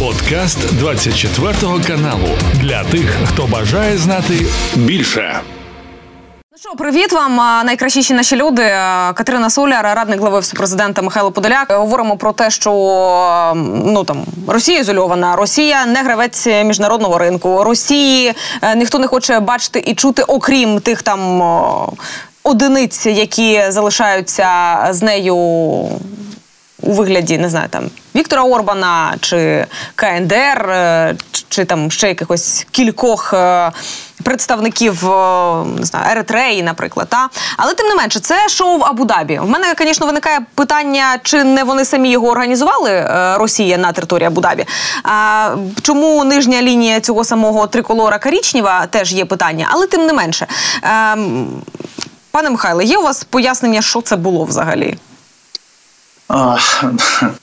Подкаст 0.00 0.76
24 0.78 1.54
каналу 1.86 2.28
для 2.54 2.84
тих, 2.84 3.16
хто 3.24 3.46
бажає 3.46 3.98
знати 3.98 4.34
більше. 4.74 5.40
Ну 6.52 6.58
що, 6.58 6.70
привіт 6.70 7.12
вам, 7.12 7.36
найкращіші 7.66 8.14
наші 8.14 8.36
люди. 8.36 8.62
Катерина 9.14 9.50
Соляр, 9.50 9.84
радник 9.84 10.20
глави 10.20 10.40
президента 10.54 11.02
Михайло 11.02 11.32
Подоляк. 11.32 11.72
Говоримо 11.72 12.16
про 12.16 12.32
те, 12.32 12.50
що 12.50 12.72
ну 13.84 14.04
там 14.04 14.24
Росія 14.46 14.78
ізольована, 14.78 15.36
Росія 15.36 15.86
не 15.86 16.02
гравець 16.02 16.46
міжнародного 16.46 17.18
ринку. 17.18 17.64
Росії 17.64 18.34
е, 18.62 18.76
ніхто 18.76 18.98
не 18.98 19.06
хоче 19.06 19.40
бачити 19.40 19.82
і 19.86 19.94
чути, 19.94 20.22
окрім 20.22 20.80
тих 20.80 21.02
там 21.02 21.42
одиниць, 22.42 23.06
які 23.06 23.62
залишаються 23.68 24.48
з 24.90 25.02
нею 25.02 25.36
у 26.82 26.92
вигляді 26.92 27.38
не 27.38 27.50
знаю 27.50 27.68
там 27.70 27.90
Віктора 28.14 28.42
Орбана 28.42 29.14
чи 29.20 29.66
КНДР, 29.94 30.70
е, 30.70 31.14
чи 31.48 31.64
там 31.64 31.90
ще 31.90 32.08
якихось 32.08 32.66
кількох 32.70 33.34
е, 33.34 33.72
представників 34.22 35.10
е, 35.10 35.64
не 35.78 35.84
знаю, 35.84 36.06
Еритреї, 36.10 36.62
наприклад. 36.62 37.08
Та? 37.08 37.28
Але 37.56 37.74
тим 37.74 37.86
не 37.86 37.94
менше, 37.94 38.20
це 38.20 38.48
шоу 38.48 38.78
в 38.78 38.82
Абу-Дабі. 38.82 39.40
В 39.40 39.48
мене, 39.48 39.74
звісно, 39.78 40.06
виникає 40.06 40.40
питання, 40.54 41.18
чи 41.22 41.44
не 41.44 41.64
вони 41.64 41.84
самі 41.84 42.10
його 42.10 42.28
організували 42.28 43.06
Росія 43.36 43.78
на 43.78 43.92
території 43.92 44.28
Абу-Дабі. 44.28 44.66
А, 45.02 45.56
Чому 45.82 46.24
нижня 46.24 46.62
лінія 46.62 47.00
цього 47.00 47.24
самого 47.24 47.66
триколора 47.66 48.18
Карічнєва 48.18 48.86
теж 48.86 49.12
є 49.12 49.24
питання, 49.24 49.68
але 49.70 49.86
тим 49.86 50.06
не 50.06 50.12
менше. 50.12 50.46
А, 50.82 51.16
Пане 52.30 52.50
Михайле, 52.50 52.84
є 52.84 52.98
у 52.98 53.02
вас 53.02 53.24
пояснення, 53.24 53.82
що 53.82 54.00
це 54.00 54.16
було 54.16 54.44
взагалі? 54.44 54.98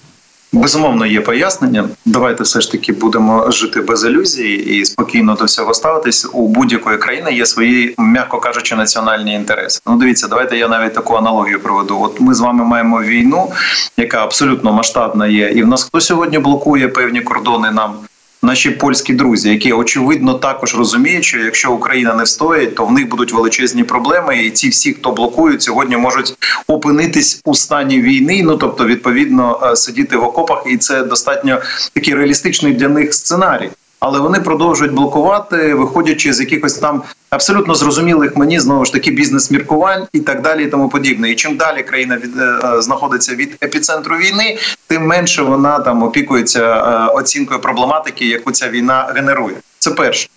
Безумовно, 0.52 1.06
є 1.06 1.22
пояснення. 1.22 1.90
Давайте 2.06 2.44
все 2.44 2.62
ж 2.62 2.72
таки 2.72 2.94
будемо 2.94 3.52
жити 3.52 3.82
без 3.82 4.06
ілюзій 4.06 4.54
і 4.54 4.86
спокійно 4.86 5.34
до 5.34 5.46
всього 5.46 5.74
ставитись. 5.74 6.28
У 6.34 6.48
будь-якої 6.48 6.98
країни 6.98 7.34
є 7.34 7.46
свої, 7.46 7.96
м'яко 7.98 8.40
кажучи, 8.40 8.76
національні 8.76 9.34
інтереси. 9.34 9.82
Ну, 9.88 9.98
дивіться, 9.98 10.28
давайте 10.28 10.58
я 10.58 10.68
навіть 10.68 10.94
таку 10.94 11.16
аналогію 11.16 11.60
проведу. 11.60 12.02
От 12.02 12.20
ми 12.20 12.34
з 12.34 12.40
вами 12.40 12.66
маємо 12.66 13.02
війну, 13.02 13.52
яка 13.98 14.24
абсолютно 14.24 14.74
масштабна 14.74 15.28
є, 15.28 15.50
і 15.50 15.64
в 15.64 15.68
нас 15.68 15.84
хто 15.84 16.02
сьогодні 16.02 16.40
блокує 16.40 16.88
певні 16.88 17.22
кордони 17.22 17.72
нам 17.72 17.94
наші 18.42 18.70
польські 18.70 19.14
друзі, 19.14 19.50
які 19.50 19.74
очевидно 19.74 20.34
також 20.34 20.76
розуміють, 20.76 21.24
що 21.24 21.40
якщо 21.40 21.72
Україна 21.72 22.14
не 22.14 22.24
встоїть, 22.24 22.76
то 22.76 22.86
в 22.86 22.92
них 22.92 23.10
будуть 23.10 23.34
величезні 23.34 23.84
проблеми, 23.84 24.38
і 24.38 24.52
ці 24.52 24.70
всі, 24.70 24.94
хто 24.94 25.12
блокують, 25.12 25.62
сьогодні 25.62 25.98
можуть 25.98 26.36
опинитись 26.68 27.42
у 27.46 27.56
стані 27.56 28.02
війни. 28.02 28.42
Ну 28.44 28.58
тобто, 28.58 28.86
відповідно, 28.86 29.60
е, 29.64 29.76
сидіти 29.76 30.18
в 30.18 30.24
окопах, 30.24 30.64
і 30.68 30.78
це 30.78 31.04
достатньо 31.04 31.62
такий 31.94 32.14
реалістичний 32.14 32.74
для 32.74 32.90
них 32.90 33.14
сценарій 33.14 33.70
але 34.00 34.20
вони 34.20 34.40
продовжують 34.40 34.94
блокувати, 34.94 35.74
виходячи 35.74 36.34
з 36.34 36.40
якихось 36.40 36.78
там 36.78 37.04
абсолютно 37.30 37.76
зрозумілих 37.76 38.38
мені 38.38 38.60
знову 38.60 38.86
ж 38.86 38.94
таки 38.94 39.12
бізнес-міркувань 39.12 40.08
і 40.14 40.20
так 40.20 40.42
далі, 40.42 40.64
і 40.64 40.68
тому 40.68 40.90
подібне. 40.90 41.32
І 41.32 41.36
чим 41.36 41.56
далі 41.56 41.84
країна 41.84 42.18
від 42.18 42.38
е, 42.40 42.60
е, 42.64 42.82
знаходиться 42.82 43.36
від 43.36 43.58
епіцентру 43.64 44.18
війни, 44.18 44.58
тим 44.88 45.06
менше 45.06 45.42
вона 45.42 45.80
там 45.80 46.04
опікується 46.04 46.64
е, 46.64 47.14
оцінкою 47.14 47.60
проблематики, 47.60 48.26
яку 48.26 48.52
ця 48.52 48.70
війна 48.70 49.12
генерує. 49.16 49.56
Це 49.80 49.92
перше. 49.92 50.30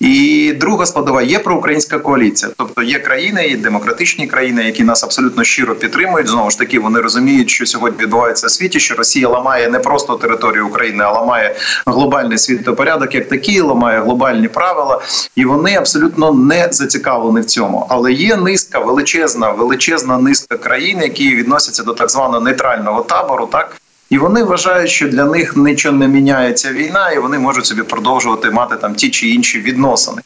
І 0.00 0.52
друга 0.60 0.86
складова 0.86 1.22
є 1.22 1.38
проукраїнська 1.38 1.98
коаліція, 1.98 2.52
тобто 2.56 2.82
є 2.82 2.98
країни, 2.98 3.46
і 3.46 3.56
демократичні 3.56 4.26
країни, 4.26 4.64
які 4.64 4.84
нас 4.84 5.04
абсолютно 5.04 5.44
щиро 5.44 5.74
підтримують. 5.74 6.28
Знову 6.28 6.50
ж 6.50 6.58
таки, 6.58 6.78
вони 6.78 7.00
розуміють, 7.00 7.50
що 7.50 7.66
сьогодні 7.66 8.02
відбувається 8.02 8.46
в 8.46 8.50
світі, 8.50 8.80
що 8.80 8.94
Росія 8.94 9.28
ламає 9.28 9.68
не 9.68 9.78
просто 9.78 10.16
територію 10.16 10.66
України, 10.66 11.04
а 11.04 11.12
ламає 11.12 11.56
глобальний 11.86 12.38
світопорядок, 12.38 13.14
як 13.14 13.28
такий, 13.28 13.60
ламає 13.60 14.00
глобальні 14.00 14.48
правила, 14.48 15.02
і 15.36 15.44
вони 15.44 15.76
абсолютно 15.76 16.32
не 16.32 16.68
зацікавлені 16.70 17.40
в 17.40 17.44
цьому. 17.44 17.86
Але 17.88 18.12
є 18.12 18.36
низка 18.36 18.78
величезна, 18.78 19.50
величезна 19.50 20.18
низка 20.18 20.56
країн, 20.56 20.98
які 21.02 21.34
відносяться 21.34 21.82
до 21.82 21.92
так 21.94 22.10
званого 22.10 22.40
нейтрального 22.40 23.02
табору, 23.02 23.48
так 23.52 23.76
і 24.10 24.18
вони 24.18 24.42
вважають, 24.42 24.90
що 24.90 25.08
для 25.08 25.24
них 25.24 25.56
нічого 25.56 25.96
не 25.96 26.08
міняється 26.08 26.72
війна, 26.72 27.10
і 27.10 27.18
вони 27.18 27.38
можуть 27.38 27.66
собі 27.66 27.82
продовжувати 27.82 28.50
мати 28.50 28.76
там 28.76 28.94
ті 28.94 29.10
чи 29.10 29.28
інші 29.28 29.60
відносини. 29.60 30.22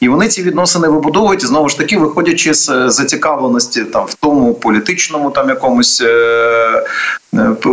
І 0.00 0.08
вони 0.08 0.28
ці 0.28 0.42
відносини 0.42 0.88
вибудовують 0.88 1.46
знову 1.46 1.68
ж 1.68 1.78
таки, 1.78 1.98
виходячи 1.98 2.54
з 2.54 2.68
е, 2.68 2.90
зацікавленості 2.90 3.84
там 3.84 4.06
в 4.06 4.14
тому 4.14 4.54
політичному 4.54 5.30
там 5.30 5.48
якомусь 5.48 6.00
е 6.00 6.84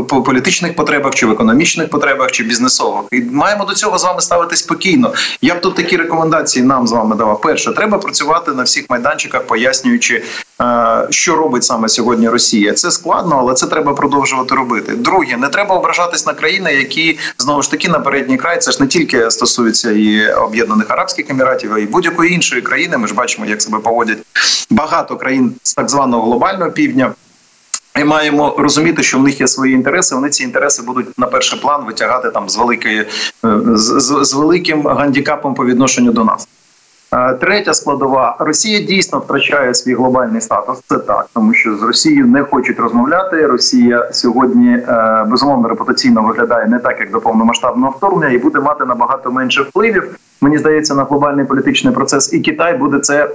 по 0.10 0.24
політичних 0.24 0.76
потребах, 0.76 1.16
чи 1.16 1.26
в 1.26 1.32
економічних 1.32 1.90
потребах, 1.90 2.32
чи 2.32 2.44
бізнесових. 2.44 3.06
І 3.12 3.22
маємо 3.22 3.66
до 3.66 3.74
цього 3.74 3.98
з 3.98 4.04
вами 4.04 4.22
ставити 4.22 4.56
спокійно. 4.56 5.14
Я 5.42 5.56
б 5.56 5.62
тут 5.62 5.76
такі 5.76 5.98
рекомендації 5.98 6.66
нам 6.66 6.88
з 6.88 6.92
вами 6.92 7.16
давав. 7.16 7.42
Перше, 7.42 7.72
треба 7.72 7.98
працювати 7.98 8.52
на 8.52 8.64
всіх 8.64 8.86
майданчиках, 8.90 9.44
пояснюючи, 9.44 10.24
е, 10.62 11.08
що 11.10 11.36
робить 11.36 11.64
саме 11.64 11.90
сьогодні 11.90 12.30
Росія. 12.30 12.74
Це 12.74 12.92
складно, 12.92 13.38
але 13.40 13.54
це 13.54 13.68
треба 13.68 13.94
продовжувати 13.94 14.56
робити. 14.56 14.92
Друге, 14.96 15.38
не 15.38 15.48
треба 15.48 15.76
ображатись 15.76 16.26
на 16.26 16.34
країни, 16.34 16.74
які 16.74 17.20
знову 17.38 17.62
ж 17.62 17.72
таки 17.72 17.90
на 17.90 18.00
передній 18.00 18.38
край. 18.38 18.60
Це 18.60 18.72
ж 18.72 18.78
не 18.82 18.88
тільки 18.88 19.32
стосується 19.32 19.92
і 19.92 20.34
Об'єднаних 20.34 20.92
Арабських 20.92 21.30
Еміратів, 21.30 21.74
а 21.74 21.80
й 21.80 21.86
будь-якої 21.86 22.34
іншої 22.34 22.62
країни. 22.62 22.98
Ми 22.98 23.08
ж 23.08 23.14
бачимо, 23.14 23.46
як 23.46 23.62
себе 23.62 23.80
поводять 23.80 24.18
багато 24.70 25.18
країн 25.18 25.56
з 25.64 25.74
так 25.74 25.90
званого 25.90 26.24
глобального 26.24 26.72
півдня. 26.72 27.14
І 28.00 28.04
маємо 28.04 28.56
розуміти, 28.58 29.04
що 29.04 29.18
в 29.18 29.24
них 29.24 29.42
є 29.42 29.48
свої 29.48 29.74
інтереси. 29.74 30.16
Вони 30.16 30.30
ці 30.30 30.44
інтереси 30.44 30.84
будуть 30.84 31.20
на 31.20 31.28
перший 31.28 31.60
план 31.60 31.86
витягати 31.86 32.30
там 32.30 32.50
з 32.50 32.58
великої 32.58 33.00
е, 33.00 33.08
з, 33.74 34.20
з, 34.24 34.34
великим 34.34 34.88
гандікапом 34.88 35.54
по 35.54 35.66
відношенню 35.66 36.12
до 36.12 36.24
нас. 36.24 36.48
Е, 37.14 37.34
третя 37.34 37.74
складова 37.74 38.36
Росія 38.40 38.80
дійсно 38.80 39.20
втрачає 39.20 39.74
свій 39.74 39.94
глобальний 39.94 40.42
статус. 40.42 40.82
Це 40.88 40.98
так, 40.98 41.26
тому 41.34 41.54
що 41.54 41.78
з 41.78 41.84
Росією 41.84 42.26
не 42.26 42.44
хочуть 42.44 42.80
розмовляти. 42.80 43.48
Росія 43.48 44.10
сьогодні 44.12 44.70
е, 44.70 45.26
безумовно 45.28 45.68
репутаційно 45.68 46.24
виглядає 46.24 46.68
не 46.68 46.80
так, 46.80 47.00
як 47.00 47.12
до 47.12 47.22
повномасштабного 47.22 47.94
вторгнення, 47.98 48.34
і 48.34 48.38
буде 48.38 48.60
мати 48.60 48.86
набагато 48.86 49.32
менше 49.32 49.62
впливів. 49.62 50.16
Мені 50.42 50.58
здається, 50.58 50.96
на 50.96 51.04
глобальний 51.04 51.46
політичний 51.46 51.94
процес, 51.94 52.34
і 52.34 52.40
Китай 52.40 52.78
буде 52.78 53.00
це 53.00 53.30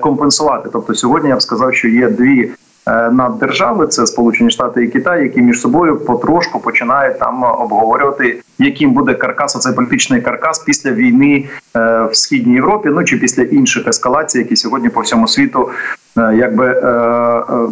компенсувати. 0.00 0.68
Тобто, 0.72 0.94
сьогодні 0.94 1.28
я 1.28 1.36
б 1.36 1.42
сказав, 1.42 1.74
що 1.74 1.88
є 1.88 2.08
дві 2.08 2.50
наддержави, 2.90 3.86
це 3.86 4.06
Сполучені 4.06 4.50
Штати 4.50 4.84
і 4.84 4.88
Китай, 4.88 5.22
які 5.22 5.42
між 5.42 5.60
собою 5.60 5.96
потрошку 5.96 6.60
починають 6.60 7.18
там 7.18 7.42
обговорювати, 7.42 8.40
яким 8.58 8.92
буде 8.92 9.14
каркас, 9.14 9.56
оцей 9.56 9.72
політичний 9.72 10.20
каркас 10.20 10.58
після 10.58 10.92
війни 10.92 11.48
е, 11.76 12.04
в 12.04 12.16
східній 12.16 12.54
Європі, 12.54 12.88
ну 12.92 13.04
чи 13.04 13.16
після 13.16 13.42
інших 13.42 13.88
ескалацій, 13.88 14.38
які 14.38 14.56
сьогодні 14.56 14.88
по 14.88 15.00
всьому 15.00 15.28
світу, 15.28 15.70
е, 16.18 16.34
якби 16.36 16.66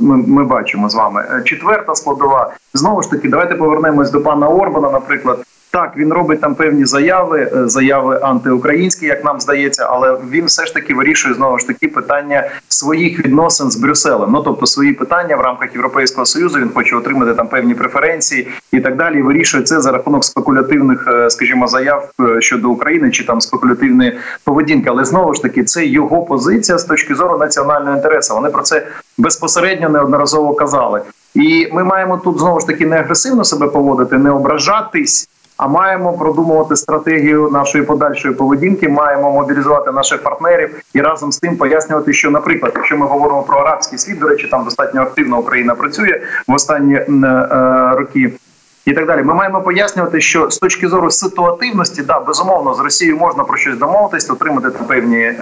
ми, 0.00 0.16
ми 0.16 0.44
бачимо 0.44 0.88
з 0.88 0.94
вами. 0.94 1.24
Четверта 1.44 1.94
складова 1.94 2.52
знову 2.74 3.02
ж 3.02 3.10
таки, 3.10 3.28
давайте 3.28 3.54
повернемось 3.54 4.10
до 4.10 4.20
пана 4.20 4.48
Орбана, 4.48 4.90
наприклад. 4.90 5.38
Так, 5.74 5.96
він 5.96 6.12
робить 6.12 6.40
там 6.40 6.54
певні 6.54 6.84
заяви, 6.84 7.50
е, 7.56 7.68
заяви 7.68 8.20
антиукраїнські, 8.22 9.06
як 9.06 9.24
нам 9.24 9.40
здається, 9.40 9.86
але 9.90 10.16
він 10.30 10.44
все 10.46 10.66
ж 10.66 10.74
таки 10.74 10.94
вирішує 10.94 11.34
знову 11.34 11.58
ж 11.58 11.66
таки 11.66 11.88
питання 11.88 12.50
своїх 12.68 13.24
відносин 13.24 13.70
з 13.70 13.76
Брюсселем. 13.76 14.30
Ну 14.32 14.42
тобто 14.42 14.66
свої 14.66 14.92
питання 14.92 15.36
в 15.36 15.40
рамках 15.40 15.74
Європейського 15.74 16.26
союзу. 16.26 16.58
Він 16.58 16.70
хоче 16.74 16.96
отримати 16.96 17.34
там 17.34 17.48
певні 17.48 17.74
преференції 17.74 18.48
і 18.72 18.80
так 18.80 18.96
далі. 18.96 19.22
Вирішує 19.22 19.62
це 19.62 19.80
за 19.80 19.92
рахунок 19.92 20.24
спекулятивних, 20.24 21.08
е, 21.08 21.30
скажімо, 21.30 21.66
заяв 21.66 22.10
е, 22.20 22.40
щодо 22.40 22.70
України 22.70 23.10
чи 23.10 23.26
там 23.26 23.40
спекулятивної 23.40 24.18
поведінки. 24.44 24.90
Але 24.90 25.04
знову 25.04 25.34
ж 25.34 25.42
таки, 25.42 25.64
це 25.64 25.86
його 25.86 26.22
позиція 26.22 26.78
з 26.78 26.84
точки 26.84 27.14
зору 27.14 27.38
національного 27.38 27.96
інтересу. 27.96 28.34
Вони 28.34 28.48
про 28.48 28.62
це 28.62 28.86
безпосередньо 29.18 29.88
неодноразово 29.88 30.54
казали. 30.54 31.02
І 31.34 31.68
ми 31.72 31.84
маємо 31.84 32.18
тут 32.18 32.38
знову 32.38 32.60
ж 32.60 32.66
таки 32.66 32.86
не 32.86 32.96
агресивно 32.96 33.44
себе 33.44 33.68
поводити, 33.68 34.18
не 34.18 34.30
ображатись. 34.30 35.28
А 35.56 35.68
маємо 35.68 36.12
продумувати 36.12 36.76
стратегію 36.76 37.50
нашої 37.52 37.84
подальшої 37.84 38.34
поведінки. 38.34 38.88
Маємо 38.88 39.32
мобілізувати 39.32 39.92
наших 39.92 40.22
партнерів 40.22 40.80
і 40.94 41.00
разом 41.00 41.32
з 41.32 41.38
тим 41.38 41.56
пояснювати, 41.56 42.12
що, 42.12 42.30
наприклад, 42.30 42.72
якщо 42.76 42.96
ми 42.96 43.06
говоримо 43.06 43.42
про 43.42 43.58
арабський 43.58 43.98
світ, 43.98 44.18
до 44.18 44.28
речі, 44.28 44.48
там 44.50 44.64
достатньо 44.64 45.02
активно 45.02 45.38
Україна 45.38 45.74
працює 45.74 46.20
в 46.48 46.54
останні 46.54 46.94
е, 46.94 47.06
роки. 47.96 48.32
І 48.84 48.92
так 48.92 49.06
далі, 49.06 49.22
ми 49.22 49.34
маємо 49.34 49.60
пояснювати, 49.60 50.20
що 50.20 50.50
з 50.50 50.58
точки 50.58 50.88
зору 50.88 51.10
ситуативності, 51.10 52.02
да, 52.02 52.20
безумовно, 52.20 52.74
з 52.74 52.80
Росією 52.80 53.16
можна 53.16 53.44
про 53.44 53.56
щось 53.56 53.78
домовитись, 53.78 54.30
отримати 54.30 54.68
певні, 54.68 55.18
е, 55.18 55.36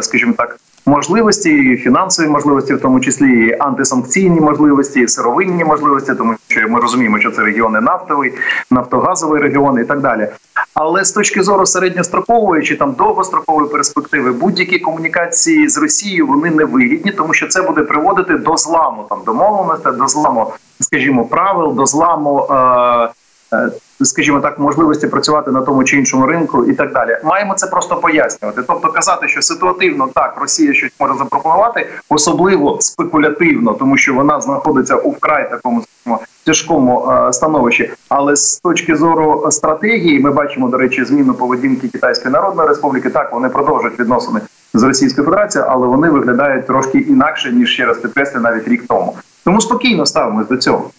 скажімо 0.00 0.34
так, 0.36 0.56
можливості, 0.86 1.76
фінансові 1.76 2.28
можливості, 2.28 2.74
в 2.74 2.80
тому 2.80 3.00
числі 3.00 3.46
і 3.46 3.56
антисанкційні 3.58 4.40
можливості, 4.40 5.00
і 5.00 5.08
сировинні 5.08 5.64
можливості, 5.64 6.14
тому 6.14 6.34
що 6.48 6.68
ми 6.68 6.80
розуміємо, 6.80 7.18
що 7.18 7.30
це 7.30 7.42
регіони 7.42 7.80
нафтовий, 7.80 8.32
нафтогазовий 8.70 9.42
регіон 9.42 9.80
і 9.80 9.84
так 9.84 10.00
далі. 10.00 10.28
Але 10.74 11.04
з 11.04 11.12
точки 11.12 11.42
зору 11.42 11.66
середньострокової 11.66 12.62
чи 12.62 12.76
там 12.76 12.92
довгострокової 12.92 13.68
перспективи 13.68 14.32
будь-які 14.32 14.78
комунікації 14.78 15.68
з 15.68 15.78
Росією 15.78 16.26
вони 16.26 16.50
не 16.50 16.64
вигідні, 16.64 17.12
тому 17.12 17.34
що 17.34 17.48
це 17.48 17.62
буде 17.62 17.82
приводити 17.82 18.34
до 18.34 18.56
зламу 18.56 19.06
там 19.08 19.18
домовленості, 19.26 19.88
до 19.98 20.08
зламу, 20.08 20.52
скажімо, 20.80 21.24
правил, 21.24 21.74
до 21.74 21.86
зламу. 21.86 22.46
Е- 22.50 23.08
Е, 23.54 23.70
скажімо 24.02 24.40
так, 24.40 24.58
можливості 24.58 25.06
працювати 25.06 25.50
на 25.50 25.60
тому 25.60 25.84
чи 25.84 25.96
іншому 25.96 26.26
ринку, 26.26 26.64
і 26.64 26.72
так 26.72 26.92
далі. 26.92 27.18
Маємо 27.24 27.54
це 27.54 27.66
просто 27.66 27.96
пояснювати. 27.96 28.62
Тобто 28.66 28.92
казати, 28.92 29.28
що 29.28 29.42
ситуативно 29.42 30.08
так 30.14 30.36
Росія 30.40 30.74
щось 30.74 30.92
може 31.00 31.14
запропонувати, 31.14 31.86
особливо 32.08 32.78
спекулятивно, 32.80 33.74
тому 33.74 33.96
що 33.96 34.14
вона 34.14 34.40
знаходиться 34.40 34.96
у 34.96 35.10
вкрай 35.10 35.50
такому 35.50 35.82
скажімо, 35.82 36.20
тяжкому 36.44 37.12
е, 37.12 37.32
становищі. 37.32 37.90
Але 38.08 38.36
з 38.36 38.60
точки 38.60 38.96
зору 38.96 39.48
стратегії, 39.50 40.20
ми 40.20 40.30
бачимо 40.30 40.68
до 40.68 40.78
речі, 40.78 41.04
зміну 41.04 41.34
поведінки 41.34 41.88
Китайської 41.88 42.32
Народної 42.32 42.68
Республіки. 42.68 43.10
Так 43.10 43.32
вони 43.32 43.48
продовжують 43.48 44.00
відносини 44.00 44.40
з 44.74 44.82
Російською 44.82 45.24
Федерацією, 45.24 45.70
але 45.70 45.86
вони 45.86 46.10
виглядають 46.10 46.66
трошки 46.66 46.98
інакше 46.98 47.52
ніж 47.52 47.72
ще 47.72 47.86
раз 47.86 47.98
підкреслю 47.98 48.40
навіть 48.40 48.68
рік 48.68 48.84
тому. 48.88 49.16
Тому 49.44 49.60
спокійно 49.60 50.06
ставимось 50.06 50.48
до 50.48 50.56
цього. 50.56 50.90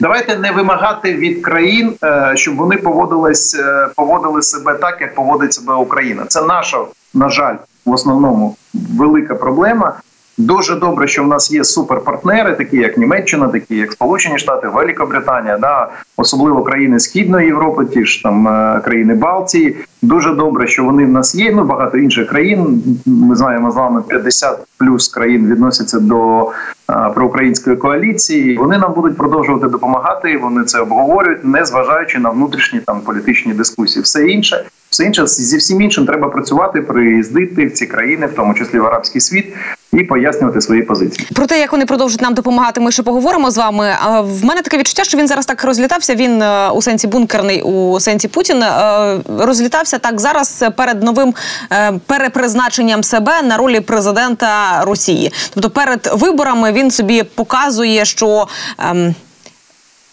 Давайте 0.00 0.38
не 0.38 0.52
вимагати 0.52 1.14
від 1.14 1.42
країн, 1.42 1.94
е, 2.04 2.32
щоб 2.34 2.56
вони 2.56 2.76
поводились, 2.76 3.54
е, 3.54 3.88
поводили 3.96 4.42
себе 4.42 4.74
так, 4.74 5.00
як 5.00 5.14
поводить 5.14 5.52
себе 5.52 5.74
Україна. 5.74 6.24
Це 6.26 6.42
наша, 6.42 6.78
на 7.14 7.28
жаль, 7.28 7.54
в 7.84 7.92
основному 7.92 8.56
велика 8.74 9.34
проблема. 9.34 10.00
Дуже 10.38 10.74
добре, 10.74 11.08
що 11.08 11.24
в 11.24 11.26
нас 11.26 11.52
є 11.52 11.64
суперпартнери, 11.64 12.54
такі 12.54 12.76
як 12.76 12.98
Німеччина, 12.98 13.48
такі 13.48 13.76
як 13.76 13.92
Сполучені 13.92 14.38
Штати, 14.38 14.68
Великобританія, 14.68 15.58
да 15.58 15.90
особливо 16.16 16.62
країни 16.62 17.00
Східної 17.00 17.46
Європи, 17.46 17.84
ті 17.84 18.04
ж 18.04 18.22
там 18.22 18.48
е, 18.48 18.80
країни 18.84 19.14
Балтії. 19.14 19.76
Дуже 20.02 20.34
добре, 20.34 20.66
що 20.66 20.84
вони 20.84 21.06
в 21.06 21.08
нас 21.08 21.34
є. 21.34 21.52
Ну 21.54 21.64
багато 21.64 21.98
інших 21.98 22.28
країн. 22.28 22.82
Ми 23.06 23.36
знаємо 23.36 23.70
з 23.70 23.76
вами 23.76 24.02
50 24.08 24.58
плюс 24.78 25.08
країн 25.08 25.46
відносяться 25.46 26.00
до 26.00 26.50
а, 26.86 27.10
проукраїнської 27.10 27.76
коаліції. 27.76 28.56
Вони 28.56 28.78
нам 28.78 28.92
будуть 28.92 29.16
продовжувати 29.16 29.68
допомагати. 29.68 30.38
Вони 30.38 30.64
це 30.64 30.80
обговорюють, 30.80 31.44
не 31.44 31.64
зважаючи 31.64 32.18
на 32.18 32.30
внутрішні 32.30 32.80
там 32.80 33.00
політичні 33.00 33.52
дискусії. 33.52 34.02
Все 34.02 34.28
інше, 34.28 34.64
все 34.94 35.04
інше 35.04 35.26
зі 35.26 35.56
всім 35.56 35.80
іншим 35.80 36.06
треба 36.06 36.28
працювати, 36.28 36.80
приїздити 36.80 37.66
в 37.66 37.72
ці 37.72 37.86
країни, 37.86 38.26
в 38.26 38.34
тому 38.34 38.54
числі 38.54 38.78
в 38.78 38.86
арабський 38.86 39.20
світ, 39.20 39.54
і 39.92 40.04
пояснювати 40.04 40.60
свої 40.60 40.82
позиції. 40.82 41.28
Про 41.34 41.46
те, 41.46 41.60
як 41.60 41.72
вони 41.72 41.86
продовжують 41.86 42.22
нам 42.22 42.34
допомагати, 42.34 42.80
ми 42.80 42.92
ще 42.92 43.02
поговоримо 43.02 43.50
з 43.50 43.56
вами. 43.56 43.96
В 44.20 44.44
мене 44.44 44.62
таке 44.62 44.78
відчуття, 44.78 45.04
що 45.04 45.18
він 45.18 45.28
зараз 45.28 45.46
так 45.46 45.64
розлітався. 45.64 46.14
Він 46.14 46.42
е, 46.42 46.68
у 46.68 46.82
сенсі 46.82 47.06
бункерний, 47.06 47.62
у 47.62 48.00
сенсі 48.00 48.28
Путін 48.28 48.62
е, 48.62 49.20
розлітався 49.38 49.98
так 49.98 50.20
зараз 50.20 50.64
перед 50.76 51.02
новим 51.02 51.34
е, 51.72 51.92
перепризначенням 52.06 53.02
себе 53.02 53.42
на 53.42 53.56
ролі 53.56 53.80
президента 53.80 54.84
Росії. 54.84 55.32
Тобто 55.54 55.70
перед 55.70 56.10
виборами 56.14 56.72
він 56.72 56.90
собі 56.90 57.22
показує, 57.22 58.04
що. 58.04 58.46
Ем, 58.78 59.14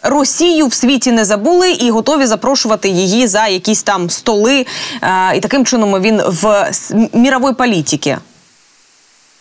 Росію 0.03 0.67
в 0.67 0.73
світі 0.73 1.11
не 1.11 1.25
забули 1.25 1.71
і 1.71 1.91
готові 1.91 2.25
запрошувати 2.25 2.89
її 2.89 3.27
за 3.27 3.47
якісь 3.47 3.83
там 3.83 4.09
столи, 4.09 4.65
і 5.35 5.39
таким 5.39 5.65
чином 5.65 6.01
він 6.01 6.21
в 6.25 6.71
міровій 7.13 7.53
політиці. 7.53 8.17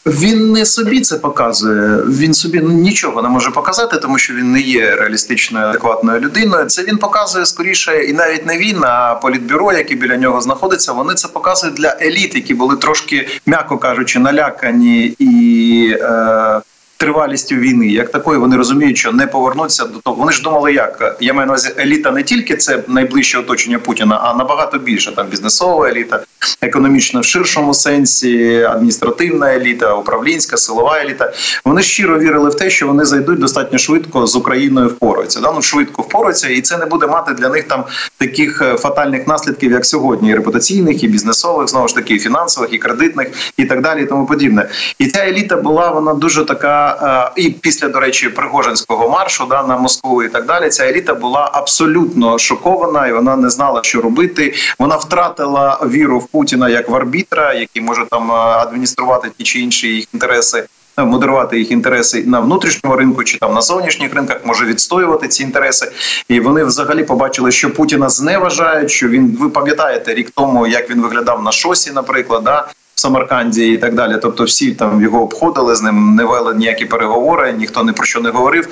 Він 0.06 0.52
не 0.52 0.66
собі 0.66 1.00
це 1.00 1.16
показує. 1.16 1.96
Він 1.96 2.34
собі 2.34 2.60
нічого 2.60 3.22
не 3.22 3.28
може 3.28 3.50
показати, 3.50 3.96
тому 3.96 4.18
що 4.18 4.34
він 4.34 4.52
не 4.52 4.60
є 4.60 4.96
реалістичною 4.96 5.66
адекватною 5.66 6.20
людиною. 6.20 6.66
Це 6.66 6.82
він 6.82 6.98
показує 6.98 7.46
скоріше, 7.46 8.04
і 8.04 8.12
навіть 8.12 8.46
не 8.46 8.58
він, 8.58 8.84
а 8.84 9.14
політбюро, 9.14 9.72
яке 9.72 9.94
біля 9.94 10.16
нього 10.16 10.40
знаходиться. 10.40 10.92
Вони 10.92 11.14
це 11.14 11.28
показують 11.28 11.76
для 11.76 11.96
еліт, 12.02 12.34
які 12.34 12.54
були 12.54 12.76
трошки, 12.76 13.28
м'яко 13.46 13.78
кажучи, 13.78 14.18
налякані 14.18 15.16
і. 15.18 15.96
Е, 16.00 16.60
Тривалістю 17.00 17.56
війни, 17.56 17.86
як 17.86 18.12
такої, 18.12 18.38
вони 18.38 18.56
розуміють, 18.56 18.98
що 18.98 19.12
не 19.12 19.26
повернуться 19.26 19.84
до 19.84 19.98
того. 19.98 20.16
Вони 20.16 20.32
ж 20.32 20.42
думали, 20.42 20.72
як 20.72 21.16
я 21.20 21.34
маю 21.34 21.46
на 21.46 21.52
увазі 21.52 21.72
еліта 21.78 22.10
не 22.10 22.22
тільки 22.22 22.56
це 22.56 22.82
найближче 22.88 23.38
оточення 23.38 23.78
Путіна, 23.78 24.20
а 24.22 24.34
набагато 24.34 24.78
більше 24.78 25.12
там 25.16 25.26
бізнесова 25.26 25.88
еліта, 25.88 26.20
економічна 26.60 27.20
в 27.20 27.24
ширшому 27.24 27.74
сенсі, 27.74 28.62
адміністративна 28.62 29.54
еліта, 29.54 29.94
управлінська, 29.94 30.56
силова 30.56 30.98
еліта. 30.98 31.32
Вони 31.64 31.82
щиро 31.82 32.18
вірили 32.18 32.50
в 32.50 32.54
те, 32.54 32.70
що 32.70 32.86
вони 32.86 33.04
зайдуть 33.04 33.38
достатньо 33.38 33.78
швидко 33.78 34.26
з 34.26 34.36
Україною 34.36 34.88
впораються. 34.88 35.40
Да? 35.40 35.52
Ну, 35.52 35.62
швидко 35.62 36.02
впораються, 36.02 36.48
і 36.48 36.60
це 36.60 36.78
не 36.78 36.86
буде 36.86 37.06
мати 37.06 37.34
для 37.34 37.48
них 37.48 37.64
там 37.64 37.84
таких 38.18 38.62
е, 38.62 38.76
фатальних 38.76 39.26
наслідків, 39.26 39.72
як 39.72 39.86
сьогодні, 39.86 40.30
і 40.30 40.34
репутаційних, 40.34 41.04
і 41.04 41.08
бізнесових, 41.08 41.68
знову 41.68 41.88
ж 41.88 41.94
таки, 41.94 42.14
і 42.14 42.18
фінансових, 42.18 42.72
і 42.72 42.78
кредитних, 42.78 43.28
і 43.56 43.64
так 43.64 43.82
далі, 43.82 44.02
і 44.02 44.06
тому 44.06 44.26
подібне. 44.26 44.68
І 44.98 45.06
ця 45.06 45.26
еліта 45.26 45.56
була 45.56 45.90
вона 45.90 46.14
дуже 46.14 46.44
така. 46.44 46.89
Е, 47.02 47.30
і 47.36 47.50
після 47.50 47.88
до 47.88 48.00
речі 48.00 48.28
Пригожинського 48.28 49.08
маршу 49.08 49.46
да 49.46 49.62
на 49.62 49.76
Москву 49.76 50.22
і 50.22 50.28
так 50.28 50.46
далі. 50.46 50.68
Ця 50.68 50.84
еліта 50.84 51.14
була 51.14 51.50
абсолютно 51.52 52.38
шокована, 52.38 53.06
і 53.06 53.12
вона 53.12 53.36
не 53.36 53.50
знала, 53.50 53.80
що 53.82 54.00
робити. 54.00 54.54
Вона 54.78 54.96
втратила 54.96 55.80
віру 55.86 56.18
в 56.18 56.26
Путіна 56.26 56.68
як 56.68 56.88
в 56.88 56.94
арбітра, 56.94 57.54
який 57.54 57.82
може 57.82 58.06
там 58.10 58.30
е, 58.30 58.34
адмініструвати 58.34 59.30
ті 59.38 59.44
чи 59.44 59.60
інші 59.60 59.88
їх 59.88 60.14
інтереси. 60.14 60.64
Е, 60.98 61.04
модерувати 61.04 61.58
їх 61.58 61.70
інтереси 61.70 62.24
на 62.26 62.40
внутрішньому 62.40 62.96
ринку 62.96 63.24
чи 63.24 63.38
там 63.38 63.54
на 63.54 63.60
зовнішніх 63.60 64.14
ринках 64.14 64.40
може 64.44 64.64
відстоювати 64.64 65.28
ці 65.28 65.42
інтереси, 65.42 65.92
і 66.28 66.40
вони 66.40 66.64
взагалі 66.64 67.04
побачили, 67.04 67.52
що 67.52 67.74
Путіна 67.74 68.08
зневажають. 68.08 68.90
Що 68.90 69.08
він 69.08 69.36
ви 69.40 69.48
пам'ятаєте 69.48 70.14
рік 70.14 70.30
тому, 70.30 70.66
як 70.66 70.90
він 70.90 71.02
виглядав 71.02 71.42
на 71.42 71.52
шосі, 71.52 71.90
наприклад, 71.92 72.44
да 72.44 72.68
Самарканді 73.00 73.72
і 73.72 73.78
так 73.78 73.94
далі. 73.94 74.18
Тобто, 74.22 74.44
всі 74.44 74.72
там 74.72 75.02
його 75.02 75.22
обходили 75.22 75.76
з 75.76 75.82
ним, 75.82 76.14
не 76.14 76.24
вели 76.24 76.54
ніякі 76.54 76.84
переговори, 76.84 77.52
ніхто 77.52 77.84
не 77.84 77.92
про 77.92 78.04
що 78.04 78.20
не 78.20 78.30
говорив. 78.30 78.68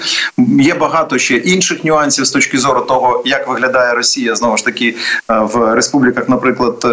Є 0.60 0.75
багато 0.75 1.19
ще 1.19 1.36
інших 1.36 1.84
нюансів 1.84 2.25
з 2.25 2.30
точки 2.30 2.58
зору 2.58 2.80
того, 2.80 3.22
як 3.25 3.48
виглядає 3.48 3.94
Росія 3.94 4.34
знову 4.34 4.56
ж 4.56 4.64
таки 4.64 4.96
е, 5.30 5.38
в 5.38 5.75
республіках, 5.75 6.28
наприклад, 6.28 6.82
е, 6.84 6.88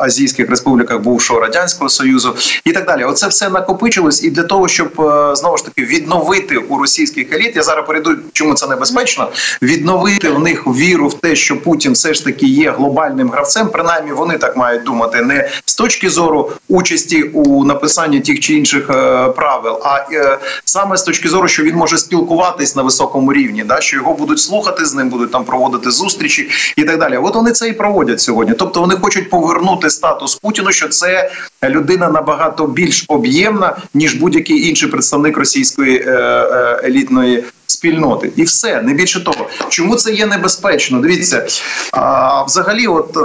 азійських 0.00 0.50
республіках 0.50 1.00
бувшого 1.00 1.40
радянського 1.40 1.88
союзу 1.88 2.36
і 2.64 2.72
так 2.72 2.86
далі. 2.86 3.04
Оце 3.04 3.28
все 3.28 3.48
накопичилось, 3.48 4.24
і 4.24 4.30
для 4.30 4.42
того, 4.42 4.68
щоб 4.68 5.00
е, 5.00 5.36
знову 5.36 5.56
ж 5.56 5.64
таки 5.64 5.84
відновити 5.84 6.56
у 6.56 6.78
російських 6.78 7.32
еліт, 7.32 7.56
я 7.56 7.62
зараз 7.62 7.86
перейду, 7.86 8.16
чому 8.32 8.54
це 8.54 8.66
небезпечно, 8.66 9.28
відновити 9.62 10.30
в 10.30 10.38
них 10.38 10.66
віру 10.66 11.08
в 11.08 11.14
те, 11.14 11.36
що 11.36 11.62
Путін 11.62 11.92
все 11.92 12.14
ж 12.14 12.24
таки 12.24 12.46
є 12.46 12.70
глобальним 12.70 13.30
гравцем. 13.30 13.68
Принаймні 13.68 14.12
вони 14.12 14.38
так 14.38 14.56
мають 14.56 14.82
думати, 14.82 15.22
не 15.22 15.48
з 15.64 15.74
точки 15.74 16.10
зору 16.10 16.50
участі 16.74 17.22
у 17.22 17.64
написанні 17.64 18.20
тих 18.20 18.40
чи 18.40 18.54
інших 18.54 18.90
е, 18.90 19.28
правил, 19.28 19.78
а 19.82 20.04
е, 20.12 20.38
саме 20.64 20.96
з 20.96 21.02
точки 21.02 21.28
зору, 21.28 21.48
що 21.48 21.62
він 21.62 21.76
може 21.76 21.98
спілкуватись 21.98 22.76
на 22.76 22.82
високому 22.82 23.32
рівні, 23.32 23.64
да 23.64 23.80
що 23.80 23.96
його 23.96 24.14
будуть 24.14 24.38
слухати, 24.38 24.84
з 24.84 24.94
ним 24.94 25.08
будуть 25.08 25.32
там 25.32 25.44
проводити 25.44 25.90
зустрічі 25.90 26.50
і 26.76 26.84
так 26.84 26.98
далі. 26.98 27.16
От 27.16 27.34
вони 27.34 27.52
це 27.52 27.68
і 27.68 27.72
проводять 27.72 28.20
сьогодні. 28.20 28.54
Тобто 28.58 28.80
вони 28.80 28.94
хочуть 28.94 29.30
повернути 29.30 29.90
статус 29.90 30.34
Путіну, 30.34 30.72
що 30.72 30.88
це 30.88 31.30
людина 31.64 32.08
набагато 32.08 32.66
більш 32.66 33.04
об'ємна 33.08 33.76
ніж 33.94 34.14
будь-який 34.14 34.68
інший 34.68 34.88
представник 34.88 35.36
російської 35.36 36.04
е, 36.06 36.80
елітної. 36.84 37.44
Спільноти 37.66 38.32
і 38.36 38.42
все 38.42 38.82
не 38.82 38.94
більше 38.94 39.24
того, 39.24 39.48
чому 39.68 39.96
це 39.96 40.12
є 40.12 40.26
небезпечно? 40.26 41.00
Дивіться, 41.00 41.46
а 41.92 42.42
взагалі, 42.42 42.86
от 42.86 43.16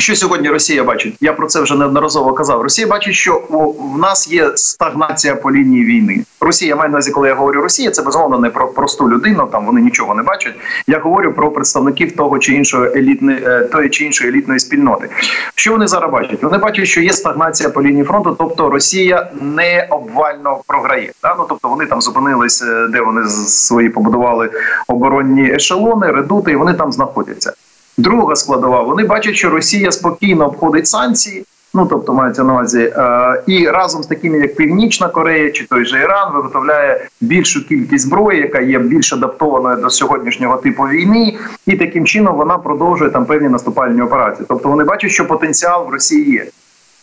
що 0.00 0.16
сьогодні 0.16 0.48
Росія 0.48 0.84
бачить? 0.84 1.14
Я 1.20 1.32
про 1.32 1.46
це 1.46 1.60
вже 1.60 1.74
неодноразово 1.74 2.32
казав. 2.32 2.62
Росія 2.62 2.86
бачить, 2.86 3.14
що 3.14 3.42
в 3.94 3.98
нас 3.98 4.32
є 4.32 4.52
стагнація 4.54 5.34
по 5.36 5.52
лінії 5.52 5.84
війни. 5.84 6.24
Росія 6.40 6.76
має 6.76 6.88
на 6.88 6.94
увазі, 6.94 7.10
коли 7.10 7.28
я 7.28 7.34
говорю 7.34 7.60
Росія, 7.60 7.90
це 7.90 8.02
безумовно 8.02 8.38
не 8.38 8.50
про 8.50 8.68
просту 8.68 9.10
людину. 9.10 9.48
Там 9.52 9.66
вони 9.66 9.80
нічого 9.80 10.14
не 10.14 10.22
бачать. 10.22 10.54
Я 10.86 10.98
говорю 10.98 11.32
про 11.32 11.50
представників 11.50 12.16
того 12.16 12.38
чи 12.38 12.54
іншого 12.54 12.84
елітної 12.84 13.38
е, 13.46 13.60
тої 13.60 13.90
чи 13.90 14.04
іншої 14.04 14.30
елітної 14.30 14.60
спільноти. 14.60 15.08
Що 15.54 15.72
вони 15.72 15.86
зараз 15.86 16.12
бачать? 16.12 16.42
Вони 16.42 16.58
бачать, 16.58 16.86
що 16.86 17.00
є 17.00 17.12
стагнація 17.12 17.70
по 17.70 17.82
лінії 17.82 18.04
фронту, 18.04 18.36
тобто 18.38 18.70
Росія 18.70 19.30
не 19.40 19.86
обвально 19.90 20.60
програє. 20.66 21.12
Да? 21.22 21.34
Ну, 21.38 21.46
тобто 21.48 21.68
вони 21.68 21.86
там 21.86 22.00
зупинились, 22.00 22.62
е, 22.62 22.88
де 22.92 23.00
вони 23.00 23.28
свої 23.28 23.88
побудували 23.88 24.50
оборонні 24.88 25.52
ешелони, 25.52 26.06
редути, 26.12 26.52
і 26.52 26.56
вони 26.56 26.74
там 26.74 26.92
знаходяться. 26.92 27.52
Друга 28.00 28.36
складова, 28.36 28.82
вони 28.82 29.04
бачать, 29.04 29.36
що 29.36 29.50
Росія 29.50 29.92
спокійно 29.92 30.46
обходить 30.46 30.86
санкції. 30.86 31.44
Ну 31.74 31.86
тобто 31.90 32.14
мається 32.14 32.44
на 32.44 32.52
увазі, 32.52 32.80
е, 32.96 33.42
і 33.46 33.68
разом 33.68 34.02
з 34.02 34.06
такими, 34.06 34.38
як 34.38 34.56
Північна 34.56 35.08
Корея 35.08 35.50
чи 35.50 35.66
той 35.66 35.84
же 35.84 36.00
Іран, 36.00 36.32
виготовляє 36.34 37.08
більшу 37.20 37.68
кількість 37.68 38.04
зброї, 38.04 38.40
яка 38.40 38.60
є 38.60 38.78
більш 38.78 39.12
адаптованою 39.12 39.76
до 39.76 39.90
сьогоднішнього 39.90 40.56
типу 40.56 40.82
війни, 40.82 41.38
і 41.66 41.76
таким 41.76 42.06
чином 42.06 42.36
вона 42.36 42.58
продовжує 42.58 43.10
там 43.10 43.26
певні 43.26 43.48
наступальні 43.48 44.02
операції. 44.02 44.46
Тобто 44.48 44.68
вони 44.68 44.84
бачать, 44.84 45.10
що 45.10 45.26
потенціал 45.26 45.86
в 45.86 45.90
Росії 45.90 46.32
є. 46.32 46.46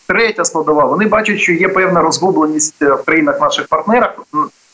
Третя 0.06 0.44
складова, 0.44 0.84
вони 0.84 1.06
бачать, 1.06 1.38
що 1.38 1.52
є 1.52 1.68
певна 1.68 2.02
розгубленість 2.02 2.82
в 2.82 3.04
країнах 3.04 3.40
наших 3.40 3.66
партнерах 3.68 4.14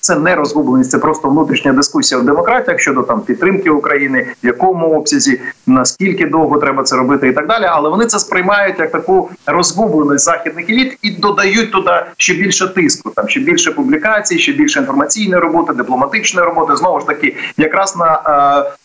це 0.04 0.16
не 0.16 0.34
розгубленість, 0.34 0.90
це 0.90 0.98
просто 0.98 1.28
внутрішня 1.28 1.72
дискусія 1.72 2.20
в 2.20 2.24
демократіях 2.24 2.80
щодо 2.80 3.02
там 3.02 3.20
підтримки 3.20 3.70
України, 3.70 4.26
в 4.42 4.46
якому 4.46 4.98
обсязі, 4.98 5.40
наскільки 5.66 6.26
довго 6.26 6.58
треба 6.58 6.82
це 6.82 6.96
робити, 6.96 7.28
і 7.28 7.32
так 7.32 7.46
далі. 7.48 7.64
Але 7.68 7.90
вони 7.90 8.06
це 8.06 8.18
сприймають 8.18 8.78
як 8.78 8.90
таку 8.90 9.30
розгубленість 9.46 10.24
західних 10.24 10.70
еліт 10.70 10.98
і 11.02 11.10
додають 11.10 11.72
туди 11.72 12.04
ще 12.16 12.34
більше 12.34 12.68
тиску, 12.68 13.10
там 13.10 13.28
ще 13.28 13.40
більше 13.40 13.72
публікацій, 13.72 14.38
ще 14.38 14.52
більше 14.52 14.80
інформаційної 14.80 15.42
роботи, 15.42 15.72
дипломатичної 15.72 16.46
роботи. 16.46 16.76
Знову 16.76 17.00
ж 17.00 17.06
таки, 17.06 17.36
якраз 17.56 17.96
на 17.96 18.14
Е, 18.26 18.83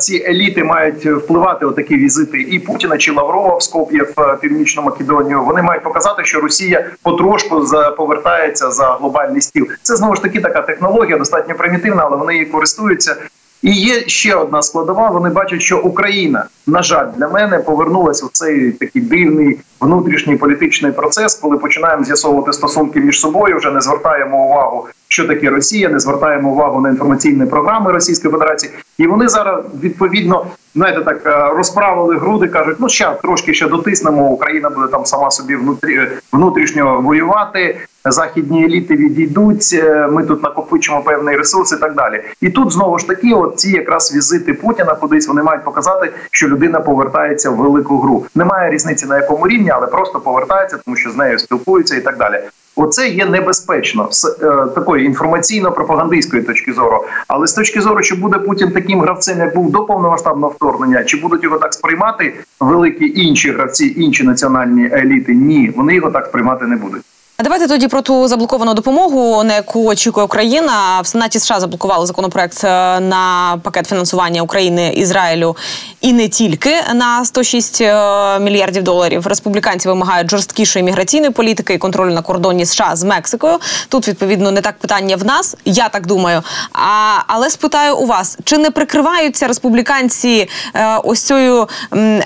ці 0.00 0.24
еліти 0.28 0.64
мають 0.64 1.06
впливати 1.06 1.66
отакі 1.66 1.96
візити 1.96 2.40
і 2.40 2.58
Путіна 2.58 2.98
чи 2.98 3.12
Лаврова 3.12 3.56
в 3.56 3.62
Скоп'є 3.62 4.02
в 4.02 4.20
е, 4.20 4.36
північну 4.40 4.82
Македонію. 4.82 5.44
Вони 5.44 5.62
мають 5.62 5.82
показати, 5.82 6.24
що 6.24 6.40
Росія 6.40 6.90
потрошку 7.02 7.64
повертається 7.96 8.70
за 8.70 8.86
глобальний 8.86 9.40
стіл. 9.40 9.66
Це 9.82 9.96
знову 9.96 10.16
ж 10.16 10.22
таки 10.22 10.40
така 10.40 10.62
технологія, 10.62 11.18
достатньо 11.18 11.54
примітивна, 11.54 12.02
але 12.06 12.16
вони 12.16 12.32
її 12.32 12.46
користуються. 12.46 13.16
І 13.62 13.72
є 13.72 14.08
ще 14.08 14.34
одна 14.34 14.62
складова. 14.62 15.10
Вони 15.10 15.30
бачать, 15.30 15.62
що 15.62 15.78
Україна, 15.78 16.44
на 16.66 16.82
жаль, 16.82 17.06
для 17.16 17.28
мене 17.28 17.58
повернулася 17.58 18.26
в 18.26 18.30
цей 18.32 18.72
такий 18.72 19.02
дивний 19.02 19.58
внутрішній 19.80 20.36
політичний 20.36 20.92
процес, 20.92 21.34
коли 21.34 21.58
починаємо 21.58 22.04
з'ясовувати 22.04 22.52
стосунки 22.52 23.00
між 23.00 23.20
собою, 23.20 23.56
вже 23.56 23.70
не 23.70 23.80
звертаємо 23.80 24.46
увагу, 24.46 24.86
що 25.08 25.26
таке 25.26 25.50
Росія, 25.50 25.88
не 25.88 25.98
звертаємо 25.98 26.50
увагу 26.50 26.80
на 26.80 26.88
інформаційні 26.88 27.46
програми 27.46 27.92
Російської 27.92 28.32
Федерації, 28.32 28.72
і 28.98 29.06
вони 29.06 29.28
зараз 29.28 29.64
відповідно 29.82 30.46
знаєте, 30.74 31.00
так 31.00 31.26
е, 31.26 31.56
розправили 31.56 32.18
груди, 32.18 32.48
кажуть, 32.48 32.76
ну 32.80 32.88
ще 32.88 33.16
трошки 33.22 33.54
ще 33.54 33.68
дотиснемо. 33.68 34.30
Україна 34.30 34.70
буде 34.70 34.86
там 34.88 35.04
сама 35.04 35.30
собі 35.30 35.56
внутрі 35.56 36.08
внутрішньо 36.32 37.00
воювати. 37.00 37.76
Західні 38.06 38.64
еліти 38.64 38.96
відійдуть. 38.96 39.70
Е, 39.72 40.08
ми 40.12 40.24
тут 40.24 40.42
накопичимо 40.42 41.02
певний 41.02 41.36
ресурс 41.36 41.72
і 41.72 41.76
так 41.76 41.94
далі. 41.94 42.22
І 42.40 42.50
тут 42.50 42.72
знову 42.72 42.98
ж 42.98 43.08
таки, 43.08 43.34
от 43.34 43.58
ці 43.58 43.70
якраз 43.70 44.14
візити 44.16 44.54
Путіна 44.54 44.94
кудись 44.94 45.28
вони 45.28 45.42
мають 45.42 45.64
показати, 45.64 46.12
що 46.30 46.48
людина 46.48 46.80
повертається 46.80 47.50
в 47.50 47.56
велику 47.56 47.98
гру. 47.98 48.26
Немає 48.34 48.70
різниці 48.70 49.06
на 49.06 49.16
якому 49.16 49.48
рівні, 49.48 49.63
але 49.70 49.86
просто 49.86 50.20
повертається, 50.20 50.78
тому 50.84 50.96
що 50.96 51.10
з 51.10 51.16
нею 51.16 51.38
спілкуються 51.38 51.96
і 51.96 52.00
так 52.00 52.18
далі. 52.18 52.40
Оце 52.76 53.08
є 53.08 53.26
небезпечно 53.26 54.08
з 54.10 54.24
е, 54.24 54.66
такої 54.74 55.08
інформаційно-пропагандистської 55.10 56.42
точки 56.42 56.72
зору. 56.72 57.04
Але 57.28 57.46
з 57.46 57.52
точки 57.52 57.80
зору, 57.80 58.02
чи 58.02 58.14
буде 58.14 58.38
Путін 58.38 58.70
таким 58.70 59.00
гравцем, 59.00 59.38
як 59.38 59.54
був 59.54 59.70
до 59.70 59.84
повномасштабного 59.84 60.52
вторгнення, 60.52 61.04
чи 61.04 61.16
будуть 61.16 61.44
його 61.44 61.58
так 61.58 61.74
сприймати 61.74 62.34
великі 62.60 63.20
інші 63.20 63.50
гравці, 63.50 63.94
інші 63.96 64.24
національні 64.24 64.90
еліти? 64.92 65.34
Ні, 65.34 65.72
вони 65.76 65.94
його 65.94 66.10
так 66.10 66.26
сприймати 66.26 66.66
не 66.66 66.76
будуть. 66.76 67.02
Давайте 67.44 67.68
тоді 67.68 67.88
про 67.88 68.02
ту 68.02 68.28
заблоковану 68.28 68.74
допомогу, 68.74 69.44
на 69.44 69.54
яку 69.54 69.86
очікує 69.86 70.26
Україна. 70.26 71.00
В 71.00 71.06
Сенаті 71.06 71.38
США 71.38 71.60
заблокували 71.60 72.06
законопроект 72.06 72.64
е, 72.64 73.00
на 73.00 73.56
пакет 73.62 73.86
фінансування 73.86 74.42
України 74.42 74.92
Ізраїлю 74.96 75.56
і 76.00 76.12
не 76.12 76.28
тільки 76.28 76.74
на 76.94 77.24
106 77.24 77.80
е, 77.80 78.38
мільярдів 78.38 78.82
доларів. 78.82 79.26
Республіканці 79.26 79.88
вимагають 79.88 80.30
жорсткішої 80.30 80.84
міграційної 80.84 81.30
політики 81.30 81.74
і 81.74 81.78
контролю 81.78 82.14
на 82.14 82.22
кордоні 82.22 82.66
США 82.66 82.96
з 82.96 83.04
Мексикою. 83.04 83.58
Тут 83.88 84.08
відповідно 84.08 84.50
не 84.50 84.60
так 84.60 84.78
питання 84.78 85.16
в 85.16 85.24
нас, 85.24 85.56
я 85.64 85.88
так 85.88 86.06
думаю. 86.06 86.42
А 86.72 87.18
але 87.26 87.50
спитаю 87.50 87.96
у 87.96 88.06
вас, 88.06 88.38
чи 88.44 88.58
не 88.58 88.70
прикриваються 88.70 89.46
республіканці 89.46 90.48
е, 90.74 90.98
ось 91.04 91.22
цією 91.22 91.68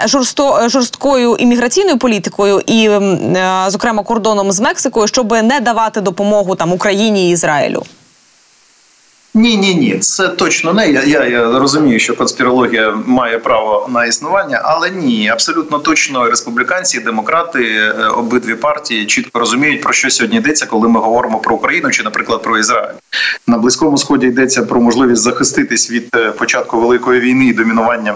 жорсто 0.05 0.69
жорсткою 0.69 1.37
імміграційною 1.37 1.99
політикою 1.99 2.63
і, 2.67 2.91
зокрема, 3.69 4.03
кордоном 4.03 4.53
з 4.53 4.61
Мексикою? 4.61 5.08
Щоб 5.09 5.33
не 5.33 5.61
давати 5.61 6.01
допомогу 6.01 6.55
там 6.55 6.73
Україні 6.73 7.29
і 7.29 7.33
Ізраїлю? 7.33 7.83
Ні, 9.35 9.57
ні, 9.57 9.75
ні, 9.75 9.99
це 9.99 10.29
точно 10.29 10.73
не 10.73 10.91
я, 10.91 11.03
я. 11.03 11.25
Я 11.25 11.59
розумію, 11.59 11.99
що 11.99 12.17
конспірологія 12.17 12.99
має 13.07 13.39
право 13.39 13.89
на 13.93 14.05
існування, 14.05 14.61
але 14.65 14.91
ні, 14.91 15.29
абсолютно 15.29 15.79
точно 15.79 16.31
республіканці, 16.31 17.01
демократи, 17.01 17.65
е, 17.65 17.93
обидві 18.09 18.55
партії 18.55 19.07
чітко 19.07 19.39
розуміють 19.39 19.81
про 19.81 19.93
що 19.93 20.11
сьогодні 20.11 20.39
йдеться, 20.39 20.67
коли 20.67 20.89
ми 20.89 21.01
говоримо 21.01 21.39
про 21.39 21.55
Україну 21.55 21.91
чи, 21.91 22.03
наприклад, 22.03 22.43
про 22.43 22.59
Ізраїль 22.59 22.95
на 23.47 23.59
близькому 23.59 23.99
сході 23.99 24.27
йдеться 24.27 24.63
про 24.63 24.81
можливість 24.81 25.23
захиститись 25.23 25.91
від 25.91 26.09
е, 26.17 26.31
початку 26.31 26.81
великої 26.81 27.21
війни 27.21 27.47
і 27.47 27.53
домінування 27.53 28.15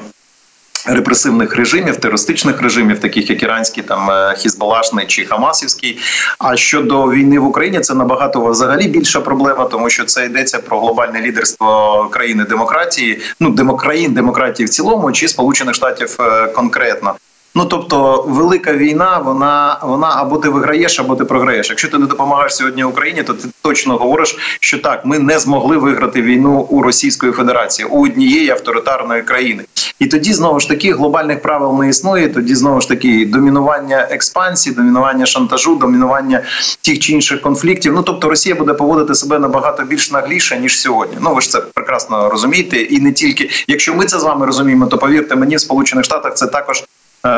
репресивних 0.87 1.57
режимів, 1.57 1.97
терористичних 1.97 2.63
режимів, 2.63 3.01
таких 3.01 3.31
як 3.31 3.43
іранський, 3.43 3.83
там 3.83 4.11
е, 4.11 4.35
Хізбалашний 4.39 5.07
чи 5.07 5.25
Хамасівський. 5.25 5.99
А 6.39 6.57
щодо 6.57 7.11
війни 7.11 7.39
в 7.39 7.47
Україні, 7.47 7.81
це 7.81 7.95
набагато 7.95 8.47
взагалі 8.47 8.89
більша 8.89 9.21
проблема, 9.21 9.65
тому 9.65 9.91
що 9.91 10.05
це 10.05 10.25
йдеться 10.25 10.59
про 10.59 10.81
глобальне 10.81 11.21
лідерство 11.21 12.09
країни 12.13 12.45
демократії, 12.45 13.21
ну 13.41 13.51
демокраїн 13.51 14.13
демократії 14.13 14.67
в 14.67 14.71
цілому, 14.71 15.13
чи 15.13 15.29
сполучених 15.29 15.75
штатів 15.75 16.17
е, 16.21 16.47
конкретно. 16.47 17.15
Ну 17.55 17.65
тобто, 17.65 18.25
велика 18.29 18.73
війна, 18.73 19.19
вона 19.19 19.79
вона 19.83 20.13
або 20.17 20.39
ти 20.39 20.49
виграєш, 20.49 21.01
або 21.01 21.17
ти 21.17 21.25
програєш. 21.25 21.71
Якщо 21.71 21.89
ти 21.89 21.99
не 21.99 22.07
допомагаєш 22.07 22.57
сьогодні 22.57 22.85
Україні, 22.85 23.23
то 23.23 23.35
ти 23.35 23.49
точно 23.63 23.97
говориш, 23.97 24.37
що 24.61 24.79
так 24.79 25.05
ми 25.05 25.19
не 25.19 25.39
змогли 25.39 25.77
виграти 25.77 26.23
війну 26.23 26.67
у 26.71 26.83
Російської 26.83 27.33
Федерації 27.33 27.89
у 27.89 28.05
однієї 28.05 28.51
авторитарної 28.51 29.23
країни. 29.23 29.65
І 29.99 30.07
тоді 30.07 30.33
знову 30.33 30.61
ж 30.61 30.69
таки 30.69 30.93
глобальних 30.93 31.43
правил 31.43 31.81
не 31.81 31.89
існує. 31.89 32.29
Тоді 32.29 32.55
знову 32.55 32.81
ж 32.81 32.89
таки 32.89 33.27
домінування 33.27 34.09
експансії, 34.11 34.77
домінування 34.77 35.27
шантажу, 35.27 35.75
домінування 35.75 36.43
тих 36.85 36.99
чи 36.99 37.13
інших 37.13 37.41
конфліктів. 37.41 37.93
Ну 37.93 38.03
тобто 38.03 38.29
Росія 38.29 38.55
буде 38.55 38.75
поводити 38.75 39.15
себе 39.15 39.39
набагато 39.39 39.83
більш 39.83 40.11
нагліше 40.11 40.59
ніж 40.59 40.81
сьогодні. 40.81 41.17
Ну 41.21 41.35
ви 41.35 41.41
ж 41.41 41.51
це 41.51 41.61
прекрасно 41.61 42.31
розумієте, 42.31 42.77
і 42.77 43.01
не 43.01 43.13
тільки 43.13 43.51
якщо 43.69 43.95
ми 43.95 44.07
це 44.07 44.19
з 44.19 44.23
вами 44.23 44.47
розуміємо, 44.47 44.87
то 44.87 44.99
повірте 44.99 45.37
мені, 45.37 45.57
в 45.57 45.61
сполучених 45.61 46.05
штатах 46.05 46.35
це 46.35 46.47
також 46.47 46.85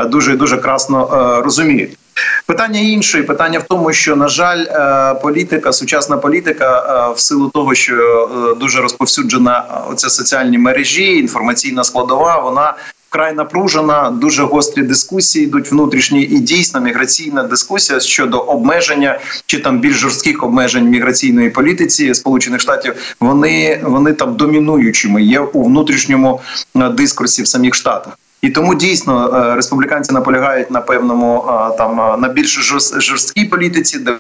дуже 0.06 0.32
і 0.32 0.36
дуже 0.36 0.56
красно 0.56 1.08
е, 1.12 1.42
розуміють. 1.42 1.98
Питання 2.46 2.80
інше, 2.80 3.22
питання 3.22 3.58
в 3.58 3.62
тому, 3.62 3.92
що 3.92 4.16
на 4.16 4.28
жаль, 4.28 4.64
е, 4.64 5.14
політика, 5.14 5.72
сучасна 5.72 6.16
політика, 6.16 7.10
в 7.10 7.20
силу 7.20 7.48
того, 7.48 7.74
що 7.74 8.56
дуже 8.60 8.80
розповсюджена 8.80 9.64
оця 9.90 10.08
соціальні 10.08 10.58
мережі, 10.58 11.18
інформаційна 11.18 11.84
складова, 11.84 12.38
вона 12.38 12.74
вкрай 13.14 13.34
напружена, 13.34 14.10
дуже 14.10 14.42
гострі 14.42 14.82
дискусії 14.82 15.44
йдуть 15.44 15.72
внутрішні 15.72 16.22
і 16.22 16.38
дійсно 16.38 16.80
міграційна 16.80 17.42
дискусія 17.42 18.00
щодо 18.00 18.38
обмеження 18.38 19.18
чи 19.46 19.58
там 19.58 19.78
більш 19.80 19.96
жорстких 19.96 20.42
обмежень 20.42 20.84
міграційної 20.84 21.50
політиці 21.50 22.14
Сполучених 22.14 22.60
Штатів. 22.60 22.94
Вони 23.20 23.80
вони 23.84 24.12
там 24.12 24.36
домінуючими 24.36 25.22
є 25.22 25.40
у 25.40 25.64
внутрішньому 25.64 26.40
дискурсі 26.74 27.42
в 27.42 27.46
самих 27.46 27.74
штатах. 27.74 28.18
І 28.44 28.50
тому 28.50 28.74
дійсно 28.74 29.28
е, 29.34 29.56
республіканці 29.56 30.12
наполягають 30.12 30.70
на 30.70 30.80
певному 30.80 31.44
е, 31.48 31.76
там 31.78 32.00
е, 32.00 32.16
на 32.16 32.28
більш 32.28 32.54
жорсткій 32.98 33.44
політиці, 33.44 33.98
де 33.98 34.18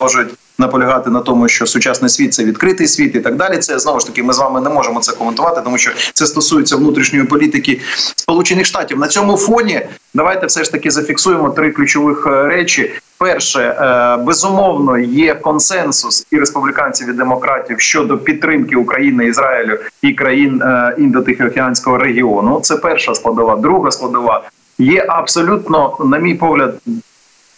можуть 0.00 0.28
наполягати 0.58 1.10
на 1.10 1.20
тому, 1.20 1.48
що 1.48 1.66
сучасний 1.66 2.10
світ 2.10 2.34
це 2.34 2.44
відкритий 2.44 2.86
світ 2.86 3.14
і 3.14 3.20
так 3.20 3.36
далі. 3.36 3.58
Це 3.58 3.78
знову 3.78 4.00
ж 4.00 4.06
таки. 4.06 4.22
Ми 4.22 4.32
з 4.32 4.38
вами 4.38 4.60
не 4.60 4.70
можемо 4.70 5.00
це 5.00 5.12
коментувати, 5.12 5.60
тому 5.64 5.78
що 5.78 5.90
це 6.12 6.26
стосується 6.26 6.76
внутрішньої 6.76 7.24
політики 7.24 7.80
Сполучених 8.16 8.66
Штатів. 8.66 8.98
На 8.98 9.08
цьому 9.08 9.36
фоні 9.36 9.86
давайте 10.14 10.46
все 10.46 10.64
ж 10.64 10.72
таки 10.72 10.90
зафіксуємо 10.90 11.50
три 11.50 11.70
ключових 11.70 12.26
речі. 12.26 12.92
Перше, 13.18 13.60
е, 13.60 14.16
безумовно, 14.24 14.98
є 14.98 15.34
консенсус 15.34 16.26
і 16.30 16.38
республіканців 16.38 17.08
і 17.08 17.12
демократів 17.12 17.80
щодо 17.80 18.18
підтримки 18.18 18.76
України, 18.76 19.26
Ізраїлю 19.26 19.78
і 20.02 20.12
країн 20.12 20.62
е, 20.62 20.94
індотихоокеанського 20.98 21.98
регіону. 21.98 22.60
Це 22.60 22.76
перша 22.76 23.14
складова. 23.14 23.56
Друга 23.56 23.90
складова 23.90 24.42
є 24.78 25.04
абсолютно, 25.08 25.96
на 26.04 26.18
мій 26.18 26.34
погляд, 26.34 26.74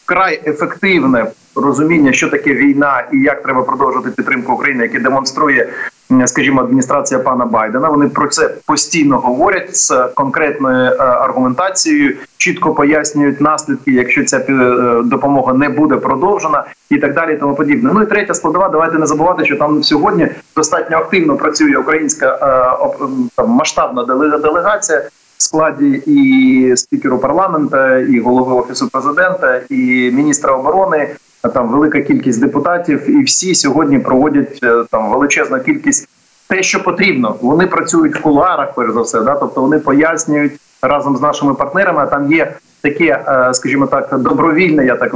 вкрай 0.04 0.40
ефективне 0.46 1.26
розуміння, 1.56 2.12
що 2.12 2.28
таке 2.28 2.54
війна 2.54 3.04
і 3.12 3.18
як 3.18 3.42
треба 3.42 3.62
продовжувати 3.62 4.10
підтримку 4.10 4.52
України, 4.52 4.82
яке 4.82 5.00
демонструє, 5.00 5.68
скажімо, 6.26 6.60
адміністрація 6.60 7.20
пана 7.20 7.44
Байдена. 7.44 7.88
Вони 7.88 8.08
про 8.08 8.28
це 8.28 8.54
постійно 8.66 9.18
говорять 9.18 9.76
з 9.76 10.08
конкретною 10.14 10.92
е, 10.92 10.96
аргументацією, 10.98 12.16
чітко 12.36 12.74
пояснюють 12.74 13.40
наслідки, 13.40 13.92
якщо 13.92 14.24
ця 14.24 14.38
е, 14.38 15.02
допомога 15.04 15.52
не 15.52 15.68
буде 15.68 15.96
продовжена, 15.96 16.64
і 16.90 16.98
так 16.98 17.14
далі. 17.14 17.34
і 17.34 17.36
Тому 17.36 17.54
подібне. 17.54 17.90
Ну 17.94 18.02
і 18.02 18.06
третя 18.06 18.34
складова. 18.34 18.68
Давайте 18.68 18.98
не 18.98 19.06
забувати, 19.06 19.44
що 19.44 19.56
там 19.56 19.82
сьогодні 19.82 20.28
достатньо 20.56 20.96
активно 20.96 21.36
працює 21.36 21.76
українська 21.76 22.26
е, 22.26 23.26
там 23.36 23.48
масштабна 23.50 24.04
делегація 24.38 25.02
складі 25.38 26.02
і 26.06 26.76
спікеру 26.76 27.18
парламента, 27.18 27.98
і 27.98 28.20
голови 28.20 28.54
офісу 28.54 28.88
президента, 28.88 29.60
і 29.70 30.10
міністра 30.14 30.54
оборони. 30.54 31.08
Там 31.54 31.68
велика 31.68 32.00
кількість 32.00 32.40
депутатів, 32.40 33.10
і 33.10 33.22
всі 33.22 33.54
сьогодні 33.54 33.98
проводять 33.98 34.58
е, 34.62 34.84
там 34.90 35.10
величезну 35.10 35.60
кількість 35.60 36.08
те, 36.48 36.62
що 36.62 36.82
потрібно. 36.82 37.36
Вони 37.40 37.66
працюють 37.66 38.16
в 38.16 38.22
кулуарах, 38.22 38.74
перш 38.74 38.92
за 38.92 39.00
все, 39.00 39.20
да, 39.20 39.34
тобто 39.34 39.60
вони 39.60 39.78
пояснюють 39.78 40.52
разом 40.82 41.16
з 41.16 41.20
нашими 41.20 41.54
партнерами. 41.54 42.06
Там 42.10 42.32
є 42.32 42.54
таке, 42.80 43.24
е, 43.28 43.54
скажімо 43.54 43.86
так, 43.86 44.18
добровільне. 44.18 44.86
Я 44.86 44.96
так 44.96 45.14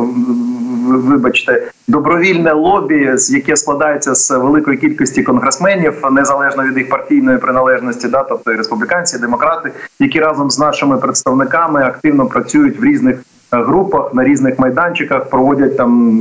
вибачте, 0.89 1.71
добровільне 1.89 2.53
лобі, 2.53 3.17
яке 3.31 3.57
складається 3.57 4.15
з 4.15 4.31
великої 4.31 4.79
кількості 4.79 5.23
конгресменів, 5.23 6.03
незалежно 6.13 6.63
від 6.63 6.79
їх 6.79 6.89
партійної 6.89 7.39
приналежності, 7.39 8.09
да, 8.09 8.23
тобто 8.23 8.53
республіканці, 8.53 9.17
і 9.17 9.21
демократи, 9.21 9.73
які 10.01 10.21
разом 10.21 10.51
з 10.51 10.59
нашими 10.59 10.99
представниками 10.99 11.83
активно 11.83 12.27
працюють 12.27 12.81
в 12.81 12.85
різних 12.85 13.17
е, 13.17 13.23
групах 13.63 14.15
на 14.15 14.25
різних 14.25 14.59
майданчиках, 14.59 15.29
проводять 15.31 15.77
там 15.77 16.21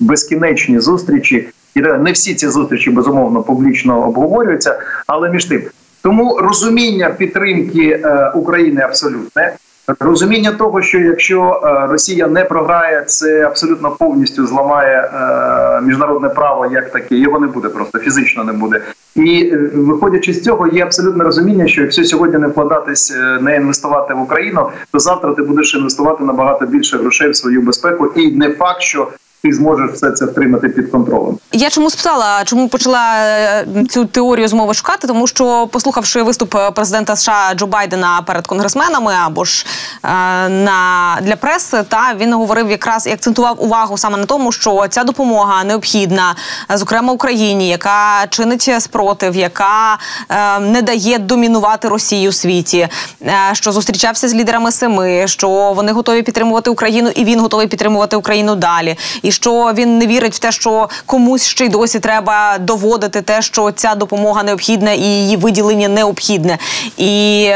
безкінечні 0.00 0.80
зустрічі. 0.80 1.48
І 1.74 1.80
не 1.80 2.12
всі 2.12 2.34
ці 2.34 2.48
зустрічі 2.48 2.90
безумовно 2.90 3.42
публічно 3.42 4.08
обговорюються, 4.08 4.80
але 5.06 5.30
між 5.30 5.44
тим. 5.44 5.62
Тому 6.02 6.38
розуміння 6.38 7.10
підтримки 7.10 8.00
е, 8.04 8.30
України 8.34 8.82
абсолютне. 8.82 9.54
Розуміння 10.00 10.52
того, 10.52 10.82
що 10.82 10.98
якщо 10.98 11.60
е, 11.64 11.86
Росія 11.92 12.28
не 12.28 12.44
програє, 12.44 13.02
це 13.06 13.46
абсолютно 13.46 13.90
повністю 13.90 14.46
зламає 14.46 14.96
е, 14.96 15.80
міжнародне 15.80 16.28
право 16.28 16.66
як 16.66 16.92
таке. 16.92 17.16
Його 17.16 17.38
не 17.38 17.46
буде, 17.46 17.68
просто 17.68 17.98
фізично 17.98 18.44
не 18.44 18.52
буде. 18.52 18.80
І 19.14 19.50
е, 19.52 19.70
виходячи 19.74 20.32
з 20.32 20.42
цього, 20.42 20.66
є 20.66 20.82
абсолютне 20.82 21.24
розуміння, 21.24 21.66
що 21.66 21.82
якщо 21.82 22.04
сьогодні 22.04 22.38
не 22.38 22.46
вкладатись, 22.46 23.16
не 23.40 23.56
інвестувати 23.56 24.14
в 24.14 24.20
Україну, 24.20 24.68
то 24.92 24.98
завтра 24.98 25.32
ти 25.32 25.42
будеш 25.42 25.74
інвестувати 25.74 26.24
набагато 26.24 26.66
більше 26.66 26.98
грошей 26.98 27.30
в 27.30 27.36
свою 27.36 27.62
безпеку, 27.62 28.06
і 28.06 28.36
не 28.36 28.50
факт, 28.50 28.80
що 28.80 29.08
ти 29.46 29.52
зможеш 29.52 29.90
все 29.90 30.10
це 30.10 30.24
втримати 30.24 30.68
під 30.68 30.90
контролем. 30.90 31.38
Я 31.52 31.70
чому 31.70 31.90
спитала, 31.90 32.44
чому 32.44 32.68
почала 32.68 33.16
е, 33.16 33.66
цю 33.90 34.04
теорію 34.04 34.48
змови 34.48 34.74
шукати? 34.74 35.06
Тому 35.06 35.26
що, 35.26 35.68
послухавши 35.72 36.22
виступ 36.22 36.54
е, 36.54 36.70
президента 36.70 37.16
США 37.16 37.54
Джо 37.54 37.66
Байдена 37.66 38.22
перед 38.26 38.46
конгресменами 38.46 39.12
або 39.26 39.44
ж 39.44 39.66
е, 40.04 40.08
на 40.48 41.18
для 41.22 41.36
преси, 41.36 41.82
та 41.88 42.14
він 42.18 42.34
говорив 42.34 42.70
якраз 42.70 43.06
і 43.06 43.10
акцентував 43.10 43.64
увагу 43.64 43.98
саме 43.98 44.18
на 44.18 44.24
тому, 44.24 44.52
що 44.52 44.86
ця 44.90 45.04
допомога 45.04 45.64
необхідна, 45.64 46.34
зокрема 46.74 47.12
Україні, 47.12 47.68
яка 47.68 48.26
чинить 48.30 48.70
спротив, 48.78 49.36
яка 49.36 49.98
е, 50.28 50.58
не 50.58 50.82
дає 50.82 51.18
домінувати 51.18 51.88
Росії 51.88 52.28
у 52.28 52.32
світі, 52.32 52.88
е, 53.22 53.34
що 53.52 53.72
зустрічався 53.72 54.28
з 54.28 54.34
лідерами 54.34 54.72
семи, 54.72 55.28
що 55.28 55.48
вони 55.76 55.92
готові 55.92 56.22
підтримувати 56.22 56.70
Україну, 56.70 57.10
і 57.14 57.24
він 57.24 57.40
готовий 57.40 57.66
підтримувати 57.66 58.16
Україну 58.16 58.54
далі. 58.54 58.96
І 59.22 59.32
що 59.36 59.72
він 59.74 59.98
не 59.98 60.06
вірить 60.06 60.34
в 60.34 60.38
те, 60.38 60.52
що 60.52 60.88
комусь 61.06 61.44
ще 61.44 61.64
й 61.64 61.68
досі 61.68 62.00
треба 62.00 62.58
доводити 62.58 63.22
те, 63.22 63.42
що 63.42 63.70
ця 63.70 63.94
допомога 63.94 64.42
необхідна 64.42 64.92
і 64.92 65.02
її 65.02 65.36
виділення 65.36 65.88
необхідне. 65.88 66.58
І 66.96 67.50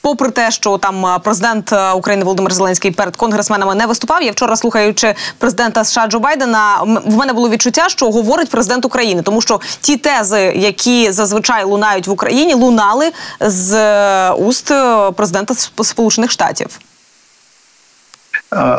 Попри 0.00 0.30
те, 0.30 0.50
що 0.50 0.78
там 0.78 1.20
президент 1.24 1.72
України 1.94 2.24
Володимир 2.24 2.54
Зеленський 2.54 2.90
перед 2.90 3.16
конгресменами 3.16 3.74
не 3.74 3.86
виступав, 3.86 4.22
я 4.22 4.32
вчора 4.32 4.56
слухаючи 4.56 5.14
президента 5.38 5.84
США 5.84 6.06
Джо 6.06 6.18
Байдена, 6.18 6.82
в 7.06 7.16
мене 7.16 7.32
було 7.32 7.48
відчуття, 7.48 7.88
що 7.88 8.10
говорить 8.10 8.50
президент 8.50 8.84
України, 8.84 9.22
тому 9.22 9.40
що 9.40 9.60
ті 9.80 9.96
тези, 9.96 10.52
які 10.56 11.12
зазвичай 11.12 11.64
лунають 11.64 12.06
в 12.06 12.10
Україні, 12.10 12.54
лунали 12.54 13.10
з 13.40 13.74
е, 13.74 14.32
уст 14.32 14.70
е, 14.70 15.10
президента 15.10 15.54
Сполучених 15.82 16.30
Штатів. 16.30 16.68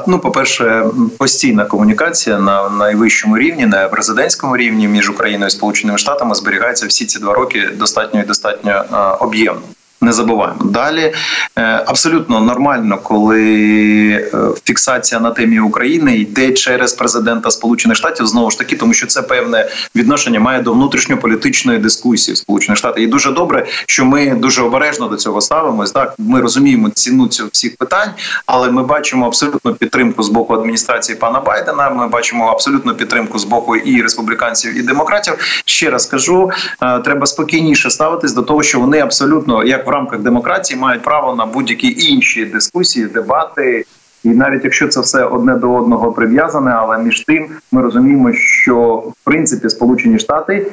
Ну, 0.08 0.20
по 0.20 0.32
перше, 0.32 0.86
постійна 1.18 1.66
комунікація 1.66 2.40
на 2.40 2.70
найвищому 2.70 3.38
рівні, 3.38 3.66
на 3.66 3.88
президентському 3.88 4.58
рівні 4.58 4.88
між 4.88 5.10
Україною 5.10 5.48
і 5.48 5.52
Сполученими 5.52 5.98
Штатами 5.98 6.36
зберігається 6.36 6.88
всі 6.88 7.06
ці 7.06 7.20
два 7.20 7.34
роки 7.34 7.70
достатньо 7.78 8.20
і 8.20 8.24
достатньо 8.24 8.86
об'ємно 9.20 9.62
не 10.02 10.14
забуваємо. 10.14 10.64
Далі 10.64 11.14
е, 11.56 11.84
абсолютно 11.88 12.40
нормально, 12.40 12.98
коли 13.04 13.44
е, 14.10 14.30
фіксація 14.64 15.22
на 15.22 15.32
темі 15.32 15.60
України 15.60 16.18
йде 16.18 16.52
через 16.52 16.94
президента 16.94 17.52
Сполучених 17.52 17.98
Штатів 17.98 18.28
знову 18.28 18.52
ж 18.52 18.58
таки, 18.58 18.76
тому 18.76 18.94
що 18.94 19.08
це 19.08 19.22
певне 19.22 19.70
відношення 19.96 20.40
має 20.40 20.62
до 20.62 20.74
внутрішньополітичної 20.74 21.80
дискусії 21.80 22.36
в 22.36 22.38
Сполучених 22.38 22.78
Штатах. 22.78 23.04
І 23.04 23.08
дуже 23.08 23.32
добре, 23.32 23.66
що 23.86 24.06
ми 24.06 24.36
дуже 24.36 24.62
обережно 24.62 25.08
до 25.08 25.16
цього 25.16 25.42
ставимось. 25.42 25.92
Так 25.92 26.14
ми 26.18 26.42
розуміємо 26.42 26.90
ціну 26.90 27.28
цього 27.28 27.50
всіх 27.52 27.78
питань, 27.78 28.10
але 28.46 28.72
ми 28.72 28.84
бачимо 28.84 29.26
абсолютну 29.26 29.74
підтримку 29.74 30.24
з 30.24 30.30
боку 30.30 30.54
адміністрації 30.54 31.18
пана 31.18 31.40
Байдена. 31.40 31.90
Ми 31.90 32.08
бачимо 32.08 32.46
абсолютну 32.46 32.96
підтримку 32.96 33.40
з 33.40 33.44
боку 33.44 33.76
і 33.76 34.02
республіканців, 34.02 34.78
і 34.78 34.82
демократів. 34.82 35.34
Ще 35.66 35.90
раз 35.90 36.06
кажу, 36.06 36.52
е, 36.82 37.00
треба 37.00 37.26
спокійніше 37.26 37.90
ставитись 37.90 38.34
до 38.34 38.42
того, 38.42 38.64
що 38.64 38.80
вони 38.80 39.00
абсолютно 39.00 39.64
як 39.64 39.89
в 39.90 39.92
рамках 39.92 40.20
демократії 40.20 40.80
мають 40.80 41.02
право 41.02 41.36
на 41.36 41.46
будь-які 41.46 42.12
інші 42.12 42.46
дискусії, 42.46 43.06
дебати. 43.06 43.86
І 44.24 44.30
навіть 44.30 44.64
якщо 44.64 44.88
це 44.88 45.02
все 45.02 45.24
одне 45.24 45.56
до 45.56 45.74
одного 45.74 46.12
прив'язане, 46.12 46.72
але 46.72 46.98
між 46.98 47.20
тим 47.20 47.48
ми 47.72 47.82
розуміємо, 47.82 48.34
що 48.34 48.76
в 48.96 49.14
принципі 49.24 49.70
Сполучені 49.70 50.20
Штати 50.20 50.68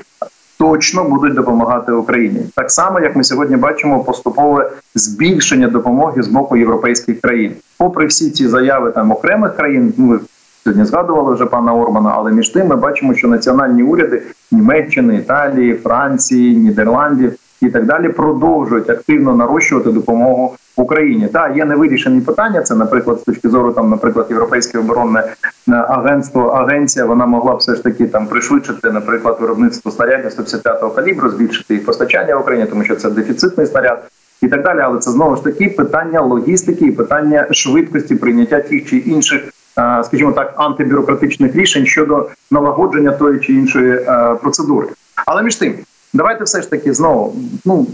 точно 0.59 1.05
будуть 1.05 1.35
допомагати 1.35 1.93
Україні, 1.93 2.41
так 2.55 2.71
само 2.71 3.01
як 3.01 3.17
ми 3.17 3.25
сьогодні 3.25 3.57
бачимо 3.57 4.05
поступове 4.05 4.71
збільшення 4.95 5.69
допомоги 5.69 6.23
з 6.23 6.29
боку 6.29 6.57
європейських 6.57 7.21
країн, 7.21 7.53
попри 7.79 8.07
всі 8.07 8.31
ці 8.31 8.49
заяви 8.49 8.91
там 8.91 9.11
окремих 9.11 9.57
країн. 9.57 9.95
Ну 9.97 10.21
сьогодні 10.65 10.85
згадували 10.85 11.35
вже 11.35 11.47
пана 11.47 11.75
Ормана, 11.75 12.13
але 12.17 12.33
між 12.33 12.49
тим 12.49 12.67
ми 12.67 12.77
бачимо, 12.77 13.15
що 13.15 13.29
національні 13.29 13.83
уряди 13.83 14.23
Німеччини, 14.53 15.17
Італії, 15.17 15.75
Франції, 15.75 16.57
Нідерландів 16.57 17.33
і 17.63 17.69
так 17.69 17.87
далі 17.87 18.09
продовжують 18.09 18.91
активно 18.91 19.35
нарощувати 19.37 19.91
допомогу 19.91 20.57
Україні. 20.77 21.29
Так, 21.29 21.57
є 21.57 21.65
невирішені 21.65 22.21
питання. 22.21 22.63
Це, 22.63 22.75
наприклад, 22.75 23.21
з 23.21 23.23
точки 23.23 23.49
зору 23.49 23.73
там, 23.73 23.91
наприклад, 23.91 24.27
європейське 24.31 24.79
оборонне 24.79 25.21
е, 25.21 25.73
агентство, 25.73 26.43
агенція 26.47 27.07
вона 27.07 27.27
могла 27.27 27.55
б 27.55 27.59
все 27.59 27.75
ж 27.75 27.83
таки 27.83 28.07
там 28.07 28.27
пришвидшити, 28.27 28.91
наприклад, 28.91 29.39
виробництво 29.41 29.91
снарядів 29.91 30.31
155-го 30.31 30.91
калібру, 30.91 31.31
збільшити 31.31 31.75
їх 31.75 31.85
постачання 31.85 32.37
в 32.37 32.41
Україні, 32.41 32.67
тому 32.67 32.85
що 32.85 32.97
це 32.97 33.11
дефіцитний 33.11 33.67
снаряд. 33.67 34.09
І 34.43 34.49
так 34.49 34.63
далі, 34.63 34.81
але 34.81 34.99
це 34.99 35.11
знову 35.11 35.37
ж 35.37 35.45
таки 35.45 35.69
питання 35.69 36.21
логістики 36.21 36.87
і 36.87 36.93
питання 36.93 37.47
швидкості 37.51 38.15
прийняття 38.15 38.61
тих 38.61 38.89
чи 38.89 38.97
інших, 38.97 39.43
е, 39.79 40.05
скажімо 40.05 40.33
так, 40.33 40.55
антибюрократичних 40.57 41.57
рішень 41.57 41.87
щодо 41.87 42.29
налагодження 42.51 43.13
тої 43.13 43.41
чи 43.41 43.53
іншої 43.53 43.93
е, 43.93 44.35
процедури. 44.43 44.89
Але 45.27 45.43
між 45.43 45.57
тим, 45.57 45.75
Давайте 46.17 46.45
все 46.45 46.63
ж 46.63 46.71
таки 46.71 46.95
знову. 46.95 47.37
Ну 47.65 47.87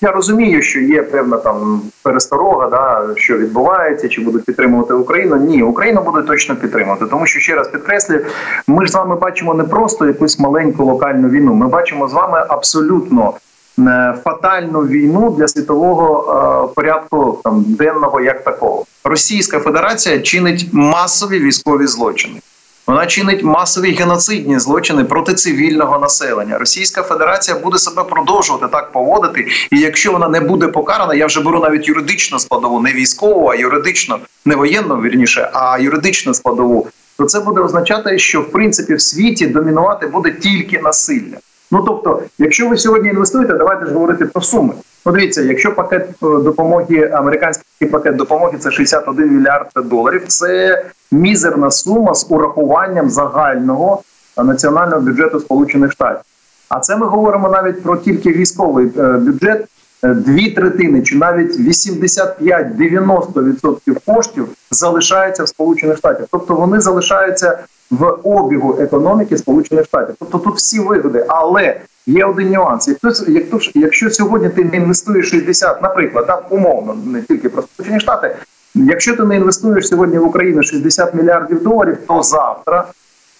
я 0.00 0.12
розумію, 0.12 0.62
що 0.62 0.80
є 0.80 1.02
певна 1.02 1.36
там 1.36 1.82
пересторога, 2.02 2.68
да 2.68 3.06
що 3.16 3.38
відбувається, 3.38 4.08
чи 4.08 4.20
будуть 4.20 4.44
підтримувати 4.44 4.94
Україну. 4.94 5.36
Ні, 5.36 5.62
Україну 5.62 6.02
будуть 6.02 6.26
точно 6.26 6.56
підтримувати, 6.56 7.06
тому 7.06 7.26
що 7.26 7.40
ще 7.40 7.54
раз 7.54 7.68
підкреслюю, 7.68 8.24
ми 8.66 8.86
ж 8.86 8.92
з 8.92 8.94
вами 8.94 9.16
бачимо 9.16 9.54
не 9.54 9.64
просто 9.64 10.06
якусь 10.06 10.38
маленьку 10.38 10.84
локальну 10.84 11.28
війну. 11.28 11.54
Ми 11.54 11.68
бачимо 11.68 12.08
з 12.08 12.12
вами 12.12 12.44
абсолютно 12.48 13.32
е, 13.78 14.14
фатальну 14.24 14.80
війну 14.80 15.34
для 15.38 15.48
світового 15.48 16.68
е, 16.70 16.74
порядку 16.74 17.40
там 17.44 17.64
денного 17.68 18.20
як 18.20 18.44
такого. 18.44 18.84
Російська 19.04 19.58
Федерація 19.58 20.20
чинить 20.20 20.68
масові 20.72 21.38
військові 21.38 21.86
злочини. 21.86 22.40
Вона 22.86 23.06
чинить 23.06 23.42
масові 23.42 23.92
геноцидні 23.92 24.58
злочини 24.58 25.04
проти 25.04 25.34
цивільного 25.34 25.98
населення. 25.98 26.58
Російська 26.58 27.02
Федерація 27.02 27.58
буде 27.58 27.78
себе 27.78 28.04
продовжувати 28.04 28.66
так 28.72 28.92
поводити. 28.92 29.46
І 29.70 29.80
якщо 29.80 30.12
вона 30.12 30.28
не 30.28 30.40
буде 30.40 30.68
покарана, 30.68 31.14
я 31.14 31.26
вже 31.26 31.40
беру 31.40 31.60
навіть 31.60 31.88
юридичну 31.88 32.38
складову, 32.38 32.80
не 32.80 32.92
військову, 32.92 33.48
а 33.48 33.54
юридично, 33.54 34.18
не 34.44 34.56
воєнну 34.56 34.96
вірніше, 34.96 35.50
а 35.52 35.78
юридичну 35.78 36.34
складову. 36.34 36.86
То 37.18 37.24
це 37.24 37.40
буде 37.40 37.60
означати, 37.60 38.18
що 38.18 38.40
в 38.40 38.50
принципі 38.50 38.94
в 38.94 39.00
світі 39.00 39.46
домінувати 39.46 40.06
буде 40.06 40.30
тільки 40.30 40.78
насилля. 40.78 41.36
Ну 41.70 41.82
тобто, 41.86 42.22
якщо 42.38 42.68
ви 42.68 42.76
сьогодні 42.76 43.08
інвестуєте, 43.08 43.54
давайте 43.54 43.86
ж 43.86 43.92
говорити 43.92 44.24
про 44.24 44.42
суми. 44.42 44.74
Ну, 45.06 45.12
дивіться, 45.12 45.42
якщо 45.42 45.74
пакет 45.74 46.08
е, 46.08 46.14
допомоги, 46.20 47.10
американський 47.12 47.88
пакет 47.88 48.16
допомоги 48.16 48.58
це 48.58 48.70
61 48.70 49.36
мільярд 49.36 49.70
доларів, 49.84 50.22
це 50.26 50.84
мізерна 51.12 51.70
сума 51.70 52.14
з 52.14 52.26
урахуванням 52.28 53.10
загального 53.10 54.02
національного 54.44 55.00
бюджету 55.00 55.40
Сполучених 55.40 55.92
Штатів. 55.92 56.22
А 56.68 56.80
це 56.80 56.96
ми 56.96 57.06
говоримо 57.06 57.48
навіть 57.48 57.82
про 57.82 57.96
тільки 57.96 58.32
військовий 58.32 58.86
е, 58.98 59.02
бюджет. 59.02 59.66
Е, 60.04 60.14
дві 60.14 60.50
третини 60.50 61.02
чи 61.02 61.16
навіть 61.16 61.60
85-90% 61.60 63.96
коштів 64.06 64.48
залишаються 64.70 65.44
в 65.44 65.48
Сполучених 65.48 65.98
Штатах. 65.98 66.26
Тобто 66.30 66.54
вони 66.54 66.80
залишаються 66.80 67.58
в 67.90 68.04
обігу 68.22 68.76
економіки 68.80 69.36
Сполучених 69.36 69.84
Штатів. 69.84 70.14
Тобто 70.18 70.38
тут 70.38 70.56
всі 70.56 70.80
вигоди, 70.80 71.24
але 71.28 71.80
є 72.06 72.24
один 72.24 72.50
нюанс. 72.50 72.88
Якщо, 72.88 73.70
якщо 73.74 74.10
сьогодні 74.10 74.48
ти 74.48 74.64
не 74.64 74.76
інвестуєш 74.76 75.30
60, 75.30 75.82
наприклад, 75.82 76.26
так, 76.26 76.46
умовно, 76.50 76.96
не 77.06 77.22
тільки 77.22 77.48
про 77.48 77.62
Сполучені 77.62 78.00
Штати, 78.00 78.36
якщо 78.74 79.16
ти 79.16 79.22
не 79.24 79.36
інвестуєш 79.36 79.88
сьогодні 79.88 80.18
в 80.18 80.26
Україну 80.26 80.62
60 80.62 81.14
мільярдів 81.14 81.62
доларів, 81.62 81.98
то 82.08 82.22
завтра. 82.22 82.84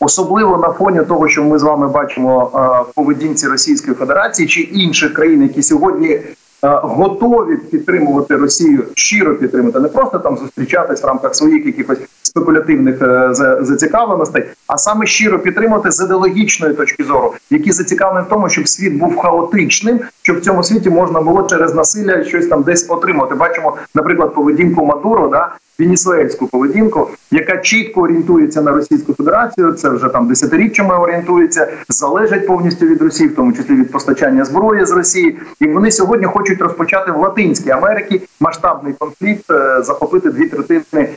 Особливо 0.01 0.59
на 0.59 0.73
фоні 0.73 1.01
того, 1.09 1.29
що 1.29 1.45
ми 1.45 1.59
з 1.59 1.63
вами 1.63 1.89
бачимо 1.89 2.51
в 2.91 2.95
поведінці 2.95 3.47
Російської 3.47 3.95
Федерації 3.95 4.49
чи 4.49 4.61
інших 4.61 5.15
країн, 5.15 5.43
які 5.43 5.63
сьогодні 5.63 6.21
готові 6.63 7.57
підтримувати 7.57 8.37
Росію 8.37 8.85
щиро 8.95 9.35
підтримати, 9.35 9.81
не 9.81 9.89
просто 9.89 10.19
там 10.19 10.39
зустрічатись 10.39 11.03
в 11.03 11.07
рамках 11.07 11.35
своїх 11.35 11.67
якихось 11.67 11.99
спекулятивних 12.23 13.03
е, 13.03 13.29
зацікавленостей, 13.61 14.45
а 14.67 14.79
саме 14.79 15.07
щиро 15.07 15.39
підтримати 15.39 15.91
з 15.91 16.05
ідеологічної 16.05 16.75
точки 16.75 17.05
зору, 17.05 17.35
які 17.51 17.73
зацікавлені 17.73 18.27
в 18.27 18.29
тому, 18.29 18.49
щоб 18.49 18.69
світ 18.69 18.93
був 18.93 19.17
хаотичним, 19.17 20.01
щоб 20.23 20.39
в 20.39 20.41
цьому 20.41 20.63
світі 20.63 20.91
можна 20.91 21.21
було 21.21 21.43
через 21.43 21.75
насилля 21.75 22.25
щось 22.25 22.47
там 22.47 22.63
десь 22.63 22.87
отримати. 22.89 23.35
Бачимо, 23.35 23.77
наприклад, 23.95 24.35
поведінку 24.35 24.87
Мадуро, 24.87 25.29
да 25.29 25.57
венесуельську 25.79 26.47
поведінку, 26.47 27.09
яка 27.31 27.57
чітко 27.57 28.01
орієнтується 28.01 28.63
на 28.63 28.73
Російську 28.73 29.15
Федерацію. 29.15 29.73
Це 29.73 29.89
вже 29.89 30.09
там 30.09 30.29
десятиріччями 30.29 30.99
орієнтується, 30.99 31.69
залежить 31.89 32.47
повністю 32.47 32.87
від 32.87 33.03
Росії, 33.03 33.29
в 33.29 33.35
тому 33.35 33.53
числі 33.53 33.75
від 33.75 33.91
постачання 33.91 34.45
зброї 34.45 34.87
з 34.87 34.91
Росії. 34.91 35.39
І 35.61 35.67
вони 35.67 35.91
сьогодні 35.91 36.27
хочуть 36.27 36.46
розпочати 36.55 37.13
в 37.13 37.17
Латинській 37.17 37.71
Америці 37.71 38.23
масштабний 38.41 38.93
конфлікт, 38.93 39.51
е, 39.51 39.83
захопити 39.83 40.31
дві 40.31 40.49
третини 40.49 41.03
е, 41.03 41.17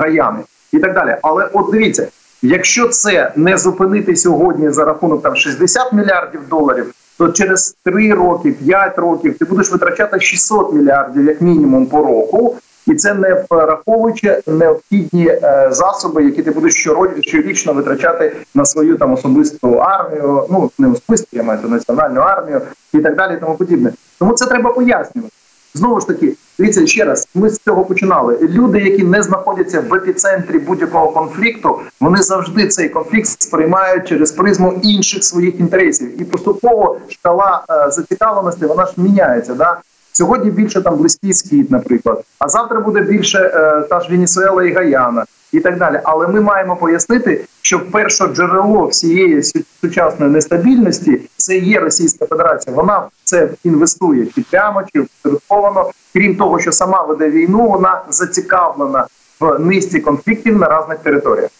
Гаяни 0.00 0.38
і 0.72 0.78
так 0.78 0.94
далі. 0.94 1.16
Але 1.22 1.48
от 1.52 1.70
дивіться. 1.70 2.06
Якщо 2.44 2.88
це 2.88 3.32
не 3.36 3.58
зупинити 3.58 4.16
сьогодні 4.16 4.70
за 4.70 4.84
рахунок 4.84 5.22
там 5.22 5.36
60 5.36 5.92
мільярдів 5.92 6.40
доларів, 6.50 6.94
то 7.18 7.28
через 7.28 7.76
3 7.84 8.14
роки, 8.14 8.52
5 8.52 8.98
років 8.98 9.38
ти 9.38 9.44
будеш 9.44 9.72
витрачати 9.72 10.20
600 10.20 10.72
мільярдів 10.72 11.24
як 11.24 11.40
мінімум 11.40 11.86
по 11.86 11.98
року 11.98 12.56
і 12.86 12.94
це 12.94 13.14
не 13.14 13.44
враховуючи 13.50 14.42
необхідні 14.46 15.28
е, 15.28 15.68
засоби, 15.70 16.24
які 16.24 16.42
ти 16.42 16.50
будеш 16.50 16.88
щорічно 17.20 17.72
витрачати 17.72 18.36
на 18.54 18.64
свою 18.64 18.96
там 18.96 19.12
особисту 19.12 19.74
армію. 19.74 20.46
Ну 20.50 20.70
не 20.78 20.88
особисту, 20.88 21.28
я 21.32 21.42
маю 21.42 21.60
національну 21.68 22.20
армію 22.20 22.60
і 22.94 22.98
так 22.98 23.16
далі. 23.16 23.34
і 23.34 23.40
Тому 23.40 23.54
подібне. 23.54 23.92
Тому 24.22 24.34
це 24.34 24.46
треба 24.46 24.72
пояснювати. 24.72 25.34
Знову 25.74 26.00
ж 26.00 26.06
таки, 26.06 26.32
дивіться 26.58 26.86
ще 26.86 27.04
раз. 27.04 27.28
Ми 27.34 27.50
з 27.50 27.58
цього 27.58 27.84
починали. 27.84 28.38
Люди, 28.42 28.78
які 28.78 29.04
не 29.04 29.22
знаходяться 29.22 29.80
в 29.80 29.94
епіцентрі 29.94 30.58
будь-якого 30.58 31.08
конфлікту, 31.08 31.80
вони 32.00 32.22
завжди 32.22 32.68
цей 32.68 32.88
конфлікт 32.88 33.26
сприймають 33.26 34.08
через 34.08 34.32
призму 34.32 34.80
інших 34.82 35.24
своїх 35.24 35.60
інтересів, 35.60 36.20
і 36.20 36.24
поступово 36.24 36.98
шкала 37.08 37.64
е, 37.70 37.90
зацікавленості 37.90 38.66
вона 38.66 38.86
ж 38.86 38.92
міняється. 38.96 39.54
Да? 39.54 39.80
Сьогодні 40.12 40.50
більше 40.50 40.82
там 40.82 40.96
близький 40.96 41.32
схід, 41.32 41.70
наприклад, 41.70 42.24
а 42.38 42.48
завтра 42.48 42.80
буде 42.80 43.00
більше 43.00 43.38
е, 43.38 43.82
та 43.90 44.00
ж 44.00 44.10
Венесуела 44.10 44.64
і 44.64 44.72
Гаяна 44.72 45.24
і 45.52 45.60
так 45.60 45.78
далі. 45.78 46.00
Але 46.04 46.28
ми 46.28 46.40
маємо 46.40 46.76
пояснити, 46.76 47.44
що 47.62 47.80
перше 47.80 48.26
джерело 48.26 48.86
всієї 48.86 49.42
сучасної 49.80 50.32
нестабільності 50.32 51.20
це 51.36 51.56
є 51.56 51.80
Російська 51.80 52.26
Федерація. 52.26 52.76
Вона 52.76 53.08
це 53.24 53.48
інвестує 53.64 54.26
чи 54.26 54.44
прямо, 54.50 54.82
чи 54.94 55.00
впорядковано. 55.00 55.90
Крім 56.12 56.36
того, 56.36 56.60
що 56.60 56.72
сама 56.72 57.02
веде 57.02 57.30
війну, 57.30 57.68
вона 57.68 58.02
зацікавлена 58.08 59.06
в 59.40 59.58
низці 59.58 60.00
конфліктів 60.00 60.58
на 60.58 60.80
різних 60.80 60.98
територіях. 60.98 61.50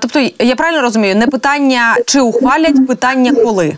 Тобто 0.00 0.20
я 0.38 0.56
правильно 0.56 0.82
розумію, 0.82 1.16
не 1.16 1.26
питання 1.26 1.96
чи 2.06 2.20
ухвалять, 2.20 2.86
питання 2.86 3.34
коли. 3.44 3.76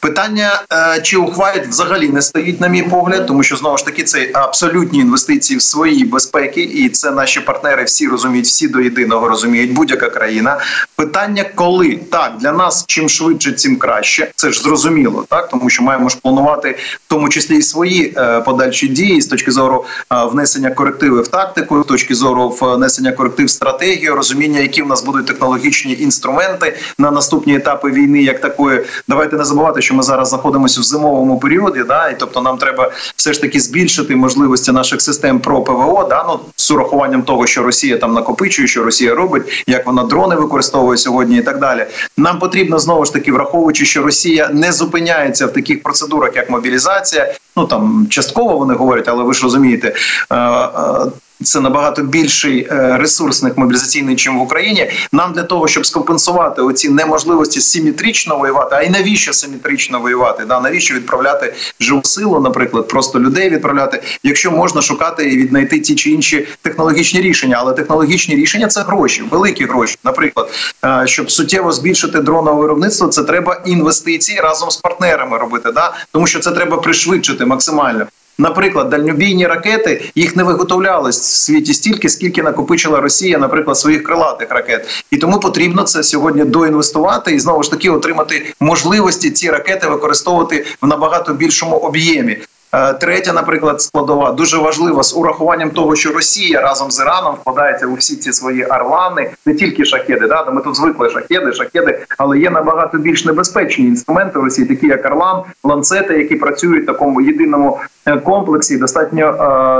Питання 0.00 0.62
е, 0.72 1.00
чи 1.02 1.16
ухвалять 1.16 1.66
взагалі 1.66 2.08
не 2.08 2.22
стоїть, 2.22 2.60
на 2.60 2.68
мій 2.68 2.82
погляд, 2.82 3.26
тому 3.26 3.42
що 3.42 3.56
знову 3.56 3.78
ж 3.78 3.84
таки 3.84 4.04
це 4.04 4.30
абсолютні 4.32 4.98
інвестиції 4.98 5.58
в 5.58 5.62
свої 5.62 6.04
безпеки, 6.04 6.60
і 6.60 6.88
це 6.88 7.10
наші 7.10 7.40
партнери 7.40 7.84
всі 7.84 8.08
розуміють, 8.08 8.46
всі 8.46 8.68
до 8.68 8.80
єдиного 8.80 9.28
розуміють 9.28 9.72
будь-яка 9.72 10.10
країна. 10.10 10.60
Питання, 10.96 11.44
коли 11.54 11.96
так 12.10 12.32
для 12.40 12.52
нас 12.52 12.84
чим 12.86 13.08
швидше, 13.08 13.52
тим 13.52 13.76
краще. 13.76 14.30
Це 14.36 14.50
ж 14.50 14.62
зрозуміло, 14.62 15.24
так 15.28 15.48
тому 15.48 15.70
що 15.70 15.82
маємо 15.82 16.08
ж 16.08 16.16
планувати 16.22 16.76
в 17.06 17.08
тому 17.08 17.28
числі 17.28 17.56
і 17.56 17.62
свої 17.62 18.14
е, 18.16 18.40
подальші 18.40 18.88
дії 18.88 19.20
з 19.20 19.26
точки 19.26 19.50
зору 19.50 19.84
е, 20.12 20.24
внесення 20.24 20.70
корективи 20.70 21.20
в 21.22 21.28
тактику, 21.28 21.82
з 21.82 21.86
точки 21.86 22.14
зору 22.14 22.48
внесення 22.60 23.12
коректив 23.12 23.46
в 23.46 23.50
стратегію, 23.50 24.14
розуміння, 24.14 24.60
які 24.60 24.82
в 24.82 24.86
нас 24.86 25.04
будуть 25.04 25.26
технологічні 25.26 25.96
інструменти 26.00 26.78
на 26.98 27.10
наступні 27.10 27.56
етапи 27.56 27.90
війни, 27.90 28.22
як 28.22 28.40
такої. 28.40 28.82
Давайте 29.08 29.36
не 29.36 29.44
забувати, 29.44 29.82
що 29.86 29.94
ми 29.94 30.02
зараз 30.02 30.28
знаходимося 30.28 30.80
в 30.80 30.84
зимовому 30.84 31.38
періоді, 31.38 31.84
да, 31.88 32.08
і 32.08 32.18
тобто 32.18 32.42
нам 32.42 32.58
треба 32.58 32.90
все 33.16 33.32
ж 33.32 33.40
таки 33.40 33.60
збільшити 33.60 34.16
можливості 34.16 34.72
наших 34.72 35.02
систем 35.02 35.40
про 35.40 35.62
ПВО, 35.62 36.06
да, 36.10 36.24
ну 36.28 36.40
з 36.56 36.70
урахуванням 36.70 37.22
того, 37.22 37.46
що 37.46 37.62
Росія 37.62 37.98
там 37.98 38.14
накопичує, 38.14 38.68
що 38.68 38.84
Росія 38.84 39.14
робить, 39.14 39.64
як 39.66 39.86
вона 39.86 40.04
дрони 40.04 40.36
використовує 40.36 40.98
сьогодні, 40.98 41.38
і 41.38 41.42
так 41.42 41.60
далі. 41.60 41.86
Нам 42.16 42.38
потрібно 42.38 42.78
знову 42.78 43.04
ж 43.04 43.12
таки, 43.12 43.32
враховуючи, 43.32 43.84
що 43.84 44.02
Росія 44.02 44.50
не 44.52 44.72
зупиняється 44.72 45.46
в 45.46 45.52
таких 45.52 45.82
процедурах, 45.82 46.36
як 46.36 46.50
мобілізація. 46.50 47.34
Ну 47.56 47.66
там 47.66 48.06
частково 48.10 48.58
вони 48.58 48.74
говорять, 48.74 49.08
але 49.08 49.24
ви 49.24 49.34
ж 49.34 49.42
розумієте, 49.42 49.94
е, 50.30 50.36
е, 50.36 51.10
це 51.44 51.60
набагато 51.60 52.02
більший 52.02 52.68
е, 52.70 52.96
ресурсник 52.98 53.58
мобілізаційний, 53.58 54.16
чим 54.16 54.38
в 54.38 54.42
Україні. 54.42 54.90
Нам 55.12 55.32
для 55.32 55.42
того, 55.42 55.68
щоб 55.68 55.86
скомпенсувати 55.86 56.62
оці 56.62 56.88
неможливості 56.88 57.60
симетрично 57.60 58.38
воювати, 58.38 58.76
а 58.76 58.82
й 58.82 58.90
навіщо 58.90 59.32
симетрично 59.32 60.00
воювати? 60.00 60.44
Да 60.44 60.60
навіщо 60.60 60.94
відправляти 60.94 61.54
живу 61.80 62.00
силу, 62.04 62.40
наприклад, 62.40 62.88
просто 62.88 63.20
людей 63.20 63.50
відправляти, 63.50 64.02
якщо 64.22 64.50
можна 64.50 64.82
шукати 64.82 65.30
і 65.30 65.36
віднайти 65.36 65.80
ті 65.80 65.94
чи 65.94 66.10
інші 66.10 66.46
технологічні 66.62 67.20
рішення, 67.20 67.56
але 67.58 67.72
технологічні 67.72 68.34
рішення 68.34 68.66
це 68.66 68.80
гроші, 68.80 69.22
великі 69.30 69.64
гроші. 69.64 69.96
Наприклад, 70.04 70.50
е, 70.84 71.02
щоб 71.06 71.30
суттєво 71.30 71.72
збільшити 71.72 72.20
дронове 72.20 72.60
виробництво, 72.60 73.08
це 73.08 73.22
треба 73.22 73.62
інвестиції 73.66 74.40
разом 74.40 74.70
з 74.70 74.76
партнерами 74.76 75.38
робити. 75.38 75.72
Да, 75.72 75.94
тому 76.12 76.26
що 76.26 76.38
це 76.38 76.50
треба 76.50 76.76
пришвидшити 76.76 77.44
максимально. 77.44 78.06
Наприклад, 78.38 78.88
дальнобійні 78.88 79.46
ракети 79.46 80.10
їх 80.14 80.36
не 80.36 80.42
виготовлялось 80.42 81.20
в 81.20 81.24
світі 81.24 81.74
стільки, 81.74 82.08
скільки 82.08 82.42
накопичила 82.42 83.00
Росія, 83.00 83.38
наприклад, 83.38 83.78
своїх 83.78 84.02
крилатих 84.02 84.50
ракет, 84.50 85.04
і 85.10 85.16
тому 85.16 85.40
потрібно 85.40 85.82
це 85.82 86.02
сьогодні 86.02 86.44
доінвестувати 86.44 87.32
і 87.32 87.38
знову 87.38 87.62
ж 87.62 87.70
таки 87.70 87.90
отримати 87.90 88.54
можливості 88.60 89.30
ці 89.30 89.50
ракети 89.50 89.88
використовувати 89.88 90.66
в 90.82 90.86
набагато 90.86 91.34
більшому 91.34 91.76
об'ємі. 91.76 92.38
Е, 92.72 92.92
третя, 92.92 93.32
наприклад, 93.32 93.80
складова 93.80 94.32
дуже 94.32 94.58
важлива 94.58 95.02
з 95.02 95.16
урахуванням 95.16 95.70
того, 95.70 95.96
що 95.96 96.12
Росія 96.12 96.60
разом 96.60 96.90
з 96.90 97.00
Іраном 97.00 97.34
вкладається 97.34 97.86
у 97.86 97.94
всі 97.94 98.16
ці 98.16 98.32
свої 98.32 98.64
орлани, 98.64 99.30
не 99.46 99.54
тільки 99.54 99.84
шахеди. 99.84 100.26
Да, 100.26 100.50
ми 100.50 100.60
тут 100.60 100.76
звикли 100.76 101.10
шахеди, 101.10 101.52
шахеди, 101.52 101.98
але 102.18 102.38
є 102.38 102.50
набагато 102.50 102.98
більш 102.98 103.24
небезпечні 103.24 103.84
інструменти 103.84 104.38
в 104.38 104.44
Росії, 104.44 104.68
такі 104.68 104.86
як 104.86 105.06
Орлан, 105.06 105.42
ланцети, 105.64 106.18
які 106.18 106.36
працюють 106.36 106.82
в 106.82 106.86
такому 106.86 107.20
єдиному 107.20 107.80
е, 108.06 108.16
комплексі. 108.16 108.78
Достатньо, 108.78 109.26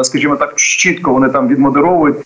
е, 0.00 0.04
скажімо 0.04 0.36
так, 0.36 0.54
чітко 0.54 1.12
вони 1.12 1.28
там 1.28 1.48
відмодеровують 1.48 2.16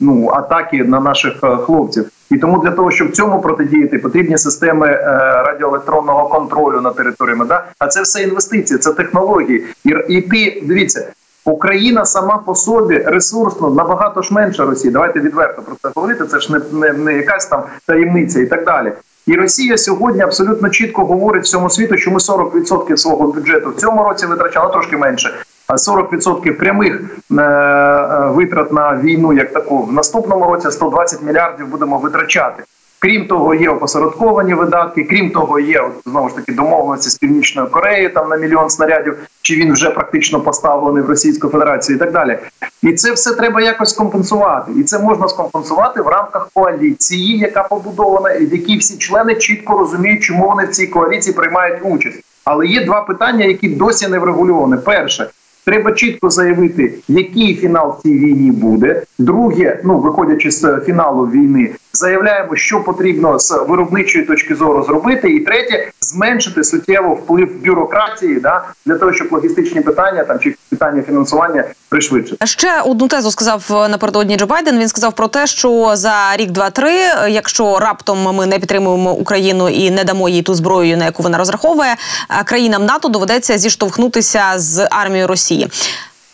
ну 0.00 0.28
атаки 0.28 0.84
на 0.84 1.00
наших 1.00 1.44
хлопців. 1.66 2.10
І 2.30 2.36
тому 2.36 2.58
для 2.58 2.70
того, 2.70 2.90
щоб 2.90 3.12
цьому 3.12 3.40
протидіяти, 3.40 3.98
потрібні 3.98 4.38
системи 4.38 4.86
е, 4.86 5.02
радіоелектронного 5.46 6.28
контролю 6.28 6.80
на 6.80 6.90
територіями. 6.90 7.44
Да? 7.44 7.64
А 7.78 7.86
це 7.86 8.02
все 8.02 8.22
інвестиції, 8.22 8.78
це 8.78 8.92
технології. 8.92 9.64
І, 9.84 9.94
і 10.08 10.22
ти 10.22 10.62
дивіться, 10.66 11.12
Україна 11.44 12.04
сама 12.04 12.38
по 12.38 12.54
собі 12.54 12.98
ресурсно 12.98 13.70
набагато 13.70 14.22
ж 14.22 14.34
менша 14.34 14.64
Росії. 14.64 14.92
Давайте 14.92 15.20
відверто 15.20 15.62
про 15.62 15.74
це 15.82 15.90
говорити. 15.94 16.24
Це 16.24 16.40
ж 16.40 16.52
не, 16.52 16.60
не, 16.72 16.92
не 16.92 17.14
якась 17.14 17.46
там 17.46 17.62
таємниця 17.86 18.40
і 18.40 18.46
так 18.46 18.64
далі. 18.64 18.92
І 19.26 19.34
Росія 19.34 19.78
сьогодні 19.78 20.22
абсолютно 20.22 20.68
чітко 20.68 21.04
говорить 21.04 21.44
всьому 21.44 21.70
світу, 21.70 21.96
що 21.96 22.10
ми 22.10 22.18
40% 22.18 22.96
свого 22.96 23.32
бюджету 23.32 23.70
в 23.70 23.80
цьому 23.80 24.02
році 24.02 24.26
витрачали 24.26 24.72
трошки 24.72 24.96
менше. 24.96 25.34
40% 25.74 26.52
прямих 26.52 27.00
е, 27.30 27.42
е, 27.42 28.30
витрат 28.30 28.72
на 28.72 28.96
війну, 28.96 29.32
як 29.32 29.52
таку 29.52 29.82
в 29.82 29.92
наступному 29.92 30.44
році 30.44 30.70
120 30.70 31.22
мільярдів 31.22 31.68
будемо 31.68 31.98
витрачати. 31.98 32.62
Крім 33.00 33.26
того, 33.26 33.54
є 33.54 33.68
опосередковані 33.68 34.54
видатки. 34.54 35.04
Крім 35.04 35.30
того, 35.30 35.60
є 35.60 35.90
знову 36.06 36.28
ж 36.28 36.36
таки 36.36 36.52
домовленості 36.52 37.10
з 37.10 37.14
північною 37.14 37.68
Кореєю 37.68 38.10
там 38.10 38.28
на 38.28 38.36
мільйон 38.36 38.70
снарядів, 38.70 39.16
чи 39.42 39.54
він 39.54 39.72
вже 39.72 39.90
практично 39.90 40.40
поставлений 40.40 41.02
в 41.02 41.08
Російську 41.08 41.48
Федерацію, 41.48 41.96
і 41.96 41.98
так 41.98 42.12
далі. 42.12 42.38
І 42.82 42.92
це 42.92 43.12
все 43.12 43.34
треба 43.34 43.60
якось 43.60 43.92
компенсувати. 43.92 44.72
І 44.76 44.82
це 44.82 44.98
можна 44.98 45.28
скомпенсувати 45.28 46.02
в 46.02 46.08
рамках 46.08 46.48
коаліції, 46.54 47.38
яка 47.38 47.62
побудована, 47.62 48.30
і 48.30 48.46
в 48.46 48.52
якій 48.52 48.78
всі 48.78 48.98
члени 48.98 49.34
чітко 49.34 49.78
розуміють, 49.78 50.22
чому 50.22 50.48
вони 50.48 50.64
в 50.64 50.70
цій 50.70 50.86
коаліції 50.86 51.36
приймають 51.36 51.80
участь. 51.82 52.20
Але 52.44 52.66
є 52.66 52.84
два 52.84 53.00
питання, 53.00 53.44
які 53.44 53.68
досі 53.68 54.08
не 54.08 54.18
врегульовані. 54.18 54.82
Перше. 54.84 55.30
Треба 55.64 55.92
чітко 55.92 56.30
заявити, 56.30 56.94
який 57.08 57.54
фінал 57.54 58.02
цій 58.02 58.18
війні 58.18 58.50
буде. 58.50 59.02
Друге, 59.18 59.80
ну 59.84 59.98
виходячи 59.98 60.50
з 60.50 60.80
фіналу 60.86 61.24
війни, 61.24 61.70
заявляємо, 61.98 62.56
що 62.56 62.80
потрібно 62.80 63.38
з 63.38 63.52
виробничої 63.68 64.24
точки 64.24 64.54
зору 64.54 64.84
зробити, 64.84 65.30
і 65.30 65.40
третє 65.40 65.90
зменшити 66.00 66.64
суттєво 66.64 67.14
вплив 67.14 67.48
бюрократії, 67.64 68.40
да 68.40 68.64
для 68.86 68.98
того, 68.98 69.12
щоб 69.12 69.32
логістичні 69.32 69.80
питання 69.80 70.24
там 70.24 70.38
чи 70.38 70.56
питання 70.70 71.02
фінансування 71.02 71.64
пришвидшити. 71.88 72.46
Ще 72.46 72.80
одну 72.80 73.08
тезу 73.08 73.30
сказав 73.30 73.88
напередодні 73.90 74.36
Джо 74.36 74.46
Байден. 74.46 74.78
Він 74.78 74.88
сказав 74.88 75.12
про 75.12 75.28
те, 75.28 75.46
що 75.46 75.96
за 75.96 76.36
рік, 76.36 76.50
два-три, 76.50 76.92
якщо 77.28 77.78
раптом 77.78 78.34
ми 78.36 78.46
не 78.46 78.58
підтримуємо 78.58 79.12
Україну 79.12 79.68
і 79.68 79.90
не 79.90 80.04
дамо 80.04 80.28
їй 80.28 80.42
ту 80.42 80.54
зброю, 80.54 80.96
на 80.96 81.04
яку 81.04 81.22
вона 81.22 81.38
розраховує, 81.38 81.96
країнам 82.44 82.84
НАТО 82.84 83.08
доведеться 83.08 83.58
зіштовхнутися 83.58 84.52
з 84.56 84.88
армією 84.90 85.26
Росії. 85.26 85.68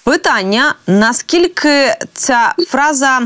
Питання: 0.05 0.75
наскільки 0.87 1.95
ця 2.13 2.55
фраза 2.69 3.21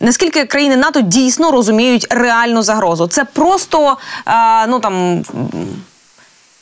наскільки 0.00 0.44
країни 0.44 0.76
НАТО 0.76 1.00
дійсно 1.00 1.50
розуміють 1.50 2.06
реальну 2.10 2.62
загрозу? 2.62 3.06
Це 3.06 3.24
просто 3.24 3.96
ну 4.68 4.80
там. 4.80 5.22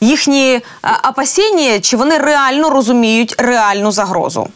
Їхні 0.01 0.61
опасіння, 1.09 1.79
чи 1.79 1.97
вони 1.97 2.17
реально 2.17 2.69
розуміють 2.69 3.35
реальну 3.37 3.91
загрозу? 3.91 4.47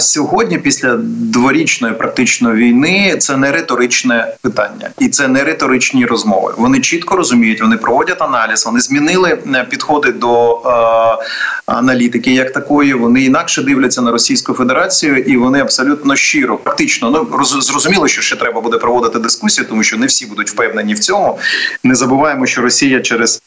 Сьогодні, 0.00 0.58
після 0.58 0.96
дворічної 1.02 1.94
практично 1.94 2.52
війни, 2.52 3.16
це 3.18 3.36
не 3.36 3.52
риторичне 3.52 4.34
питання, 4.40 4.90
і 4.98 5.08
це 5.08 5.28
не 5.28 5.44
риторичні 5.44 6.06
розмови. 6.06 6.54
Вони 6.56 6.80
чітко 6.80 7.16
розуміють, 7.16 7.60
вони 7.60 7.76
проводять 7.76 8.22
аналіз, 8.22 8.66
вони 8.66 8.80
змінили 8.80 9.38
е, 9.54 9.66
підходи 9.70 10.12
до 10.12 10.54
е, 10.54 11.24
аналітики, 11.66 12.34
як 12.34 12.52
такої. 12.52 12.94
Вони 12.94 13.22
інакше 13.22 13.62
дивляться 13.62 14.02
на 14.02 14.10
Російську 14.10 14.54
Федерацію, 14.54 15.18
і 15.18 15.36
вони 15.36 15.60
абсолютно 15.60 16.16
щиро, 16.16 16.56
практично 16.56 17.10
ну 17.10 17.38
роз, 17.38 17.48
зрозуміло, 17.48 18.08
що 18.08 18.22
ще 18.22 18.36
треба 18.36 18.60
буде 18.60 18.78
проводити 18.78 19.18
дискусію, 19.18 19.66
тому 19.68 19.82
що 19.82 19.96
не 19.96 20.06
всі 20.06 20.26
будуть 20.26 20.50
впевнені 20.50 20.94
в 20.94 20.98
цьому. 20.98 21.38
Не 21.84 21.94
забуваємо, 21.94 22.46
що 22.46 22.62
Росія 22.62 23.00
через 23.00 23.42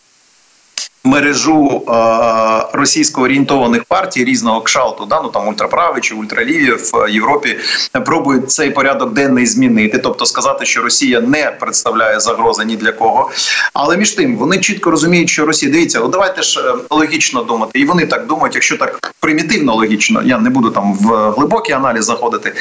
мережу 1.10 1.84
е, 1.88 1.94
російсько 2.74 3.22
орієнтованих 3.22 3.84
партій 3.84 4.24
різного 4.24 4.62
кшалту, 4.62 5.06
да, 5.06 5.22
ну 5.22 5.30
там 5.30 5.48
ультраправі 5.48 6.02
чи 6.02 6.16
ультраліві 6.16 6.72
в 6.72 7.10
Європі 7.10 7.58
пробують 8.06 8.52
цей 8.52 8.72
порядок 8.72 9.14
денний 9.14 9.46
змінити, 9.46 9.98
тобто 9.98 10.26
сказати, 10.26 10.66
що 10.66 10.82
Росія 10.82 11.22
не 11.22 11.52
представляє 11.60 12.20
загрози 12.20 12.66
ні 12.66 12.76
для 12.76 12.92
кого. 12.92 13.32
Але 13.74 13.98
між 13.98 14.12
тим 14.12 14.38
вони 14.38 14.58
чітко 14.58 14.92
розуміють, 14.92 15.30
що 15.30 15.46
Росія 15.46 15.72
дивіться, 15.72 16.00
от 16.00 16.12
давайте 16.12 16.42
ж 16.42 16.60
е, 16.60 16.74
логічно 16.90 17.44
думати, 17.44 17.80
і 17.80 17.86
вони 17.86 18.06
так 18.06 18.28
думають, 18.28 18.56
якщо 18.56 18.78
так 18.78 19.14
примітивно 19.20 19.76
логічно, 19.76 20.22
я 20.26 20.40
не 20.40 20.50
буду 20.50 20.70
там 20.70 20.94
в 20.94 21.32
глибокий 21.32 21.76
аналіз 21.76 22.06
заходити. 22.06 22.54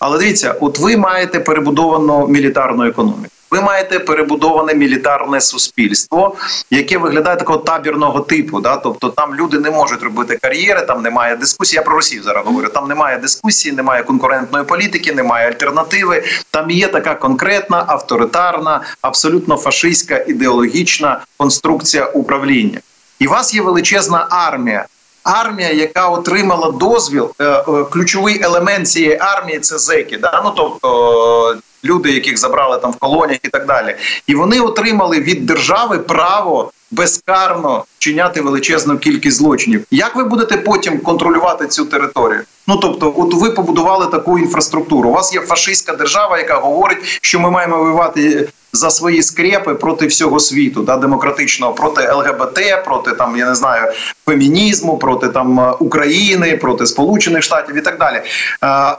Але 0.00 0.18
дивіться, 0.18 0.54
от 0.60 0.78
ви 0.78 0.96
маєте 0.96 1.40
перебудовану 1.40 2.26
мілітарну 2.28 2.84
економіку. 2.84 3.39
Ви 3.50 3.60
маєте 3.60 3.98
перебудоване 3.98 4.74
мілітарне 4.74 5.40
суспільство, 5.40 6.36
яке 6.70 6.98
виглядає 6.98 7.36
такого 7.36 7.58
табірного 7.58 8.20
типу. 8.20 8.60
Да? 8.60 8.76
Тобто 8.76 9.08
там 9.08 9.34
люди 9.34 9.58
не 9.58 9.70
можуть 9.70 10.02
робити 10.02 10.38
кар'єри, 10.42 10.82
там 10.82 11.02
немає 11.02 11.36
дискусії. 11.36 11.76
Я 11.76 11.82
про 11.82 11.96
Росію 11.96 12.22
зараз 12.22 12.46
говорю. 12.46 12.68
Там 12.68 12.88
немає 12.88 13.18
дискусії, 13.18 13.74
немає 13.74 14.02
конкурентної 14.02 14.64
політики, 14.64 15.12
немає 15.12 15.48
альтернативи. 15.48 16.24
Там 16.50 16.70
є 16.70 16.88
така 16.88 17.14
конкретна 17.14 17.84
авторитарна, 17.86 18.80
абсолютно 19.02 19.56
фашистська 19.56 20.24
ідеологічна 20.28 21.20
конструкція 21.36 22.06
управління. 22.06 22.78
І 23.18 23.26
у 23.26 23.30
вас 23.30 23.54
є 23.54 23.62
величезна 23.62 24.26
армія. 24.30 24.86
Армія, 25.22 25.72
яка 25.72 26.08
отримала 26.08 26.70
дозвіл, 26.70 27.30
е, 27.38 27.44
е, 27.44 27.64
ключовий 27.90 28.42
елемент 28.42 28.88
цієї 28.88 29.18
армії 29.20 29.60
це 29.60 29.78
зеки. 29.78 30.18
Да? 30.18 30.42
Ну 30.44 30.52
тобто 30.56 31.56
люди, 31.84 32.12
яких 32.12 32.38
забрали 32.38 32.78
там 32.78 32.90
в 32.90 32.96
колоніях 32.96 33.40
і 33.44 33.48
так 33.48 33.66
далі, 33.66 33.96
і 34.26 34.34
вони 34.34 34.60
отримали 34.60 35.20
від 35.20 35.46
держави 35.46 35.98
право 35.98 36.72
безкарно 36.90 37.84
вчиняти 37.98 38.40
величезну 38.40 38.98
кількість 38.98 39.36
злочинів. 39.36 39.84
Як 39.90 40.16
ви 40.16 40.24
будете 40.24 40.56
потім 40.56 40.98
контролювати 40.98 41.66
цю 41.66 41.84
територію? 41.84 42.40
Ну 42.66 42.76
тобто, 42.76 43.14
от 43.16 43.34
ви 43.34 43.50
побудували 43.50 44.06
таку 44.06 44.38
інфраструктуру. 44.38 45.08
У 45.08 45.12
вас 45.12 45.34
є 45.34 45.40
фашистська 45.40 45.92
держава, 45.92 46.38
яка 46.38 46.56
говорить, 46.56 46.98
що 47.22 47.40
ми 47.40 47.50
маємо 47.50 47.78
воювати 47.78 48.48
за 48.72 48.90
свої 48.90 49.22
скрепи 49.22 49.74
проти 49.74 50.06
всього 50.06 50.40
світу, 50.40 50.82
да, 50.82 50.96
демократичного, 50.96 51.72
проти 51.72 52.12
ЛГБТ, 52.12 52.84
проти 52.84 53.12
там 53.12 53.36
я 53.36 53.46
не 53.46 53.54
знаю 53.54 53.92
фемінізму, 54.26 54.98
проти 54.98 55.28
там 55.28 55.76
України, 55.80 56.56
проти 56.56 56.86
Сполучених 56.86 57.42
Штатів 57.42 57.76
і 57.76 57.80
так 57.80 57.98
далі. 57.98 58.16
Е, 58.16 58.96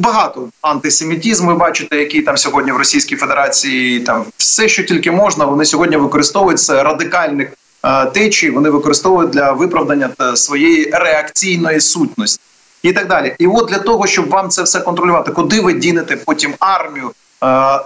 багато 0.00 0.48
антисемітізму. 0.60 1.48
Ви 1.48 1.54
бачите, 1.54 1.96
який 1.96 2.22
там 2.22 2.36
сьогодні 2.36 2.72
в 2.72 2.76
Російській 2.76 3.16
Федерації 3.16 4.00
там 4.00 4.24
все, 4.36 4.68
що 4.68 4.82
тільки 4.82 5.10
можна, 5.10 5.44
вони 5.44 5.64
сьогодні 5.64 5.96
використовують 5.96 6.60
це 6.60 6.82
радикальних 6.82 7.48
е, 7.84 8.06
течій. 8.06 8.50
Вони 8.50 8.70
використовують 8.70 9.30
для 9.30 9.52
виправдання 9.52 10.10
е, 10.20 10.36
своєї 10.36 10.90
реакційної 10.92 11.80
сутності. 11.80 12.40
І 12.82 12.92
так 12.92 13.08
далі, 13.08 13.34
і 13.38 13.46
от 13.46 13.68
для 13.68 13.78
того, 13.78 14.06
щоб 14.06 14.28
вам 14.28 14.48
це 14.48 14.62
все 14.62 14.80
контролювати, 14.80 15.30
куди 15.30 15.60
ви 15.60 15.72
дінете 15.72 16.16
потім 16.16 16.54
армію, 16.58 17.10
Е, 17.10 17.21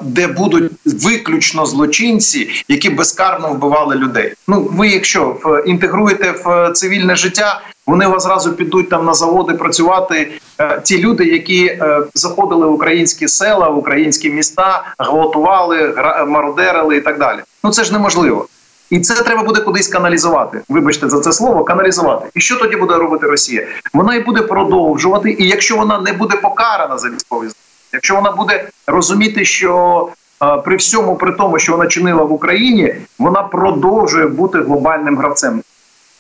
де 0.03 0.27
будуть 0.27 0.73
виключно 0.85 1.67
злочинці, 1.67 2.49
які 2.69 2.91
безкарно 2.91 3.49
вбивали 3.49 3.97
людей. 3.97 4.35
Ну 4.49 4.69
ви, 4.73 4.89
якщо 4.89 5.37
інтегруєте 5.67 6.35
в 6.45 6.73
цивільне 6.73 7.17
життя, 7.17 7.61
вони 7.87 8.07
вас 8.07 8.23
зразу 8.23 8.53
підуть 8.53 8.89
там 8.89 9.05
на 9.05 9.15
заводи 9.15 9.55
працювати. 9.55 10.33
Е, 10.59 10.81
ті 10.85 10.99
люди, 10.99 11.25
які 11.25 11.67
е, 11.67 12.03
заходили 12.15 12.67
в 12.67 12.73
українські 12.73 13.29
села, 13.29 13.69
в 13.69 13.79
українські 13.79 14.31
міста, 14.31 14.85
гвалтували, 14.99 15.95
мародерили 16.29 16.97
і 16.97 17.01
так 17.01 17.19
далі. 17.19 17.39
Ну 17.65 17.71
це 17.71 17.85
ж 17.85 17.93
неможливо. 17.93 18.47
І 18.91 19.01
це 19.01 19.23
треба 19.23 19.43
буде 19.43 19.61
кудись 19.61 19.89
каналізувати. 19.89 20.61
Вибачте 20.69 21.09
за 21.09 21.21
це 21.21 21.33
слово, 21.33 21.65
каналізувати. 21.65 22.29
І 22.35 22.41
що 22.41 22.57
тоді 22.57 22.77
буде 22.77 22.95
робити 22.95 23.27
Росія? 23.27 23.67
Вона 23.95 24.15
і 24.15 24.21
буде 24.21 24.43
продовжувати. 24.43 25.37
І 25.39 25.49
якщо 25.49 25.77
вона 25.77 26.01
не 26.01 26.13
буде 26.13 26.37
покарана 26.37 26.99
за 26.99 27.09
військові 27.11 27.49
Якщо 27.93 28.15
вона 28.15 28.31
буде 28.31 28.69
розуміти, 28.87 29.45
що 29.45 30.09
е, 30.43 30.57
при 30.57 30.77
всьому, 30.77 31.17
при 31.17 31.33
тому, 31.33 31.59
що 31.59 31.73
вона 31.73 31.87
чинила 31.87 32.25
в 32.25 32.33
Україні, 32.33 32.95
вона 33.19 33.43
продовжує 33.43 34.27
бути 34.27 34.59
глобальним 34.59 35.19
гравцем, 35.19 35.63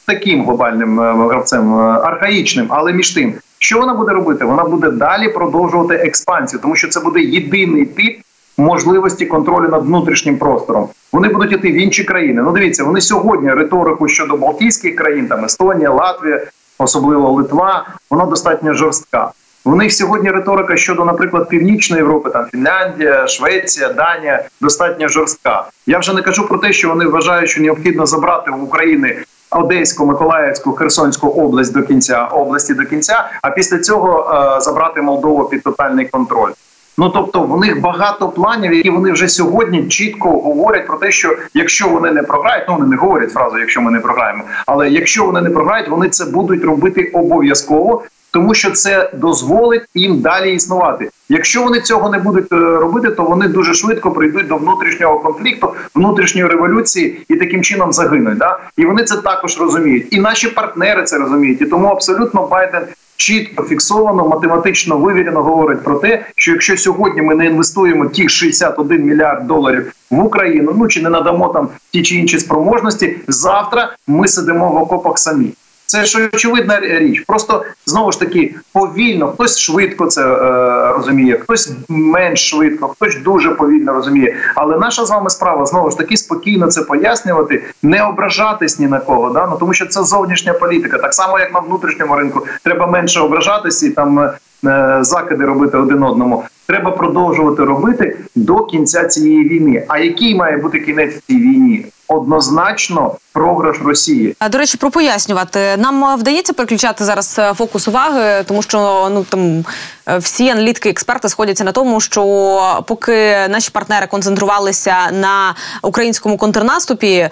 таким 0.06 0.44
глобальним 0.44 1.00
е, 1.00 1.28
гравцем, 1.28 1.74
е, 1.74 1.82
архаїчним, 1.82 2.66
але 2.68 2.92
між 2.92 3.10
тим, 3.10 3.34
що 3.58 3.78
вона 3.78 3.94
буде 3.94 4.12
робити? 4.12 4.44
Вона 4.44 4.64
буде 4.64 4.90
далі 4.90 5.28
продовжувати 5.28 5.94
експансію, 5.94 6.60
тому 6.62 6.76
що 6.76 6.88
це 6.88 7.00
буде 7.00 7.20
єдиний 7.20 7.86
тип 7.86 8.20
можливості 8.56 9.26
контролю 9.26 9.68
над 9.68 9.86
внутрішнім 9.86 10.38
простором. 10.38 10.88
Вони 11.12 11.28
будуть 11.28 11.52
йти 11.52 11.72
в 11.72 11.74
інші 11.74 12.04
країни. 12.04 12.42
Ну, 12.42 12.52
дивіться, 12.52 12.84
вони 12.84 13.00
сьогодні 13.00 13.50
риторику 13.50 14.08
щодо 14.08 14.36
Балтійських 14.36 14.96
країн, 14.96 15.28
там 15.28 15.44
Естонія, 15.44 15.90
Латвія, 15.90 16.42
особливо 16.78 17.30
Литва, 17.30 17.86
вона 18.10 18.26
достатньо 18.26 18.74
жорстка. 18.74 19.32
У 19.66 19.74
них 19.74 19.92
сьогодні 19.92 20.30
риторика 20.30 20.76
щодо, 20.76 21.04
наприклад, 21.04 21.48
північної 21.48 22.02
Європи, 22.02 22.30
там 22.30 22.46
Фінляндія, 22.50 23.26
Швеція, 23.26 23.92
Данія 23.92 24.44
достатньо 24.60 25.08
жорстка. 25.08 25.64
Я 25.86 25.98
вже 25.98 26.14
не 26.14 26.22
кажу 26.22 26.46
про 26.48 26.58
те, 26.58 26.72
що 26.72 26.88
вони 26.88 27.06
вважають, 27.06 27.50
що 27.50 27.62
необхідно 27.62 28.06
забрати 28.06 28.50
в 28.50 28.62
України 28.62 29.16
Одеську, 29.50 30.06
Миколаївську, 30.06 30.72
Херсонську 30.72 31.28
область 31.28 31.72
до 31.72 31.82
кінця 31.82 32.24
області 32.24 32.74
до 32.74 32.84
кінця. 32.84 33.30
А 33.42 33.50
після 33.50 33.78
цього 33.78 34.34
е, 34.56 34.60
забрати 34.60 35.02
Молдову 35.02 35.44
під 35.44 35.62
тотальний 35.62 36.06
контроль. 36.06 36.52
Ну 36.98 37.10
тобто 37.10 37.42
в 37.42 37.60
них 37.60 37.80
багато 37.80 38.28
планів, 38.28 38.74
які 38.74 38.90
вони 38.90 39.12
вже 39.12 39.28
сьогодні 39.28 39.88
чітко 39.88 40.30
говорять 40.30 40.86
про 40.86 40.98
те, 40.98 41.10
що 41.10 41.36
якщо 41.54 41.88
вони 41.88 42.10
не 42.10 42.22
програють, 42.22 42.64
ну 42.68 42.74
вони 42.74 42.86
не 42.86 42.96
говорять 42.96 43.32
фразу, 43.32 43.58
якщо 43.58 43.80
ми 43.80 43.90
не 43.90 44.00
програємо. 44.00 44.42
Але 44.66 44.90
якщо 44.90 45.24
вони 45.24 45.40
не 45.40 45.50
програють, 45.50 45.88
вони 45.88 46.08
це 46.08 46.24
будуть 46.24 46.64
робити 46.64 47.10
обов'язково 47.14 48.02
тому 48.36 48.54
що 48.54 48.70
це 48.70 49.10
дозволить 49.14 49.82
їм 49.94 50.20
далі 50.20 50.54
існувати. 50.54 51.10
Якщо 51.28 51.62
вони 51.62 51.80
цього 51.80 52.10
не 52.10 52.18
будуть 52.18 52.52
е, 52.52 52.56
робити, 52.56 53.10
то 53.10 53.22
вони 53.22 53.48
дуже 53.48 53.74
швидко 53.74 54.10
прийдуть 54.10 54.48
до 54.48 54.56
внутрішнього 54.56 55.18
конфлікту, 55.18 55.74
внутрішньої 55.94 56.46
революції 56.46 57.24
і 57.28 57.36
таким 57.36 57.62
чином 57.62 57.92
загинуть. 57.92 58.38
Да? 58.38 58.58
І 58.76 58.84
вони 58.84 59.04
це 59.04 59.16
також 59.16 59.60
розуміють. 59.60 60.06
І 60.10 60.20
наші 60.20 60.48
партнери 60.48 61.02
це 61.02 61.18
розуміють. 61.18 61.62
І 61.62 61.66
тому 61.66 61.88
абсолютно 61.88 62.46
Байден. 62.46 62.82
Чітко 63.16 63.62
фіксовано, 63.62 64.28
математично 64.28 64.98
вивірено 64.98 65.42
говорить 65.42 65.84
про 65.84 65.98
те, 65.98 66.26
що 66.36 66.52
якщо 66.52 66.76
сьогодні 66.76 67.22
ми 67.22 67.34
не 67.34 67.46
інвестуємо 67.46 68.06
ті 68.06 68.28
61 68.28 69.02
мільярд 69.02 69.46
доларів 69.46 69.92
в 70.10 70.24
Україну, 70.24 70.74
ну 70.78 70.88
чи 70.88 71.02
не 71.02 71.10
надамо 71.10 71.48
там 71.48 71.68
ті 71.92 72.02
чи 72.02 72.14
інші 72.14 72.38
спроможності, 72.38 73.16
завтра 73.28 73.96
ми 74.06 74.28
сидимо 74.28 74.70
в 74.70 74.76
окопах 74.76 75.18
самі. 75.18 75.52
Це 75.86 76.04
ж 76.04 76.30
очевидна 76.32 76.80
річ. 76.80 77.24
Просто 77.26 77.64
знову 77.86 78.12
ж 78.12 78.20
таки 78.20 78.54
повільно, 78.72 79.28
хтось 79.28 79.58
швидко 79.58 80.06
це 80.06 80.22
е, 80.22 80.92
розуміє, 80.92 81.38
хтось 81.38 81.72
менш 81.88 82.50
швидко, 82.50 82.88
хтось 82.88 83.16
дуже 83.16 83.50
повільно 83.50 83.92
розуміє. 83.92 84.36
Але 84.54 84.78
наша 84.78 85.04
з 85.04 85.10
вами 85.10 85.30
справа 85.30 85.66
знову 85.66 85.90
ж 85.90 85.98
таки 85.98 86.16
спокійно 86.16 86.66
це 86.66 86.82
пояснювати, 86.82 87.64
не 87.82 88.02
ображатись 88.02 88.78
ні 88.78 88.86
на 88.86 89.00
кого. 89.00 89.30
Да? 89.30 89.46
Ну 89.50 89.56
тому 89.60 89.74
що 89.74 89.86
це 89.86 90.02
зовнішня 90.02 90.52
політика. 90.52 90.98
Так 90.98 91.14
само, 91.14 91.38
як 91.38 91.54
на 91.54 91.60
внутрішньому 91.60 92.16
ринку, 92.16 92.46
треба 92.62 92.86
менше 92.86 93.20
ображатися 93.20 93.86
і 93.86 93.90
там. 93.90 94.30
Е, 94.64 94.68
е, 94.68 95.04
закиди 95.04 95.44
робити 95.44 95.76
один 95.76 96.02
одному. 96.02 96.44
Треба 96.66 96.90
продовжувати 96.90 97.64
робити 97.64 98.16
до 98.34 98.64
кінця 98.64 99.04
цієї 99.04 99.48
війни. 99.48 99.84
А 99.88 99.98
який 99.98 100.34
має 100.34 100.56
бути 100.56 100.80
кінець 100.80 101.20
цій 101.26 101.36
війні? 101.36 101.86
Однозначно 102.08 103.16
програш 103.36 103.76
Росії. 103.84 104.36
А 104.38 104.48
до 104.48 104.58
речі, 104.58 104.76
про 104.76 104.90
пояснювати 104.90 105.60
нам 105.76 106.18
вдається 106.18 106.52
переключати 106.52 107.04
зараз 107.04 107.36
е, 107.38 107.54
фокус 107.54 107.88
уваги, 107.88 108.44
тому 108.46 108.62
що 108.62 109.08
ну 109.12 109.24
там 109.28 109.64
е, 110.08 110.18
всі 110.18 110.48
аналітики, 110.48 110.90
експерти 110.90 111.28
сходяться 111.28 111.64
на 111.64 111.72
тому, 111.72 112.00
що 112.00 112.84
поки 112.86 113.48
наші 113.48 113.70
партнери 113.70 114.06
концентрувалися 114.06 114.94
на 115.12 115.54
українському 115.82 116.36
контрнаступі, 116.36 117.12
е, 117.14 117.30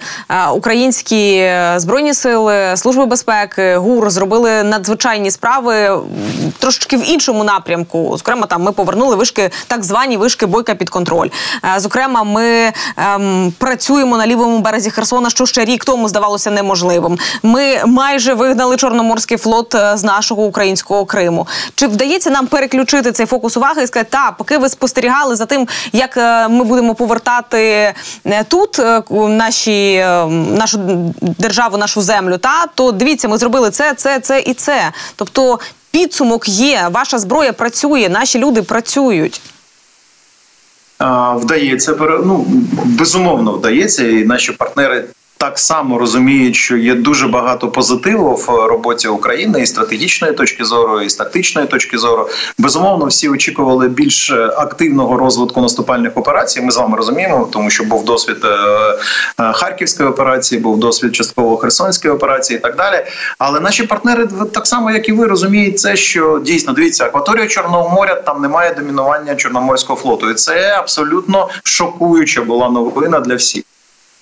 українські 0.53 1.51
збройні 1.75 2.13
сили, 2.13 2.77
служби 2.77 3.05
безпеки, 3.05 3.75
гур 3.77 4.09
зробили 4.09 4.63
надзвичайні 4.63 5.31
справи 5.31 5.99
трошки 6.59 6.97
в 6.97 7.09
іншому 7.15 7.43
напрямку. 7.43 8.17
Зокрема, 8.17 8.47
там 8.47 8.61
ми 8.61 8.71
повернули 8.71 9.15
вишки, 9.15 9.51
так 9.67 9.83
звані 9.83 10.17
вишки 10.17 10.45
бойка 10.45 10.75
під 10.75 10.89
контроль. 10.89 11.29
Зокрема, 11.77 12.23
ми 12.23 12.73
ем, 12.97 13.53
працюємо 13.57 14.17
на 14.17 14.27
лівому 14.27 14.59
березі 14.59 14.91
Херсона, 14.91 15.29
що 15.29 15.45
ще 15.45 15.65
рік 15.65 15.85
тому 15.85 16.09
здавалося 16.09 16.51
неможливим. 16.51 17.17
Ми 17.43 17.85
майже 17.85 18.33
вигнали 18.33 18.77
Чорноморський 18.77 19.37
флот 19.37 19.75
е, 19.75 19.97
з 19.97 20.03
нашого 20.03 20.43
українського 20.43 21.05
Криму. 21.05 21.47
Чи 21.75 21.87
вдається 21.87 22.29
нам 22.29 22.47
переключити 22.47 23.11
цей 23.11 23.25
фокус 23.25 23.57
уваги 23.57 23.83
і 23.83 23.87
сказати, 23.87 24.09
та 24.11 24.31
поки 24.31 24.57
ви 24.57 24.69
спостерігали 24.69 25.35
за 25.35 25.45
тим, 25.45 25.67
як 25.93 26.17
е, 26.17 26.47
ми 26.47 26.63
будемо 26.63 26.95
повертати 26.95 27.93
е, 28.25 28.43
тут 28.47 28.81
наші 29.11 30.05
нашу 30.31 30.77
державу, 31.21 31.77
нашу 31.77 32.01
землю, 32.01 32.37
та 32.37 32.65
то 32.75 32.91
дивіться, 32.91 33.27
ми 33.27 33.37
зробили 33.37 33.71
це, 33.71 33.93
це, 33.93 34.19
це 34.19 34.39
і 34.39 34.53
це. 34.53 34.91
Тобто 35.15 35.59
підсумок 35.95 36.49
є. 36.49 36.89
Ваша 36.91 37.19
зброя 37.19 37.53
працює, 37.53 38.09
наші 38.09 38.39
люди 38.39 38.61
працюють. 38.61 39.41
Вдається 41.35 41.95
ну 42.25 42.45
безумовно 42.85 43.51
вдається, 43.51 44.07
і 44.07 44.25
наші 44.25 44.51
партнери 44.51 45.05
так 45.45 45.59
само 45.59 45.97
розуміють, 45.97 46.55
що 46.55 46.77
є 46.77 46.95
дуже 46.95 47.27
багато 47.27 47.67
позитиву 47.67 48.35
в 48.35 48.67
роботі 48.67 49.07
України 49.07 49.61
і 49.61 49.65
стратегічної 49.65 50.33
точки 50.33 50.65
зору, 50.65 51.01
і 51.01 51.09
з 51.09 51.15
тактичної 51.15 51.67
точки 51.67 51.97
зору. 51.97 52.29
Безумовно, 52.57 53.05
всі 53.05 53.29
очікували 53.29 53.87
більш 53.87 54.31
активного 54.31 55.17
розвитку 55.17 55.61
наступальних 55.61 56.17
операцій. 56.17 56.61
Ми 56.61 56.71
з 56.71 56.77
вами 56.77 56.97
розуміємо, 56.97 57.49
тому 57.51 57.69
що 57.69 57.83
був 57.83 58.05
досвід 58.05 58.37
е, 58.43 58.47
е, 59.39 59.53
харківської 59.53 60.09
операції, 60.09 60.61
був 60.61 60.79
досвід 60.79 61.15
частково 61.15 61.57
Херсонської 61.57 62.13
операції 62.13 62.59
і 62.59 62.61
так 62.61 62.75
далі. 62.75 63.05
Але 63.37 63.59
наші 63.59 63.83
партнери 63.83 64.27
так 64.53 64.67
само, 64.67 64.91
як 64.91 65.09
і 65.09 65.11
ви, 65.11 65.25
розуміють 65.25 65.79
це, 65.79 65.95
що 65.95 66.41
дійсно 66.45 66.73
дивіться, 66.73 67.05
акваторія 67.05 67.47
Чорного 67.47 67.89
моря 67.89 68.15
там 68.15 68.41
немає 68.41 68.73
домінування 68.73 69.35
Чорноморського 69.35 69.99
флоту, 69.99 70.29
і 70.29 70.33
це 70.33 70.75
абсолютно 70.79 71.49
шокуюча 71.63 72.41
була 72.41 72.69
новина 72.69 73.19
для 73.19 73.35
всіх. 73.35 73.63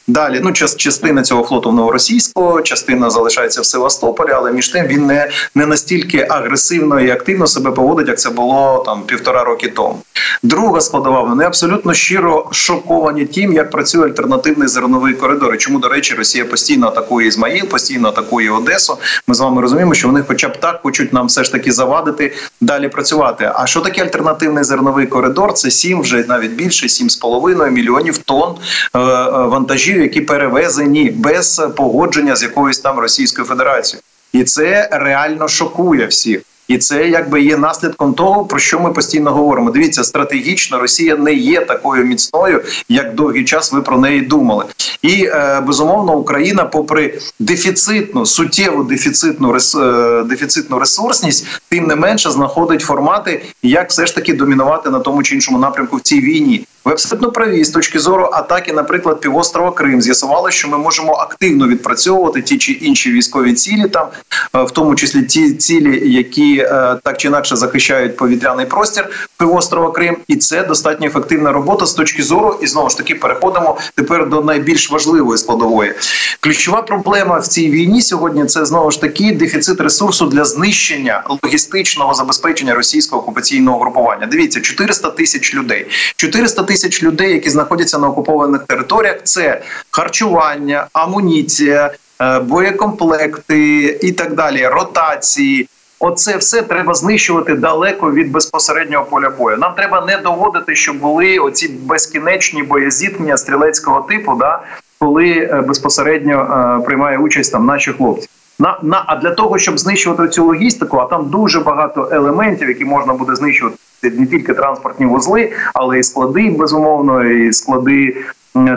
Далі, 0.08 0.40
ну 0.44 0.52
частина 0.54 1.22
цього 1.22 1.44
флоту 1.44 1.70
в 1.70 1.74
новоросійського, 1.74 2.62
частина 2.62 3.10
залишається 3.10 3.62
в 3.62 3.66
Севастополі, 3.66 4.30
але 4.32 4.52
між 4.52 4.70
тим 4.70 4.88
він 4.88 5.06
не 5.06 5.30
не 5.56 5.66
настільки 5.66 6.28
агресивно 6.30 7.00
і 7.00 7.10
активно 7.10 7.48
себе 7.48 7.72
поводить, 7.72 8.08
як 8.08 8.20
це 8.20 8.30
було 8.30 8.84
там 8.86 9.04
півтора 9.04 9.44
роки 9.44 9.68
тому. 9.68 10.00
Друга 10.44 10.82
складова 10.82 11.22
вони 11.22 11.46
абсолютно 11.46 11.94
щиро 11.94 12.48
шоковані 12.52 13.26
тим, 13.26 13.54
як 13.54 13.72
працює 13.72 14.06
альтернативний 14.06 14.68
зерновий 14.68 15.14
коридор. 15.14 15.56
І 15.56 15.58
Чому 15.58 15.80
до 15.80 15.90
речі, 15.90 16.16
Росія 16.16 16.46
постійно 16.46 16.88
атакує 16.88 17.28
Ізмаїл, 17.28 17.66
постійно 17.66 18.08
атакує 18.08 18.52
Одесу. 18.52 18.98
Ми 19.28 19.36
з 19.36 19.40
вами 19.40 19.62
розуміємо, 19.62 19.94
що 19.94 20.08
вони, 20.08 20.24
хоча 20.28 20.50
б 20.50 20.60
так, 20.60 20.80
хочуть 20.84 21.14
нам 21.14 21.28
все 21.28 21.44
ж 21.44 21.52
таки 21.52 21.72
завадити 21.72 22.34
далі 22.62 22.90
працювати. 22.90 23.52
А 23.56 23.68
що 23.68 23.80
таке 23.80 24.02
альтернативний 24.02 24.64
зерновий 24.64 25.08
коридор? 25.08 25.54
Це 25.54 25.72
сім 25.72 26.02
вже 26.02 26.26
навіть 26.28 26.52
більше, 26.52 26.90
сім 26.90 27.10
з 27.10 27.16
половиною 27.16 27.72
мільйонів 27.72 28.18
тонн 28.18 28.56
е, 28.94 29.00
е, 29.00 29.32
вантажів 29.32 29.93
вантажів, 29.94 30.02
які 30.02 30.22
перевезені 30.22 31.12
без 31.12 31.62
погодження 31.76 32.36
з 32.36 32.44
якоюсь 32.44 32.80
там 32.80 33.00
Російською 33.00 33.48
Федерацією, 33.48 34.02
і 34.34 34.44
це 34.44 34.90
реально 34.92 35.48
шокує 35.48 36.06
всіх. 36.06 36.42
І 36.68 36.78
це 36.78 37.08
якби 37.10 37.42
є 37.42 37.58
наслідком 37.58 38.14
того, 38.14 38.46
про 38.46 38.60
що 38.60 38.80
ми 38.80 38.94
постійно 38.94 39.32
говоримо. 39.32 39.72
Дивіться, 39.72 40.04
стратегічно 40.04 40.80
Росія 40.80 41.16
не 41.16 41.34
є 41.34 41.62
такою 41.62 42.06
міцною, 42.06 42.62
як 42.90 43.16
довгий 43.16 43.46
час 43.46 43.72
ви 43.72 43.82
про 43.82 43.98
неї 43.98 44.22
думали. 44.22 44.66
І 45.02 45.26
е, 45.26 45.62
безумовно 45.68 46.14
Україна, 46.18 46.66
попри 46.66 47.20
дефіцитну 47.40 48.26
суттєву 48.26 48.84
дефіцитну 48.84 49.56
е, 49.56 50.24
дефіцитну 50.24 50.80
ресурсність, 50.80 51.46
тим 51.70 51.88
не 51.88 51.96
менше 51.96 52.32
знаходить 52.32 52.82
формати, 52.82 53.42
як 53.64 53.90
все 53.90 54.06
ж 54.06 54.16
таки 54.16 54.34
домінувати 54.34 54.90
на 54.90 55.00
тому 55.00 55.24
чи 55.24 55.36
іншому 55.36 55.60
напрямку 55.60 55.98
в 55.98 56.02
цій 56.02 56.20
війні. 56.22 56.66
Ви 56.86 56.92
абсолютно 56.92 57.32
праві 57.32 57.64
з 57.64 57.70
точки 57.70 58.00
зору 58.00 58.30
атаки, 58.34 58.74
наприклад, 58.74 59.20
півострова 59.20 59.72
Крим. 59.72 60.02
З'ясували, 60.02 60.52
що 60.52 60.68
ми 60.68 60.78
можемо 60.78 61.14
активно 61.14 61.68
відпрацьовувати 61.68 62.42
ті 62.42 62.58
чи 62.58 62.72
інші 62.72 63.12
військові 63.12 63.54
цілі, 63.54 63.88
там 63.88 64.08
е, 64.56 64.64
в 64.64 64.72
тому 64.72 64.96
числі 64.96 65.24
ті 65.24 65.54
цілі, 65.54 66.12
які 66.12 66.58
е, 66.58 67.00
так 67.04 67.18
чи 67.18 67.28
інакше 67.28 67.56
захищають 67.56 68.18
повітряний 68.18 68.66
простір 68.66 69.10
півострова 69.40 69.92
Крим, 69.92 70.18
і 70.28 70.36
це 70.36 70.64
достатньо 70.64 71.08
ефективна 71.08 71.52
робота 71.52 71.86
з 71.86 71.94
точки 71.94 72.24
зору. 72.24 72.60
І 72.62 72.68
знову 72.68 72.90
ж 72.90 72.98
таки 72.98 73.16
переходимо 73.16 73.78
тепер 73.96 74.30
до 74.30 74.42
найбільш 74.42 74.92
важливої 74.92 75.38
складової. 75.38 75.94
Ключова 76.40 76.82
проблема 76.82 77.40
в 77.40 77.48
цій 77.48 77.70
війні 77.70 78.02
сьогодні 78.02 78.46
це 78.46 78.66
знову 78.66 78.92
ж 78.92 79.02
таки 79.02 79.32
дефіцит 79.32 79.82
ресурсу 79.82 80.26
для 80.26 80.46
знищення 80.46 81.24
логістичного 81.44 82.14
забезпечення 82.14 82.76
російського 82.76 83.22
окупаційного 83.22 83.80
групування. 83.80 84.28
Дивіться, 84.28 84.62
400 84.62 85.10
тисяч 85.10 85.56
людей. 85.56 85.88
400 86.16 86.64
тисяч 86.64 86.73
людей, 87.04 87.34
які 87.34 87.50
знаходяться 87.50 87.98
на 87.98 88.08
окупованих 88.08 88.64
територіях, 88.64 89.18
це 89.24 89.62
харчування, 89.92 90.88
амуніція, 90.94 91.92
е, 92.22 92.40
боєкомплекти 92.40 93.86
і 94.02 94.12
так 94.12 94.36
далі, 94.36 94.68
ротації. 94.68 95.70
Оце 96.00 96.38
все 96.38 96.62
треба 96.62 96.94
знищувати 96.94 97.56
далеко 97.56 98.12
від 98.12 98.32
безпосереднього 98.32 99.06
поля 99.06 99.30
бою. 99.30 99.58
Нам 99.58 99.74
треба 99.74 100.06
не 100.06 100.18
доводити, 100.18 100.76
що 100.76 100.94
були 100.94 101.38
оці 101.38 101.68
безкінечні 101.68 102.64
боєзіткнення 102.64 103.38
стрілецького 103.38 104.02
типу, 104.02 104.36
да 104.40 104.62
коли 105.04 105.30
е, 105.30 105.62
безпосередньо 105.62 106.38
е, 106.80 106.86
приймає 106.86 107.18
участь 107.18 107.52
там 107.52 107.66
наші 107.66 107.92
хлопці. 107.92 108.30
На 108.60 108.80
на 108.82 109.04
а 109.08 109.16
для 109.16 109.32
того, 109.32 109.58
щоб 109.58 109.80
знищувати 109.80 110.28
цю 110.28 110.46
логістику, 110.46 110.98
а 110.98 111.06
там 111.06 111.30
дуже 111.30 111.60
багато 111.60 112.10
елементів, 112.12 112.68
які 112.68 112.86
можна 112.86 113.14
буде 113.14 113.36
знищувати 113.36 113.78
не 114.10 114.26
тільки 114.26 114.54
транспортні 114.54 115.06
вузли, 115.06 115.52
але 115.74 116.00
і 116.00 116.04
склади, 116.04 116.50
безумовно, 116.50 117.24
і 117.24 117.54
склади 117.54 118.16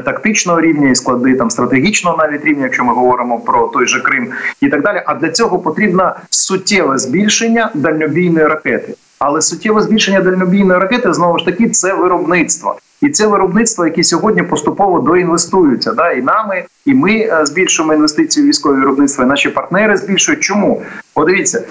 тактичного 0.04 0.60
рівня, 0.60 0.90
і 0.90 0.94
склади 0.94 1.34
там 1.34 1.50
стратегічного 1.50 2.16
навіть 2.16 2.44
рівня, 2.44 2.64
якщо 2.64 2.84
ми 2.84 2.94
говоримо 2.94 3.40
про 3.40 3.68
той 3.68 3.86
же 3.86 4.00
Крим 4.00 4.28
і 4.60 4.68
так 4.68 4.82
далі. 4.82 5.02
А 5.06 5.14
для 5.14 5.30
цього 5.30 5.58
потрібно 5.58 6.14
суттєве 6.30 6.98
збільшення 6.98 7.70
дальнобійної 7.74 8.46
ракети. 8.46 8.94
Але 9.18 9.42
суттєве 9.42 9.82
збільшення 9.82 10.20
дальнобійної 10.20 10.80
ракети 10.80 11.12
знову 11.12 11.38
ж 11.38 11.44
таки 11.44 11.68
це 11.68 11.94
виробництво, 11.94 12.76
і 13.02 13.08
це 13.08 13.26
виробництво, 13.26 13.86
яке 13.86 14.02
сьогодні 14.02 14.42
поступово 14.42 15.00
доінвестуються. 15.00 15.92
Да, 15.92 16.12
і 16.12 16.22
нами, 16.22 16.64
і 16.84 16.94
ми 16.94 17.12
е, 17.12 17.46
збільшуємо 17.46 17.94
інвестиції 17.94 18.46
в 18.46 18.48
військове 18.48 18.76
виробництво. 18.76 19.24
і 19.24 19.26
Наші 19.26 19.48
партнери 19.48 19.96
збільшують. 19.96 20.40
Чому 20.40 20.82
подивіться? 21.14 21.64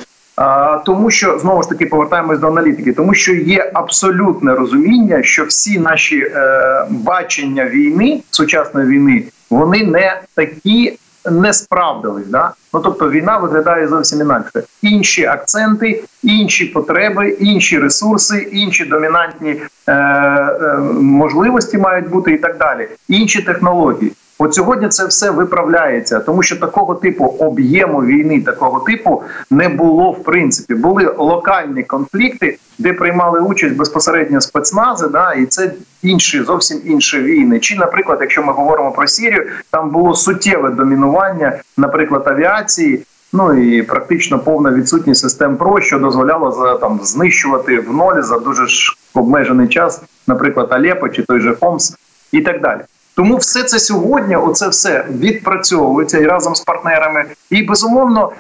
Тому 0.86 1.12
що 1.12 1.40
знову 1.40 1.64
ж 1.64 1.70
таки 1.70 1.86
повертаємось 1.86 2.40
до 2.40 2.48
аналітики, 2.48 2.94
тому 2.94 3.14
що 3.14 3.34
є 3.34 3.72
абсолютне 3.74 4.56
розуміння, 4.56 5.24
що 5.24 5.46
всі 5.46 5.80
наші 5.80 6.20
е, 6.20 6.86
бачення 6.90 7.66
війни, 7.66 8.22
сучасної 8.32 8.88
війни, 8.88 9.24
вони 9.50 9.84
не 9.84 10.22
такі 10.36 10.98
не 11.32 11.54
справдились. 11.54 12.28
Да? 12.28 12.52
Ну 12.74 12.80
тобто 12.80 13.10
війна 13.10 13.38
виглядає 13.38 13.88
зовсім 13.88 14.22
інакше. 14.22 14.64
Інші 14.82 15.26
акценти, 15.26 16.04
інші 16.24 16.66
потреби, 16.66 17.30
інші 17.30 17.80
ресурси, 17.80 18.50
інші 18.52 18.86
домінантні 18.86 19.62
е, 19.88 19.94
е, 19.94 20.78
можливості 21.02 21.78
мають 21.78 22.10
бути 22.10 22.32
і 22.32 22.38
так 22.38 22.58
далі. 22.58 22.88
Інші 23.08 23.42
технології. 23.42 24.12
От 24.40 24.54
сьогодні 24.54 24.88
це 24.88 25.06
все 25.06 25.32
виправляється, 25.32 26.20
тому 26.20 26.44
що 26.44 26.56
такого 26.56 26.96
типу 26.96 27.26
об'єму 27.26 28.02
війни, 28.02 28.42
такого 28.42 28.80
типу 28.80 29.24
не 29.50 29.70
було 29.70 30.12
в 30.12 30.24
принципі. 30.24 30.76
Були 30.76 31.14
локальні 31.18 31.84
конфлікти, 31.84 32.58
де 32.78 32.94
приймали 32.94 33.40
участь 33.40 33.76
безпосередньо 33.76 34.42
спецнази, 34.42 35.08
да, 35.08 35.34
і 35.34 35.46
це 35.46 35.74
інші 36.04 36.44
зовсім 36.44 36.82
інші 36.86 37.20
війни. 37.20 37.60
Чи, 37.60 37.76
наприклад, 37.76 38.18
якщо 38.22 38.44
ми 38.44 38.54
говоримо 38.54 38.92
про 38.92 39.08
Сірію, 39.08 39.48
там 39.72 39.90
було 39.90 40.16
суттєве 40.16 40.70
домінування, 40.70 41.60
наприклад, 41.78 42.28
авіації. 42.28 43.04
Ну 43.34 43.54
і 43.54 43.82
практично 43.82 44.40
повна 44.40 44.72
відсутність 44.72 45.22
систем 45.22 45.58
ПРО, 45.58 45.82
що 45.82 46.00
дозволяло 46.00 46.52
за 46.52 46.76
там 46.76 47.00
знищувати 47.04 47.80
в 47.80 47.94
нолі 47.94 48.22
за 48.22 48.40
дуже 48.40 48.68
ж 48.68 48.98
обмежений 49.14 49.68
час, 49.68 50.02
наприклад, 50.28 50.68
Алепо 50.72 51.10
чи 51.10 51.24
той 51.24 51.40
же 51.40 51.56
Хомс 51.60 51.96
і 52.32 52.42
так 52.42 52.62
далі. 52.62 52.82
Тому 53.16 53.38
все 53.38 53.64
це 53.64 53.80
сьогодні, 53.80 54.36
оце 54.36 54.68
все 54.68 55.06
відпрацьовується 55.10 56.20
і 56.20 56.26
разом 56.26 56.56
з 56.56 56.60
партнерами. 56.60 57.26
І 57.50 57.64
безумовно, 57.64 58.32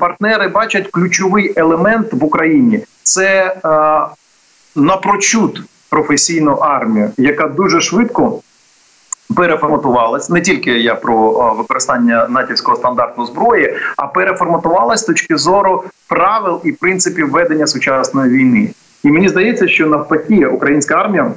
партнери 0.00 0.48
бачать 0.48 0.88
ключовий 0.90 1.52
елемент 1.56 2.12
в 2.12 2.24
Україні 2.24 2.80
це 3.02 3.56
напрочуд 4.76 5.62
професійну 5.90 6.52
армію, 6.52 7.10
яка 7.16 7.48
дуже 7.48 7.80
швидко. 7.80 8.40
Переформатувалась 9.36 10.30
не 10.30 10.40
тільки 10.40 10.70
я 10.70 10.94
про 10.94 11.54
використання 11.54 12.26
натівського 12.28 12.76
стандарту 12.76 13.26
зброї, 13.26 13.76
а 13.96 14.06
переформатувалась 14.06 15.00
з 15.00 15.04
точки 15.04 15.36
зору 15.36 15.84
правил 16.08 16.60
і 16.64 16.72
принципів 16.72 17.30
ведення 17.30 17.66
сучасної 17.66 18.30
війни. 18.30 18.70
І 19.02 19.10
мені 19.10 19.28
здається, 19.28 19.68
що 19.68 19.86
навпаки 19.86 20.46
українська 20.46 20.94
армія 20.94 21.32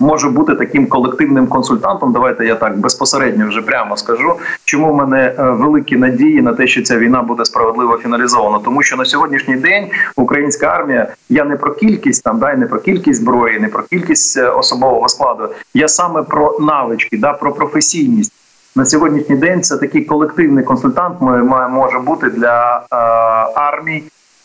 може 0.00 0.28
бути 0.28 0.54
таким 0.54 0.86
колективним 0.86 1.46
консультантом. 1.46 2.12
Давайте 2.12 2.46
я 2.46 2.54
так 2.54 2.78
безпосередньо 2.78 3.48
вже 3.48 3.62
прямо 3.62 3.96
скажу. 3.96 4.34
Чому 4.64 4.92
в 4.92 4.96
мене 4.96 5.34
е, 5.38 5.42
великі 5.50 5.96
надії 5.96 6.42
на 6.42 6.54
те, 6.54 6.66
що 6.66 6.82
ця 6.82 6.98
війна 6.98 7.22
буде 7.22 7.44
справедливо 7.44 7.98
фіналізована? 7.98 8.58
Тому 8.64 8.82
що 8.82 8.96
на 8.96 9.04
сьогоднішній 9.04 9.56
день 9.56 9.86
українська 10.16 10.66
армія 10.66 11.14
я 11.28 11.44
не 11.44 11.56
про 11.56 11.74
кількість 11.74 12.24
там, 12.24 12.38
да, 12.38 12.56
не 12.56 12.66
про 12.66 12.80
кількість 12.80 13.20
зброї, 13.20 13.60
не 13.60 13.68
про 13.68 13.82
кількість 13.82 14.38
е, 14.38 14.48
особового 14.48 15.08
складу. 15.08 15.48
Я 15.74 15.88
саме 15.88 16.22
про 16.22 16.58
навички, 16.60 17.18
да, 17.18 17.32
про 17.32 17.52
професійність. 17.52 18.32
На 18.76 18.84
сьогоднішній 18.84 19.36
день 19.36 19.62
це 19.62 19.76
такий 19.76 20.04
колективний 20.04 20.64
консультант 20.64 21.20
може 21.70 21.98
бути 21.98 22.30
для 22.30 22.76
е, 22.76 22.96
армій 23.54 24.02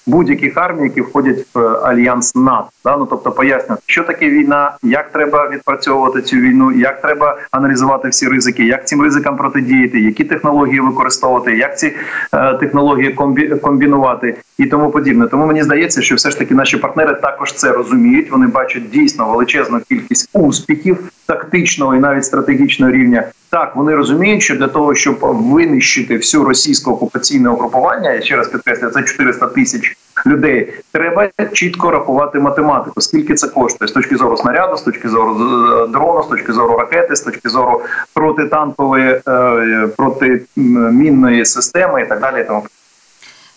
будь-яких 0.08 0.58
армій, 0.58 0.84
які 0.84 1.02
входять 1.02 1.46
в 1.54 1.60
е, 1.60 1.80
альянс 1.84 2.36
НАТО. 2.36 2.68
Да? 2.86 2.98
Ну, 2.98 3.08
тобто 3.10 3.32
пояснювати, 3.32 3.82
що 3.86 4.04
таке 4.04 4.30
війна, 4.30 4.78
як 4.84 5.12
треба 5.12 5.50
відпрацьовувати 5.50 6.22
цю 6.22 6.38
війну, 6.38 6.72
як 6.72 7.02
треба 7.02 7.38
аналізувати 7.52 8.10
всі 8.10 8.28
ризики, 8.28 8.66
як 8.66 8.88
цим 8.88 9.02
ризикам 9.02 9.38
протидіяти, 9.38 10.00
які 10.00 10.24
технології 10.24 10.80
використовувати, 10.80 11.58
як 11.58 11.80
ці 11.80 11.94
е, 12.34 12.54
технології 12.54 13.14
комбі, 13.14 13.48
комбінувати 13.48 14.36
і 14.58 14.66
тому 14.66 14.92
подібне. 14.92 15.28
Тому 15.28 15.46
мені 15.46 15.64
здається, 15.64 16.02
що 16.02 16.16
все 16.16 16.32
ж 16.32 16.40
таки 16.40 16.56
наші 16.56 16.78
партнери 16.78 17.16
також 17.16 17.54
це 17.54 17.72
розуміють. 17.72 18.32
Вони 18.32 18.48
бачать 18.48 18.90
дійсно 18.90 19.30
величезну 19.30 19.80
кількість 19.90 20.30
успіхів 20.34 20.98
тактичного 21.26 21.96
і 21.96 22.00
навіть 22.00 22.26
стратегічного 22.26 22.92
рівня. 22.92 23.24
Так, 23.50 23.76
вони 23.76 23.96
розуміють, 23.96 24.44
що 24.44 24.56
для 24.56 24.68
того, 24.68 24.96
щоб 24.96 25.18
винищити 25.22 26.18
всю 26.18 26.44
російське 26.44 26.92
окупаційне 26.92 27.50
окупування, 27.50 28.12
я 28.12 28.22
ще 28.22 28.36
раз 28.36 28.48
підкреслю, 28.48 28.90
це 28.90 29.04
400 29.04 29.48
тисяч 29.48 29.98
людей. 30.26 30.74
Треба 30.92 31.30
чітко 31.54 31.92
рахувати 31.92 32.40
математику, 32.40 33.02
скільки 33.02 33.34
це 33.34 33.48
коштує 33.48 33.88
з 33.88 33.92
точки 33.92 34.18
зору 34.18 34.38
снаряду, 34.38 34.78
з 34.78 34.82
точки 34.82 35.10
зору 35.10 35.32
е, 35.32 35.88
дрону, 35.88 36.24
з 36.24 36.28
точки 36.28 36.54
зору 36.54 36.78
ракети, 36.78 37.16
з 37.16 37.22
точки 37.22 37.50
зору 37.50 37.82
протитанкової 38.14 39.22
е, 39.28 39.88
протимінної 39.98 41.46
системи 41.46 42.02
і 42.02 42.06
так 42.06 42.22
далі. 42.22 42.46
Тому 42.48 42.64
Е, 42.64 42.87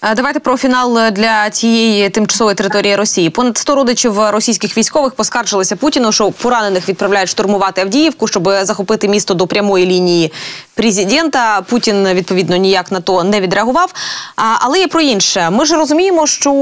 давайте 0.02 0.40
про 0.40 0.56
фінал 0.56 1.10
для 1.10 1.50
цієї 1.50 2.08
тимчасової 2.08 2.56
території 2.56 2.96
Росії. 2.96 3.30
Понад 3.30 3.58
100 3.58 3.74
родичів 3.74 4.30
російських 4.30 4.78
військових 4.78 5.14
поскаржилися 5.14 5.76
Путіну, 5.76 6.12
що 6.12 6.30
поранених 6.30 6.88
відправляють 6.88 7.28
штурмувати 7.28 7.80
Авдіївку, 7.80 8.28
щоб 8.28 8.50
захопити 8.62 9.08
місто 9.08 9.34
до 9.34 9.46
прямої 9.46 9.86
лінії 9.86 10.32
президента. 10.74 11.62
Путін 11.62 12.08
відповідно 12.08 12.56
ніяк 12.56 12.92
на 12.92 13.00
то 13.00 13.24
не 13.24 13.40
відреагував. 13.40 13.92
Але 14.36 14.78
є 14.78 14.88
про 14.88 15.00
інше. 15.00 15.50
Ми 15.50 15.64
ж 15.64 15.76
розуміємо, 15.76 16.26
що 16.26 16.52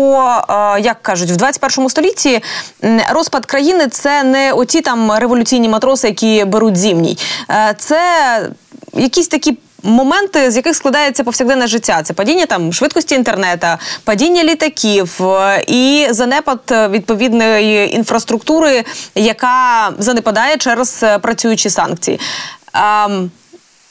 е, 0.48 0.80
як 0.80 1.02
кажуть, 1.02 1.30
в 1.30 1.36
21 1.36 1.88
столітті 1.88 2.42
розпад 3.10 3.46
країни 3.46 3.88
це 3.88 4.22
не 4.22 4.52
оті 4.52 4.80
там 4.80 5.12
революційні 5.12 5.68
матроси, 5.68 6.08
які 6.08 6.44
беруть 6.44 6.76
зимній. 6.76 7.18
Е, 7.50 7.74
це 7.78 8.00
якісь 8.94 9.28
такі 9.28 9.58
моменти, 9.82 10.50
з 10.50 10.56
яких 10.56 10.76
складається 10.76 11.24
повсякденне 11.24 11.66
життя. 11.66 12.02
Це 12.02 12.14
падіння 12.14 12.46
там 12.46 12.72
швидкості 12.72 13.14
інтернету, 13.14 13.66
падіння 14.04 14.44
літаків 14.44 15.22
е, 15.22 15.64
і 15.66 16.06
занепад 16.10 16.60
е, 16.70 16.88
відповідної 16.88 17.94
інфраструктури, 17.94 18.84
яка 19.14 19.90
занепадає 19.98 20.56
через 20.56 21.02
е, 21.02 21.18
працюючі 21.18 21.70
санкції. 21.70 22.20
Ем, 22.74 23.30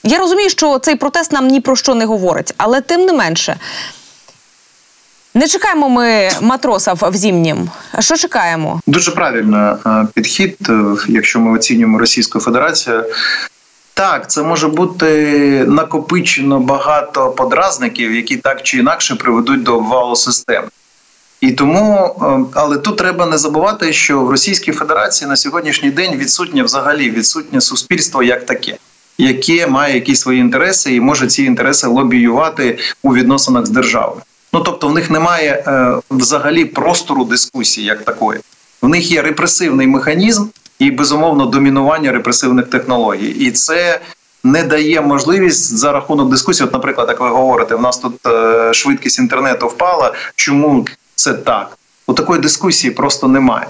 я 0.03 0.17
розумію, 0.17 0.49
що 0.49 0.79
цей 0.79 0.95
протест 0.95 1.31
нам 1.31 1.47
ні 1.47 1.61
про 1.61 1.75
що 1.75 1.95
не 1.95 2.05
говорить, 2.05 2.53
але 2.57 2.81
тим 2.81 3.05
не 3.05 3.13
менше. 3.13 3.55
Не 5.33 5.47
чекаємо 5.47 5.89
ми 5.89 6.29
матросів 6.41 6.93
в 7.01 7.15
зімнім. 7.15 7.69
Що 7.99 8.17
чекаємо? 8.17 8.81
Дуже 8.87 9.11
правильно 9.11 9.79
підхід. 10.13 10.57
Якщо 11.07 11.39
ми 11.39 11.57
оцінюємо 11.57 11.99
Російську 11.99 12.39
Федерацію, 12.39 13.03
так, 13.97 14.29
це 14.29 14.43
може 14.43 14.67
бути 14.67 15.07
накопичено 15.67 16.59
багато 16.59 17.29
подразників, 17.29 18.15
які 18.15 18.37
так 18.37 18.63
чи 18.63 18.77
інакше 18.77 19.15
приведуть 19.15 19.63
до 19.63 19.77
обвалу 19.77 20.15
системи. 20.15 20.67
І 21.41 21.51
тому, 21.51 22.15
е, 22.21 22.51
але 22.53 22.77
тут 22.77 22.97
треба 22.97 23.25
не 23.25 23.37
забувати, 23.37 23.93
що 23.93 24.21
в 24.21 24.29
Російській 24.29 24.71
Федерації 24.71 25.29
на 25.29 25.35
сьогоднішній 25.35 25.91
день 25.91 26.15
відсутнє 26.15 26.63
взагалі 26.63 27.09
відсутнє 27.09 27.61
суспільство 27.61 28.23
як 28.23 28.45
таке, 28.45 28.77
яке 29.17 29.67
має 29.67 29.95
якісь 29.95 30.19
свої 30.19 30.39
інтереси 30.39 30.95
і 30.95 31.01
може 31.01 31.27
ці 31.27 31.43
інтереси 31.43 31.87
лобіювати 31.87 32.77
у 33.03 33.13
відносинах 33.13 33.65
з 33.65 33.69
державою. 33.69 34.21
Ну 34.53 34.59
тобто, 34.59 34.87
в 34.87 34.93
них 34.93 35.09
немає 35.09 35.63
е, 35.67 35.95
взагалі 36.11 36.65
простору 36.65 37.23
дискусії 37.23 37.87
як 37.87 38.03
такої. 38.03 38.39
В 38.81 38.87
них 38.87 39.11
є 39.11 39.21
репресивний 39.21 39.87
механізм, 39.87 40.45
і 40.79 40.91
безумовно 40.91 41.45
домінування 41.45 42.11
репресивних 42.11 42.67
технологій, 42.67 43.29
і 43.29 43.51
це 43.51 43.99
не 44.43 44.63
дає 44.63 45.01
можливість 45.01 45.77
за 45.77 45.91
рахунок 45.91 46.29
дискусії. 46.29 46.67
От, 46.67 46.73
наприклад, 46.73 47.07
як 47.09 47.19
ви 47.19 47.29
говорите, 47.29 47.75
в 47.75 47.81
нас 47.81 47.97
тут 47.97 48.27
е, 48.27 48.73
швидкість 48.73 49.19
інтернету 49.19 49.67
впала. 49.67 50.13
Чому 50.35 50.87
це 51.15 51.33
так? 51.33 51.77
У 52.07 52.13
такої 52.13 52.41
дискусії 52.41 52.91
просто 52.91 53.27
немає. 53.27 53.67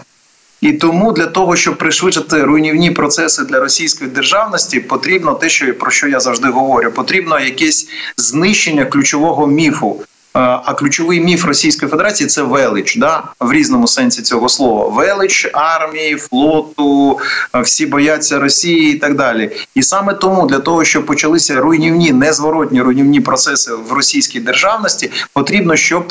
І 0.62 0.74
тому 0.74 1.12
для 1.12 1.26
того, 1.26 1.56
щоб 1.56 1.78
пришвидшити 1.78 2.44
руйнівні 2.44 2.92
процеси 2.92 3.44
для 3.44 3.60
російської 3.60 4.10
державності, 4.10 4.80
потрібно 4.80 5.34
те, 5.34 5.50
що 5.50 5.74
про 5.78 5.92
що 5.92 6.08
я 6.08 6.20
завжди 6.20 6.50
говорю, 6.50 6.92
потрібно 6.92 7.40
якесь 7.40 7.88
знищення 8.18 8.86
ключового 8.86 9.48
міфу 9.48 10.02
а 10.38 10.74
ключовий 10.74 11.22
міф 11.22 11.46
Російської 11.46 11.92
Федерації 11.92 12.28
це 12.28 12.42
велич, 12.42 12.98
да 12.98 13.24
в 13.40 13.52
різному 13.52 13.88
сенсі 13.88 14.22
цього 14.22 14.50
слова. 14.50 14.88
Велич 14.88 15.50
армії, 15.54 16.16
флоту, 16.16 17.20
всі 17.64 17.86
бояться 17.86 18.40
Росії 18.40 18.92
і 18.92 18.96
так 18.96 19.16
далі. 19.16 19.52
І 19.76 19.84
саме 19.84 20.14
тому 20.14 20.48
для 20.48 20.60
того, 20.60 20.84
щоб 20.84 21.06
почалися 21.06 21.56
руйнівні, 21.56 22.12
незворотні 22.12 22.82
руйнівні 22.82 23.22
процеси 23.22 23.72
в 23.74 23.94
російській 23.94 24.40
державності, 24.40 25.12
потрібно, 25.34 25.76
щоб 25.76 26.06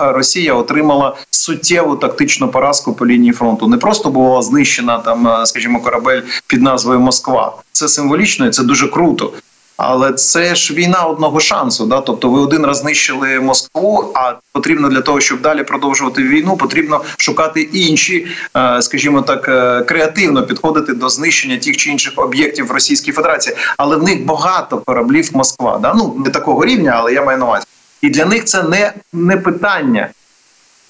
Росія 0.00 0.54
отримала 0.54 1.16
суттєву 1.30 1.96
тактичну 1.96 2.48
поразку 2.48 2.92
по 2.92 3.06
лінії 3.06 3.32
фронту. 3.32 3.68
Не 3.68 3.76
просто 3.76 4.10
була 4.10 4.42
знищена 4.42 4.98
там, 4.98 5.46
скажімо, 5.46 5.80
корабель 5.80 6.20
під 6.46 6.62
назвою 6.62 7.00
Москва. 7.00 7.52
Це 7.72 7.88
символічно 7.88 8.46
і 8.46 8.50
це 8.50 8.62
дуже 8.62 8.88
круто. 8.88 9.32
Але 9.76 10.12
це 10.12 10.54
ж 10.54 10.74
війна 10.74 11.02
одного 11.02 11.40
шансу. 11.40 11.86
Да? 11.86 12.00
Тобто, 12.00 12.30
ви 12.30 12.40
один 12.40 12.66
раз 12.66 12.78
знищили 12.78 13.40
Москву. 13.40 14.12
А 14.14 14.34
потрібно 14.52 14.88
для 14.88 15.00
того, 15.00 15.20
щоб 15.20 15.40
далі 15.40 15.64
продовжувати 15.64 16.22
війну, 16.22 16.56
потрібно 16.56 17.00
шукати 17.18 17.60
інші, 17.60 18.26
е, 18.56 18.82
скажімо 18.82 19.22
так, 19.22 19.48
е, 19.48 19.82
креативно 19.82 20.42
підходити 20.42 20.94
до 20.94 21.08
знищення 21.08 21.56
тих 21.56 21.76
чи 21.76 21.90
інших 21.90 22.12
об'єктів 22.16 22.70
Російської 22.70 23.12
Федерації. 23.12 23.56
Але 23.76 23.96
в 23.96 24.02
них 24.02 24.24
багато 24.24 24.78
кораблів 24.78 25.30
Москва. 25.32 25.78
Да? 25.82 25.94
Ну 25.94 26.16
не 26.24 26.30
такого 26.30 26.64
рівня, 26.64 26.94
але 26.96 27.12
я 27.12 27.22
маю 27.22 27.38
на 27.38 27.44
увазі. 27.44 27.66
І 28.02 28.10
для 28.10 28.24
них 28.24 28.44
це 28.44 28.62
не, 28.62 28.92
не 29.12 29.36
питання. 29.36 30.08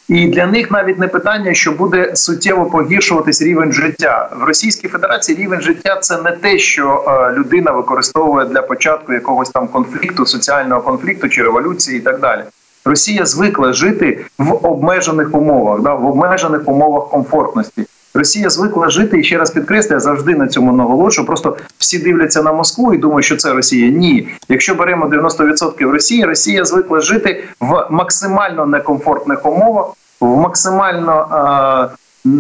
І 0.09 0.27
для 0.27 0.47
них 0.47 0.71
навіть 0.71 0.99
не 0.99 1.09
питання, 1.09 1.55
що 1.55 1.73
буде 1.73 2.17
суттєво 2.17 2.67
погіршуватись 2.67 3.43
рівень 3.43 3.73
життя 3.73 4.31
в 4.41 4.45
Російській 4.45 4.89
Федерації. 4.89 5.39
Рівень 5.39 5.61
життя 5.61 5.97
це 6.01 6.23
не 6.23 6.31
те, 6.31 6.59
що 6.59 7.05
е, 7.09 7.39
людина 7.39 7.71
використовує 7.71 8.47
для 8.47 8.63
початку 8.63 9.13
якогось 9.13 9.51
там 9.51 9.69
конфлікту, 9.69 10.27
соціального 10.27 10.81
конфлікту 10.81 11.29
чи 11.29 11.43
революції, 11.43 11.99
і 11.99 12.01
так 12.01 12.21
далі. 12.21 12.43
Росія 12.85 13.27
звикла 13.27 13.73
жити 13.73 14.25
в 14.39 14.67
обмежених 14.67 15.35
умовах, 15.35 15.81
да, 15.81 15.95
в 15.95 16.07
обмежених 16.07 16.69
умовах 16.69 17.09
комфортності. 17.09 17.87
Росія 18.17 18.51
звикла 18.51 18.91
жити 18.91 19.21
і 19.21 19.25
ще 19.25 19.39
раз 19.39 19.51
підкреслюю, 19.51 20.01
завжди 20.01 20.35
на 20.35 20.49
цьому 20.49 20.73
наголошую. 20.73 21.27
Просто 21.27 21.57
всі 21.79 21.99
дивляться 21.99 22.43
на 22.43 22.53
Москву 22.53 22.95
і 22.95 22.99
думають, 22.99 23.25
що 23.25 23.37
це 23.37 23.53
Росія. 23.53 23.91
Ні, 23.91 24.29
якщо 24.49 24.75
беремо 24.75 25.07
90% 25.07 25.91
Росії, 25.91 26.25
Росія 26.25 26.65
звикла 26.65 27.01
жити 27.01 27.45
в 27.61 27.87
максимально 27.91 28.67
некомфортних 28.67 29.47
умовах, 29.47 29.87
в 30.21 30.27
максимально 30.27 31.93
е, 32.25 32.31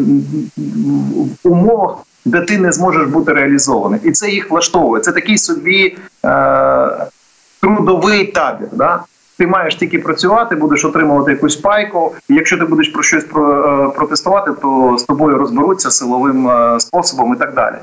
умовах, 1.44 1.96
де 2.24 2.40
ти 2.40 2.58
не 2.58 2.72
зможеш 2.72 3.06
бути 3.06 3.32
реалізований, 3.32 4.00
і 4.04 4.10
це 4.10 4.30
їх 4.30 4.50
влаштовує. 4.50 5.02
Це 5.02 5.12
такий 5.12 5.38
собі 5.38 5.96
е, 6.24 7.06
трудовий 7.60 8.24
табір. 8.24 8.68
Да? 8.72 9.00
Ти 9.38 9.46
маєш 9.46 9.74
тільки 9.74 9.98
працювати, 9.98 10.56
будеш 10.56 10.84
отримувати 10.84 11.30
якусь 11.30 11.56
пайку. 11.56 12.14
і 12.28 12.34
Якщо 12.34 12.58
ти 12.58 12.64
будеш 12.64 12.88
про 12.88 13.02
щось 13.02 13.24
про, 13.24 13.66
е, 13.86 13.96
протестувати, 13.96 14.50
то 14.62 14.96
з 14.98 15.02
тобою 15.02 15.38
розберуться 15.38 15.90
силовим 15.90 16.48
е, 16.48 16.80
способом 16.80 17.34
і 17.34 17.36
так 17.36 17.54
далі. 17.54 17.76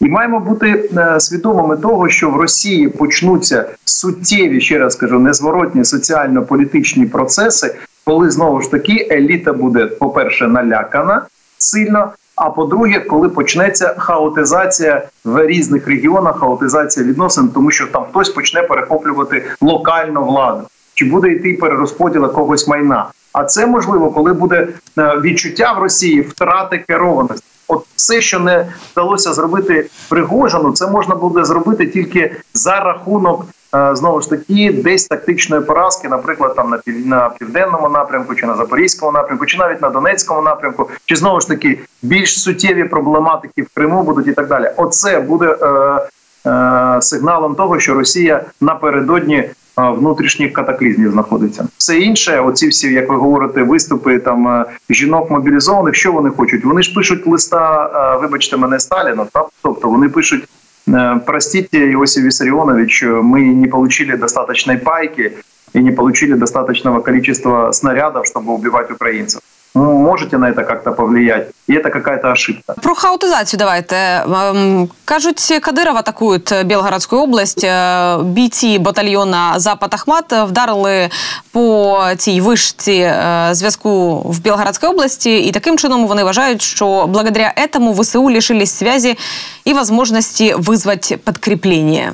І 0.00 0.08
маємо 0.08 0.40
бути 0.40 0.90
е, 0.96 1.20
свідомими 1.20 1.76
того, 1.76 2.08
що 2.08 2.30
в 2.30 2.36
Росії 2.36 2.88
почнуться 2.88 3.68
суттєві, 3.84 4.60
ще 4.60 4.78
раз 4.78 4.96
кажу, 4.96 5.18
незворотні 5.18 5.84
соціально-політичні 5.84 7.06
процеси, 7.06 7.74
коли 8.04 8.30
знову 8.30 8.60
ж 8.60 8.70
таки 8.70 9.08
еліта 9.10 9.52
буде, 9.52 9.86
по 9.86 10.10
перше, 10.10 10.48
налякана 10.48 11.22
сильно. 11.58 12.12
А 12.36 12.50
по-друге, 12.50 13.00
коли 13.00 13.28
почнеться 13.28 13.94
хаотизація 13.98 15.02
в 15.24 15.46
різних 15.46 15.88
регіонах, 15.88 16.38
хаотизація 16.38 17.06
відносин, 17.06 17.48
тому 17.48 17.70
що 17.70 17.86
там 17.86 18.04
хтось 18.10 18.28
почне 18.28 18.62
перехоплювати 18.62 19.44
локальну 19.60 20.24
владу, 20.24 20.62
чи 21.00 21.06
буде 21.06 21.28
йти 21.28 21.52
перерозподіл 21.60 22.22
якогось 22.22 22.68
майна. 22.68 23.06
А 23.32 23.44
це 23.44 23.66
можливо, 23.66 24.10
коли 24.10 24.32
буде 24.32 24.68
е, 24.98 25.20
відчуття 25.20 25.72
в 25.72 25.82
Росії 25.82 26.20
втрати 26.20 26.78
керованості. 26.78 27.46
От 27.68 27.84
все, 27.96 28.20
що 28.20 28.38
не 28.38 28.66
вдалося 28.92 29.32
зробити 29.32 29.86
Пригожину, 30.08 30.72
це 30.72 30.86
можна 30.86 31.14
буде 31.14 31.44
зробити 31.44 31.86
тільки 31.86 32.36
за 32.54 32.80
рахунок 32.80 33.46
е, 33.74 33.96
знову 33.96 34.20
ж 34.20 34.30
таки 34.30 34.72
десь 34.84 35.06
тактичної 35.06 35.62
поразки, 35.62 36.08
наприклад, 36.08 36.56
там 36.56 36.70
на 36.70 36.78
пів 36.78 36.94
південному 37.38 37.88
напрямку, 37.88 38.34
чи 38.34 38.46
на 38.46 38.56
запорізькому 38.56 39.12
напрямку, 39.12 39.46
чи 39.46 39.58
навіть 39.58 39.82
на 39.82 39.90
Донецькому 39.90 40.42
напрямку, 40.42 40.90
чи 41.06 41.16
знову 41.16 41.40
ж 41.40 41.48
таки 41.48 41.78
більш 42.02 42.42
суттєві 42.42 42.84
проблематики 42.84 43.62
в 43.62 43.68
Криму 43.74 44.02
будуть 44.02 44.26
і 44.26 44.32
так 44.32 44.48
далі. 44.48 44.70
Оце 44.76 45.20
буде 45.20 45.56
е, 45.62 46.50
е, 46.50 47.02
сигналом 47.02 47.54
того, 47.54 47.78
що 47.78 47.94
Росія 47.94 48.44
напередодні 48.60 49.50
внутрішніх 49.76 50.52
катаклізмів 50.52 51.12
знаходиться. 51.12 51.68
Все 51.78 51.98
інше, 51.98 52.40
оці 52.40 52.68
всі, 52.68 52.92
як 52.92 53.10
ви 53.10 53.16
говорите, 53.16 53.62
виступи 53.62 54.18
там 54.18 54.48
е, 54.48 54.64
жінок 54.90 55.30
мобілізованих. 55.30 55.94
Що 55.94 56.12
вони 56.12 56.30
хочуть? 56.30 56.64
Вони 56.64 56.82
ж 56.82 56.94
пишуть 56.94 57.26
листа, 57.26 57.90
е, 58.16 58.20
вибачте 58.20 58.56
мене 58.56 58.80
Сталіна. 58.80 59.26
Так? 59.32 59.46
Тобто 59.62 59.88
вони 59.88 60.08
пишуть. 60.08 60.44
Е, 60.88 61.20
простите, 61.26 61.78
Иосиф 61.78 62.24
Виссарионович, 62.24 63.04
мы 63.04 63.54
не 63.54 63.68
получили 63.68 64.16
достаточной 64.16 64.76
пайки 64.76 65.32
и 65.74 65.80
не 65.80 65.92
получили 65.92 66.34
достаточного 66.34 67.00
количества 67.00 67.72
снарядов, 67.72 68.26
чтобы 68.26 68.52
убивать 68.52 68.90
украинцев. 68.90 69.40
Ну, 69.77 69.93
можете 69.93 70.37
на 70.37 70.53
це 70.53 70.61
як-то 70.61 70.91
повлиять, 70.91 71.47
і 71.67 71.73
це 71.73 71.91
якась 71.95 72.23
ошибка. 72.23 72.73
Про 72.81 72.95
хаотизацію 72.95 73.57
давайте 73.57 73.95
ем, 73.95 74.89
кажуть, 75.05 75.59
Кадиров 75.61 75.97
атакують 75.97 76.53
Білгородську 76.65 77.17
область. 77.17 77.63
Е, 77.63 78.17
бійці 78.23 78.79
батальйона 78.79 79.59
Запад 79.59 79.93
Ахмат 79.93 80.31
вдарили 80.31 81.09
по 81.51 81.99
цій 82.17 82.41
вишці 82.41 82.91
е, 82.91 83.49
зв'язку 83.51 84.15
в 84.19 84.39
Білгородській 84.39 84.87
області, 84.87 85.39
і 85.39 85.51
таким 85.51 85.77
чином 85.77 86.07
вони 86.07 86.23
вважають, 86.23 86.61
що 86.61 87.07
благодаря 87.07 87.53
этому 87.57 88.01
ВСУ 88.01 88.23
лишились 88.23 88.71
связи 88.71 89.17
і 89.65 89.73
можливості 89.73 90.53
визвати 90.57 91.17
підкріплення. 91.17 92.13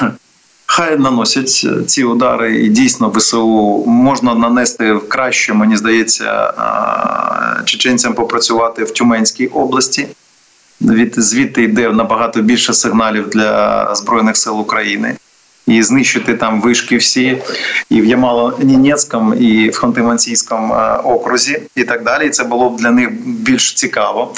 Хай 0.80 0.96
наносять 0.98 1.62
е, 1.64 1.84
ці 1.84 2.04
удари, 2.04 2.64
і 2.64 2.68
дійсно 2.68 3.10
ВСУ 3.10 3.84
можна 3.86 4.34
нанести 4.34 4.98
краще, 5.08 5.54
мені 5.54 5.76
здається, 5.76 6.52
чеченцям 7.64 8.14
попрацювати 8.14 8.84
в 8.84 8.90
Тюменській 8.90 9.46
області. 9.46 10.08
Від 10.80 11.14
звідти 11.16 11.62
йде 11.62 11.90
набагато 11.90 12.42
більше 12.42 12.72
сигналів 12.72 13.28
для 13.28 13.94
збройних 13.94 14.36
сил 14.36 14.60
України. 14.60 15.16
І 15.66 15.82
знищити 15.82 16.34
там 16.34 16.60
вишки 16.60 16.96
всі 16.96 17.42
і 17.90 18.00
в 18.00 18.04
Ямало-Нінецькому, 18.04 19.34
і 19.34 19.70
в 19.70 19.72
Ханти-Мансійському 19.72 21.00
окрузі, 21.04 21.62
і 21.76 21.84
так 21.84 22.04
далі. 22.04 22.26
І 22.26 22.30
Це 22.30 22.44
було 22.44 22.70
б 22.70 22.76
для 22.76 22.90
них 22.90 23.08
більш 23.24 23.74
цікаво. 23.74 24.34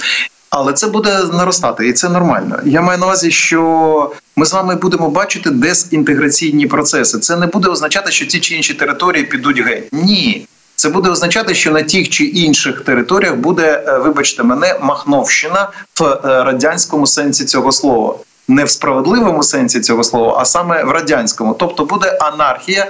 Але 0.51 0.72
це 0.72 0.86
буде 0.86 1.20
наростати, 1.32 1.88
і 1.88 1.93
це 1.93 2.09
нормально. 2.09 2.59
Я 2.64 2.82
маю 2.82 2.99
на 2.99 3.07
увазі, 3.07 3.30
що 3.30 4.12
ми 4.37 4.47
з 4.47 4.53
вами 4.53 4.76
будемо 4.76 5.11
бачити 5.11 5.51
дезінтеграційні 5.51 6.66
процеси. 6.66 7.18
Це 7.18 7.37
не 7.37 7.47
буде 7.47 7.68
означати, 7.68 8.12
що 8.12 8.26
ті 8.26 8.41
чи 8.41 8.55
інші 8.55 8.74
території 8.74 9.24
підуть 9.24 9.61
геть. 9.61 9.89
Ні, 9.93 10.47
це 10.76 10.89
буде 10.89 11.11
означати, 11.11 11.55
що 11.55 11.70
на 11.70 11.83
тих 11.83 12.09
чи 12.09 12.24
інших 12.24 12.80
територіях 12.80 13.35
буде, 13.35 13.85
е, 13.87 13.99
вибачте, 13.99 14.43
мене 14.43 14.78
Махновщина 14.83 15.70
в 16.01 16.05
е, 16.05 16.18
радянському 16.24 17.07
сенсі 17.07 17.45
цього 17.45 17.72
слова, 17.72 18.14
не 18.49 18.64
в 18.64 18.70
справедливому 18.70 19.43
сенсі 19.43 19.80
цього 19.80 20.05
слова, 20.05 20.37
а 20.39 20.45
саме 20.45 20.85
в 20.85 20.91
радянському. 20.91 21.55
Тобто 21.59 21.85
буде 21.85 22.18
анархія, 22.20 22.87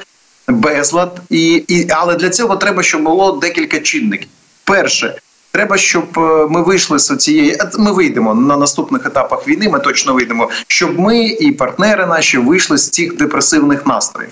безлад, 0.49 1.21
і, 1.31 1.65
і 1.69 1.87
але 1.91 2.15
для 2.15 2.31
цього 2.31 2.57
треба, 2.57 2.83
щоб 2.83 3.03
було 3.03 3.33
декілька 3.33 3.81
чинників. 3.81 4.29
Перше. 4.65 5.15
Треба, 5.53 5.77
щоб 5.77 6.19
е, 6.19 6.47
ми 6.51 6.63
вийшли 6.63 6.99
з 6.99 7.17
цієї. 7.17 7.53
Е, 7.53 7.71
ми 7.79 7.93
вийдемо 7.93 8.35
на 8.35 8.57
наступних 8.57 9.07
етапах 9.07 9.49
війни. 9.49 9.69
Ми 9.69 9.79
точно 9.79 10.15
вийдемо, 10.15 10.51
щоб 10.67 10.99
ми 10.99 11.27
і 11.27 11.53
партнери 11.53 12.07
наші 12.07 12.39
вийшли 12.39 12.79
з 12.79 12.91
цих 12.91 13.17
депресивних 13.17 13.87
настроїв. 13.87 14.31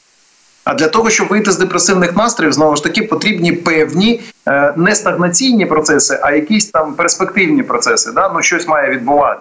А 0.65 0.75
для 0.75 0.89
того, 0.89 1.11
щоб 1.11 1.29
вийти 1.29 1.51
з 1.53 1.59
депресивних 1.59 2.17
настроїв, 2.17 2.53
знову 2.53 2.77
ж 2.77 2.83
таки 2.83 3.03
потрібні 3.03 3.53
певні 3.53 4.21
е, 4.49 4.75
не 4.77 4.95
стагнаційні 4.95 5.67
процеси, 5.67 6.19
а 6.23 6.33
якісь 6.33 6.67
там 6.67 6.95
перспективні 6.95 7.63
процеси. 7.63 8.13
Да? 8.13 8.33
Ну 8.35 8.43
щось 8.43 8.69
має 8.69 8.91
відбувати. 8.91 9.41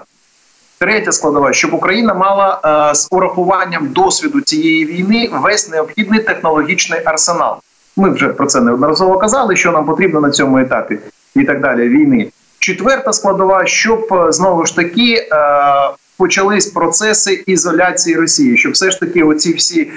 Третя 0.80 1.12
складова, 1.12 1.54
щоб 1.54 1.74
Україна 1.74 2.14
мала 2.14 2.92
з 2.96 3.08
урахуванням 3.12 3.88
досвіду 3.88 4.42
цієї 4.42 4.86
війни 4.86 5.30
весь 5.34 5.70
необхідний 5.70 6.24
технологічний 6.24 7.02
арсенал. 7.06 7.56
Ми 7.98 8.10
вже 8.10 8.28
про 8.28 8.48
це 8.48 8.62
неодноразово 8.62 9.18
казали, 9.18 9.56
що 9.56 9.72
нам 9.72 9.86
потрібно 9.86 10.20
на 10.20 10.30
цьому 10.32 10.58
етапі 10.58 11.00
і 11.36 11.44
так 11.44 11.62
далі 11.62 11.90
війни. 11.90 12.28
Четверта 12.60 13.14
складова, 13.14 13.66
щоб 13.66 14.14
е, 14.14 14.32
знову 14.32 14.66
ж 14.66 14.76
таки 14.76 15.14
е, 15.14 15.36
почались 16.18 16.68
процеси 16.68 17.44
ізоляції 17.48 18.16
Росії, 18.16 18.58
щоб 18.58 18.72
все 18.72 18.92
ж 18.92 19.00
таки, 19.00 19.24
оці 19.24 19.54
всі 19.54 19.92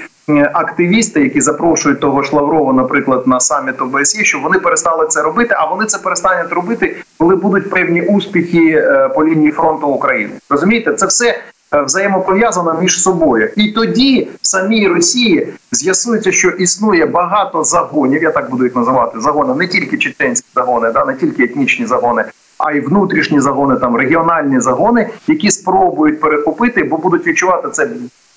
активісти, 0.53 1.21
які 1.21 1.41
запрошують 1.41 2.01
того 2.01 2.23
ж 2.23 2.37
Лаврова, 2.37 2.73
наприклад, 2.73 3.27
на 3.27 3.41
саміт 3.41 3.83
ОБСЄ, 3.83 4.25
щоб 4.25 4.43
вони 4.43 4.59
перестали 4.59 5.07
це 5.07 5.23
робити. 5.23 5.55
А 5.59 5.71
вони 5.71 5.87
це 5.87 5.99
перестануть 5.99 6.53
робити, 6.53 6.97
коли 7.19 7.37
будуть 7.37 7.71
певні 7.71 8.03
успіхи 8.03 8.69
е, 8.69 9.09
по 9.09 9.25
лінії 9.27 9.53
фронту 9.53 9.87
України. 9.87 10.33
Розумієте, 10.51 10.93
це 10.93 11.07
все 11.07 11.27
Е, 11.29 11.52
взаємопов'язана 11.73 12.75
між 12.81 13.03
собою, 13.03 13.51
і 13.57 13.69
тоді 13.69 14.29
в 14.43 14.47
самій 14.47 14.89
Росії 14.89 15.53
з'ясується, 15.73 16.33
що 16.33 16.49
існує 16.49 17.07
багато 17.07 17.65
загонів. 17.65 18.23
Я 18.23 18.31
так 18.31 18.51
буду 18.51 18.65
їх 18.65 18.77
називати 18.77 19.21
загони, 19.21 19.55
не 19.55 19.67
тільки 19.67 19.99
чеченські 19.99 20.49
загони, 20.55 20.93
да 20.93 21.05
не 21.05 21.15
тільки 21.15 21.45
етнічні 21.45 21.87
загони. 21.87 22.25
А 22.59 22.73
й 22.73 22.81
внутрішні 22.81 23.41
загони, 23.41 23.77
там 23.77 23.97
регіональні 23.97 24.61
загони, 24.61 25.11
які 25.27 25.51
спробують 25.51 26.21
перехопити, 26.21 26.85
бо 26.85 26.97
будуть 26.97 27.27
відчувати 27.27 27.69
це 27.69 27.89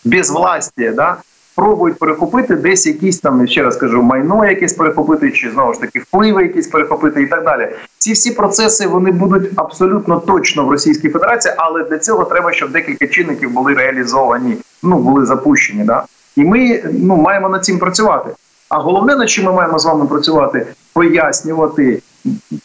безвластя, 0.06 0.92
да 0.92 1.18
пробують 1.56 2.00
перехопити 2.00 2.56
десь 2.56 2.88
якісь 2.88 3.20
там 3.20 3.48
ще 3.48 3.64
раз 3.64 3.78
кажу, 3.78 4.04
майно 4.04 4.46
якесь 4.46 4.74
перехопити, 4.74 5.32
чи 5.32 5.52
знову 5.52 5.74
ж 5.74 5.82
таки 5.82 6.00
впливи 6.00 6.44
якісь 6.44 6.68
перехопити, 6.68 7.22
і 7.22 7.28
так 7.28 7.44
далі. 7.44 7.70
Ці 7.98 8.14
всі 8.14 8.32
процеси 8.32 8.88
вони 8.88 9.12
будуть 9.12 9.52
абсолютно 9.56 10.20
точно 10.20 10.66
в 10.66 10.72
Російській 10.72 11.10
Федерації, 11.10 11.54
але 11.58 11.84
для 11.84 11.98
цього 11.98 12.24
треба, 12.24 12.54
щоб 12.54 12.72
декілька 12.72 13.08
чинників 13.08 13.52
були 13.52 13.74
реалізовані, 13.74 14.58
ну 14.84 15.00
були 15.00 15.26
запущені. 15.26 15.84
Да? 15.84 16.06
І 16.36 16.44
ми 16.44 16.84
ну 16.92 17.16
маємо 17.16 17.50
над 17.50 17.66
цим 17.66 17.80
працювати. 17.80 18.30
А 18.70 18.80
головне, 18.80 19.16
над 19.16 19.30
чим 19.30 19.46
ми 19.46 19.52
маємо 19.52 19.80
з 19.80 19.86
вами 19.86 20.06
працювати, 20.06 20.68
пояснювати 20.94 22.02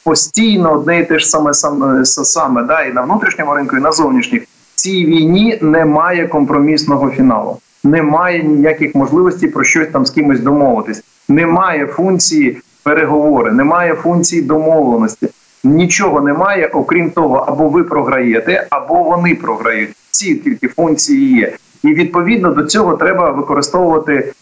постійно 0.05 0.73
одне 0.73 1.01
і 1.01 1.05
те 1.05 1.19
ж 1.19 1.29
саме 1.29 1.55
саме, 1.55 2.05
саме 2.05 2.63
да, 2.63 2.83
і 2.83 2.93
на 2.93 3.03
внутрішньому 3.03 3.55
ринку, 3.55 3.77
і 3.77 3.81
на 3.81 3.93
зовнішніх. 3.93 4.43
Цій 4.75 5.07
війні 5.07 5.59
немає 5.63 6.29
компромісного 6.29 7.11
фіналу 7.11 7.59
немає 7.85 8.43
ніяких 8.43 8.95
можливостей 8.95 9.49
про 9.49 9.65
щось 9.65 9.89
там 9.89 10.07
з 10.07 10.11
кимось 10.11 10.41
домовитись. 10.41 11.03
Немає 11.29 11.87
функції 11.87 12.61
переговори, 12.83 13.53
немає 13.53 13.95
функції 13.95 14.43
домовленості. 14.43 15.29
Нічого 15.65 16.21
немає, 16.21 16.67
окрім 16.67 17.11
того, 17.11 17.37
або 17.37 17.69
ви 17.69 17.85
програєте, 17.85 18.67
або 18.71 19.03
вони 19.03 19.35
програють. 19.35 19.91
Ці 20.11 20.35
тільки 20.35 20.69
функції 20.69 21.37
є. 21.37 21.53
І 21.83 21.95
відповідно 21.95 22.53
до 22.53 22.65
цього 22.65 22.97
треба 22.97 23.31
використовувати 23.31 24.33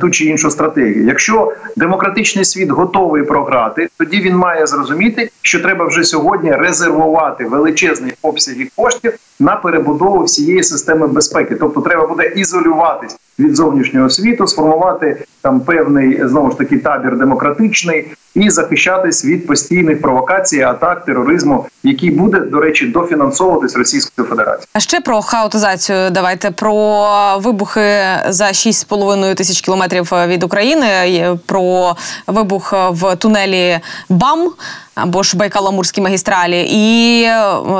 ту 0.00 0.10
чи 0.10 0.24
іншу 0.24 0.50
стратегію. 0.50 1.04
Якщо 1.04 1.52
демократичний 1.76 2.44
світ 2.44 2.70
готовий 2.70 3.22
програти, 3.22 3.88
тоді 3.98 4.20
він 4.20 4.36
має 4.36 4.66
зрозуміти, 4.66 5.30
що 5.42 5.60
треба 5.60 5.84
вже 5.84 6.04
сьогодні 6.04 6.52
резервувати 6.52 7.44
величезні 7.44 8.12
обсяги 8.22 8.68
коштів 8.76 9.12
на 9.40 9.56
перебудову 9.56 10.24
всієї 10.24 10.62
системи 10.62 11.06
безпеки. 11.06 11.54
Тобто, 11.54 11.80
треба 11.80 12.06
буде 12.06 12.32
ізолюватись 12.36 13.16
від 13.38 13.56
зовнішнього 13.56 14.10
світу, 14.10 14.46
сформувати 14.46 15.24
там 15.42 15.60
певний 15.60 16.28
знову 16.28 16.50
ж 16.50 16.58
таки 16.58 16.78
табір 16.78 17.18
демократичний 17.18 18.06
і 18.34 18.50
захищатись 18.50 19.24
від 19.24 19.46
постійних 19.46 20.00
провокацій, 20.00 20.60
атак, 20.60 21.04
тероризму, 21.04 21.66
який 21.82 22.10
буде 22.10 22.40
до 22.40 22.60
речі 22.60 22.86
дофінансовуватись 22.86 23.76
Російською 23.76 24.28
Федерацією. 24.28 24.66
А 24.72 24.80
ще 24.80 25.00
про 25.00 25.22
хаотизацію. 25.22 26.10
Давайте 26.10 26.50
про 26.50 27.38
вибухи 27.38 27.80
за 28.28 28.44
6,5 28.44 29.34
тисяч 29.34 29.60
кілометрів 29.60 30.12
від 30.26 30.42
України. 30.42 30.86
Про 31.46 31.96
вибух 32.26 32.74
в 32.90 33.16
тунелі 33.16 33.80
БАМ 34.08 34.50
або 34.94 35.22
ж 35.22 35.36
Байкало-Амурській 35.36 36.00
магістралі, 36.00 36.66
і 36.70 37.26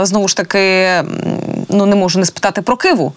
знову 0.02 0.28
ж 0.28 0.36
таки 0.36 0.88
ну 1.68 1.86
не 1.86 1.96
можу 1.96 2.18
не 2.18 2.24
спитати 2.24 2.62
про 2.62 2.76
Киву. 2.76 3.12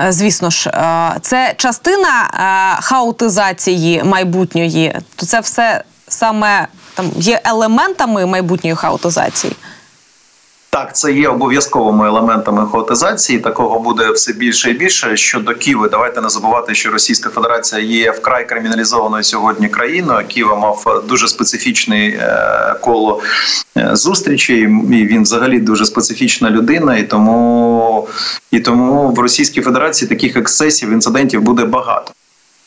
Е, 0.00 0.12
звісно 0.12 0.50
ж, 0.50 0.70
е, 0.70 1.12
це 1.22 1.54
частина 1.56 2.30
е, 2.78 2.82
хаотизації 2.82 4.02
майбутньої. 4.04 4.94
То 5.16 5.26
це 5.26 5.40
все 5.40 5.84
саме 6.08 6.68
там 6.94 7.10
є 7.16 7.40
елементами 7.44 8.26
майбутньої 8.26 8.76
хаотизації. 8.76 9.56
Так, 10.76 10.96
це 10.96 11.12
є 11.12 11.28
обов'язковими 11.28 12.08
елементами 12.08 12.66
хаотизації. 12.72 13.38
Такого 13.38 13.78
буде 13.78 14.10
все 14.10 14.32
більше 14.32 14.70
і 14.70 14.74
більше. 14.74 15.16
Щодо 15.16 15.54
Києва, 15.54 15.88
давайте 15.88 16.20
не 16.20 16.28
забувати, 16.28 16.74
що 16.74 16.90
Російська 16.90 17.30
Федерація 17.30 17.82
є 17.82 18.10
вкрай 18.10 18.48
криміналізованою 18.48 19.24
сьогодні 19.24 19.68
країною. 19.68 20.26
Києва 20.28 20.56
мав 20.56 21.04
дуже 21.08 21.28
специфічний 21.28 22.08
е, 22.08 22.74
коло 22.80 23.22
е, 23.76 23.90
зустрічей. 23.92 24.60
і 24.60 25.06
Він 25.06 25.22
взагалі 25.22 25.60
дуже 25.60 25.86
специфічна 25.86 26.50
людина, 26.50 26.96
і 26.96 27.02
тому 27.02 28.08
і 28.50 28.60
тому 28.60 29.08
в 29.10 29.18
Російській 29.18 29.60
Федерації 29.60 30.08
таких 30.08 30.36
ексцесів 30.36 30.90
інцидентів 30.90 31.42
буде 31.42 31.64
багато. 31.64 32.12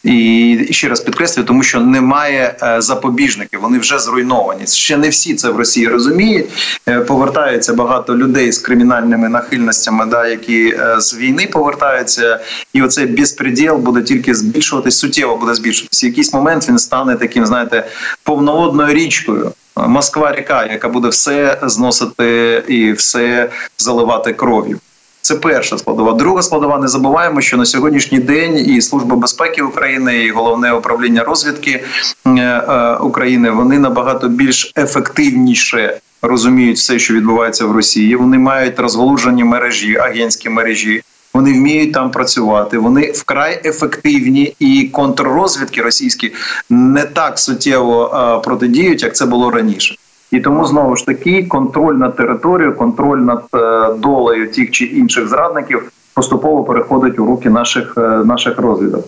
І 0.04 0.68
ще 0.72 0.90
раз 0.90 1.00
підкреслюю, 1.00 1.48
тому 1.48 1.64
що 1.64 1.80
немає 1.80 2.56
е, 2.64 2.82
запобіжників. 2.82 3.62
Вони 3.62 3.80
вже 3.80 4.00
зруйновані. 4.00 4.68
Ще 4.68 4.98
не 4.98 5.10
всі 5.10 5.36
це 5.36 5.50
в 5.50 5.58
Росії 5.58 5.88
розуміють. 5.88 6.46
Е, 6.88 7.00
повертаються 7.00 7.74
багато 7.74 8.18
людей 8.18 8.52
з 8.52 8.58
кримінальними 8.58 9.30
нахильностями, 9.30 10.06
да 10.06 10.28
які 10.28 10.76
е, 10.80 11.02
з 11.02 11.18
війни 11.18 11.48
повертаються, 11.52 12.40
і 12.74 12.82
оцей 12.82 13.06
безпреділ 13.06 13.76
буде 13.76 14.02
тільки 14.02 14.36
збільшуватись, 14.36 15.00
суттєво 15.00 15.38
буде 15.38 15.56
збільшуватися. 15.56 16.06
В 16.06 16.10
якийсь 16.10 16.34
момент 16.34 16.70
він 16.70 16.80
стане 16.80 17.16
таким, 17.16 17.46
знаєте, 17.46 17.88
повноводною 18.24 18.94
річкою. 18.94 19.52
Москва 19.76 20.36
ріка, 20.36 20.66
яка 20.66 20.90
буде 20.90 21.08
все 21.08 21.60
зносити 21.64 22.64
і 22.68 22.92
все 22.92 23.50
заливати 23.78 24.34
кров'ю. 24.34 24.80
Це 25.22 25.36
перша 25.36 25.78
складова. 25.78 26.14
Друга 26.14 26.42
складова. 26.42 26.80
Не 26.80 26.88
забуваємо, 26.88 27.42
що 27.42 27.58
на 27.58 27.66
сьогоднішній 27.66 28.20
день 28.20 28.58
і 28.70 28.82
служба 28.82 29.16
безпеки 29.16 29.62
України, 29.62 30.24
і 30.24 30.32
головне 30.32 30.74
управління 30.74 31.24
розвідки 31.24 31.84
е, 32.26 32.30
е, 32.30 32.96
України 32.96 33.52
вони 33.52 33.80
набагато 33.80 34.28
більш 34.28 34.72
ефективніше 34.78 36.00
розуміють 36.22 36.78
все, 36.78 37.00
що 37.00 37.14
відбувається 37.14 37.66
в 37.66 37.72
Росії. 37.72 38.16
Вони 38.16 38.38
мають 38.38 38.80
розголужені 38.80 39.44
мережі, 39.44 39.96
агентські 39.96 40.50
мережі. 40.50 41.02
Вони 41.34 41.54
вміють 41.54 41.94
там 41.94 42.12
працювати. 42.12 42.78
Вони 42.78 43.12
вкрай 43.12 43.62
ефективні, 43.66 44.56
і 44.60 44.90
контррозвідки 44.92 45.82
російські 45.82 46.34
не 46.70 47.04
так 47.04 47.40
суттєво 47.40 48.06
е, 48.06 48.44
протидіють, 48.46 49.04
як 49.04 49.16
це 49.16 49.26
було 49.26 49.52
раніше. 49.52 49.96
І 50.32 50.40
тому 50.40 50.66
знову 50.66 50.96
ж 50.96 51.06
таки 51.06 51.44
контроль 51.44 51.96
над 51.96 52.16
територією, 52.16 52.76
контроль 52.76 53.20
над 53.20 53.44
е, 53.54 53.94
долею 53.94 54.52
тих 54.52 54.72
чи 54.72 54.86
інших 54.86 55.28
зрадників 55.28 55.92
поступово 56.14 56.64
переходить 56.64 57.20
у 57.20 57.26
руки 57.26 57.50
наших 57.50 57.94
е, 57.98 58.02
наших 58.02 58.60
розвідок, 58.60 59.06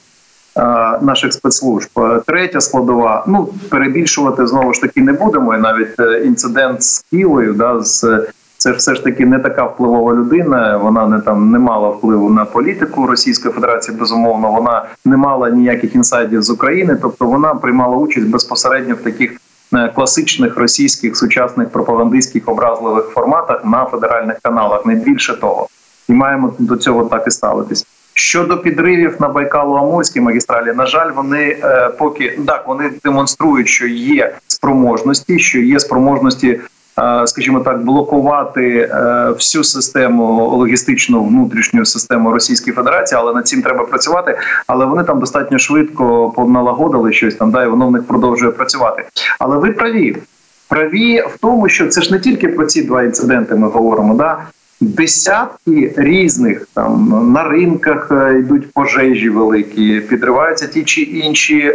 е, 0.57 0.61
наших 1.01 1.33
спецслужб. 1.33 1.89
Третя 2.25 2.61
складова. 2.61 3.23
Ну 3.27 3.49
перебільшувати 3.69 4.47
знову 4.47 4.73
ж 4.73 4.81
таки 4.81 5.01
не 5.01 5.13
будемо. 5.13 5.55
І 5.55 5.57
навіть 5.57 6.25
інцидент 6.25 6.83
з 6.83 7.05
Кілою, 7.11 7.53
да 7.53 7.81
з 7.81 8.27
це 8.57 8.71
все 8.71 8.95
ж 8.95 9.03
таки 9.03 9.25
не 9.25 9.39
така 9.39 9.63
впливова 9.63 10.13
людина. 10.13 10.77
Вона 10.77 11.07
не 11.07 11.19
там 11.19 11.51
не 11.51 11.59
мала 11.59 11.89
впливу 11.89 12.29
на 12.29 12.45
політику 12.45 13.07
Російської 13.07 13.53
Федерації. 13.53 13.97
Безумовно, 13.97 14.51
вона 14.51 14.85
не 15.05 15.17
мала 15.17 15.49
ніяких 15.49 15.95
інсайдів 15.95 16.41
з 16.41 16.49
України, 16.49 16.97
тобто 17.01 17.25
вона 17.25 17.55
приймала 17.55 17.97
участь 17.97 18.27
безпосередньо 18.27 18.95
в 18.95 19.03
таких 19.03 19.31
класичних 19.95 20.57
російських 20.57 21.17
сучасних 21.17 21.69
пропагандистських 21.69 22.49
образливих 22.49 23.05
форматах 23.05 23.65
на 23.65 23.85
федеральних 23.85 24.39
каналах, 24.39 24.85
не 24.85 24.95
більше 24.95 25.33
того, 25.33 25.67
і 26.09 26.13
маємо 26.13 26.53
до 26.59 26.75
цього 26.75 27.05
так 27.05 27.23
і 27.27 27.31
ставитись. 27.31 27.85
Щодо 28.13 28.57
підривів 28.57 29.15
на 29.19 29.29
Байкало-Амурській 29.29 30.21
магістралі, 30.21 30.73
на 30.73 30.85
жаль, 30.85 31.11
вони 31.11 31.57
е, 31.63 31.89
поки 31.89 32.39
так 32.47 32.67
вони 32.67 32.91
демонструють, 33.03 33.67
що 33.67 33.87
є 33.87 34.35
спроможності, 34.47 35.39
що 35.39 35.59
є 35.59 35.79
спроможності 35.79 36.59
Е, 36.80 36.80
скажімо 37.25 37.59
так, 37.59 37.83
блокувати 37.83 38.77
е, 38.77 39.29
всю 39.29 39.63
систему 39.63 40.55
логістичну 40.57 41.23
внутрішню 41.23 41.85
систему 41.85 42.31
Російської 42.31 42.75
Федерації, 42.75 43.19
але 43.21 43.33
над 43.33 43.47
цим 43.47 43.61
треба 43.61 43.83
працювати. 43.83 44.39
Але 44.67 44.85
вони 44.85 45.03
там 45.03 45.19
достатньо 45.19 45.59
швидко 45.59 46.29
поналагодили 46.29 47.13
щось 47.13 47.35
там, 47.35 47.51
да, 47.51 47.63
і 47.63 47.67
воно 47.67 47.87
в 47.87 47.91
них 47.91 48.03
продовжує 48.03 48.51
працювати. 48.51 49.03
Але 49.39 49.57
ви 49.57 49.71
праві. 49.71 50.17
Праві 50.69 51.21
в 51.21 51.37
тому, 51.41 51.69
що 51.69 51.87
це 51.87 52.01
ж 52.01 52.13
не 52.13 52.19
тільки 52.19 52.47
про 52.47 52.65
ці 52.65 52.83
два 52.83 53.03
інциденти 53.03 53.55
ми 53.55 53.67
говоримо. 53.67 54.13
Да? 54.13 54.37
Десятки 54.81 55.93
різних 55.97 56.67
там 56.73 57.31
на 57.33 57.43
ринках 57.43 58.11
е, 58.11 58.39
йдуть 58.39 58.73
пожежі 58.73 59.29
великі, 59.29 59.99
підриваються 59.99 60.67
ті 60.67 60.83
чи 60.83 61.01
інші 61.01 61.59
е, 61.59 61.73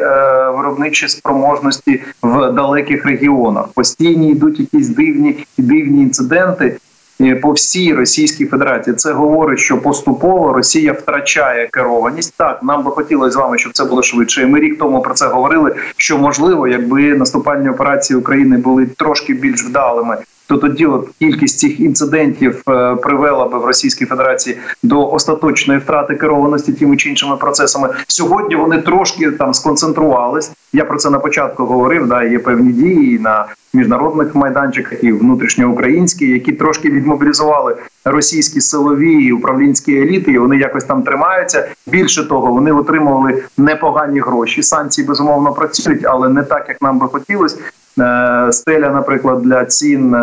виробничі 0.57 1.09
спроможності 1.09 2.03
в 2.23 2.53
далеких 2.53 3.07
регіонах. 3.07 3.69
Постійні 3.69 4.31
йдуть 4.31 4.61
якісь 4.61 4.89
дивні 4.89 5.47
дивні 5.59 6.03
інциденти. 6.03 6.77
Е, 7.21 7.35
по 7.35 7.53
всій 7.53 7.95
Російській 7.95 8.47
Федерації 8.47 8.97
це 8.97 9.13
говорить, 9.13 9.59
що 9.59 9.79
поступово 9.79 10.53
Росія 10.53 10.93
втрачає 10.93 11.69
керованість. 11.73 12.35
Так 12.37 12.63
нам 12.63 12.85
би 12.85 12.91
хотілося 12.91 13.31
з 13.31 13.37
вами, 13.37 13.59
щоб 13.59 13.73
це 13.73 13.85
було 13.85 14.03
швидше. 14.03 14.47
Ми 14.47 14.61
рік 14.61 14.79
тому 14.79 15.03
про 15.03 15.15
це 15.15 15.27
говорили. 15.27 15.75
Що 15.97 16.19
можливо, 16.19 16.69
якби 16.69 17.15
наступальні 17.15 17.69
операції 17.69 18.19
України 18.19 18.57
були 18.57 18.87
трошки 18.87 19.35
більш 19.35 19.65
вдалими, 19.65 20.17
то 20.49 20.57
тоді 20.57 20.87
от 20.87 21.09
кількість 21.19 21.59
цих 21.59 21.81
інцидентів 21.81 22.63
е, 22.69 22.95
привела 22.95 23.49
би 23.49 23.59
в 23.59 23.65
Російській 23.65 24.07
Федерації 24.07 24.59
до 24.83 25.11
остаточної 25.11 25.81
втрати 25.81 26.15
керованості 26.15 26.73
тими 26.73 26.97
чи 26.97 27.09
іншими 27.09 27.37
процесами. 27.37 27.89
Сьогодні 28.09 28.57
вони 28.57 28.79
трошки 28.79 29.31
там 29.31 29.55
сконцентрувались. 29.55 30.53
Я 30.73 30.85
про 30.85 30.99
це 30.99 31.11
на 31.11 31.19
початку 31.19 31.65
говорив. 31.65 32.07
Да, 32.07 32.25
є 32.25 32.39
певні 32.39 32.73
дії 32.73 33.19
на 33.19 33.47
міжнародних 33.75 34.35
майданчиках 34.35 35.05
і 35.05 35.13
внутрішньоукраїнські, 35.13 36.29
які 36.29 36.53
трошки 36.53 36.91
відмобілізували 36.91 37.77
російські 38.05 38.61
силові 38.61 39.13
і 39.13 39.33
управлінські 39.33 39.97
еліти. 39.97 40.33
і 40.33 40.39
Вони 40.39 40.57
якось 40.57 40.85
там 40.85 41.03
тримаються. 41.03 41.69
Більше 41.87 42.29
того, 42.29 42.53
вони 42.53 42.73
отримували 42.73 43.43
непогані 43.59 44.21
гроші. 44.21 44.63
Санкції 44.63 45.07
безумовно 45.07 45.53
працюють, 45.53 46.05
але 46.05 46.29
не 46.29 46.43
так 46.43 46.69
як 46.69 46.83
нам 46.83 46.99
би 46.99 47.09
хотілося. 47.09 47.57
Е, 47.99 48.53
стеля, 48.53 48.91
наприклад, 48.91 49.43
для 49.43 49.65
цін 49.65 50.15
е, 50.15 50.19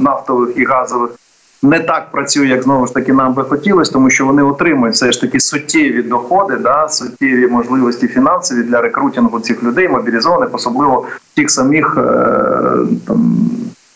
нафтових 0.00 0.58
і 0.58 0.64
газових. 0.64 1.10
Не 1.62 1.80
так 1.80 2.10
працює, 2.10 2.46
як 2.46 2.62
знову 2.62 2.86
ж 2.86 2.94
таки 2.94 3.12
нам 3.12 3.34
би 3.34 3.44
хотілося, 3.44 3.92
тому 3.92 4.10
що 4.10 4.26
вони 4.26 4.42
отримують 4.42 4.94
все 4.94 5.12
ж 5.12 5.20
таки 5.20 5.40
суттєві 5.40 6.02
доходи, 6.02 6.56
да 6.56 6.88
суттєві 6.88 7.46
можливості 7.46 8.08
фінансові 8.08 8.62
для 8.62 8.80
рекрутингу 8.80 9.40
цих 9.40 9.62
людей, 9.62 9.88
мобілізованих, 9.88 10.54
особливо 10.54 11.06
тих 11.36 11.50
самих 11.50 11.98
е, 11.98 12.02
там 13.06 13.36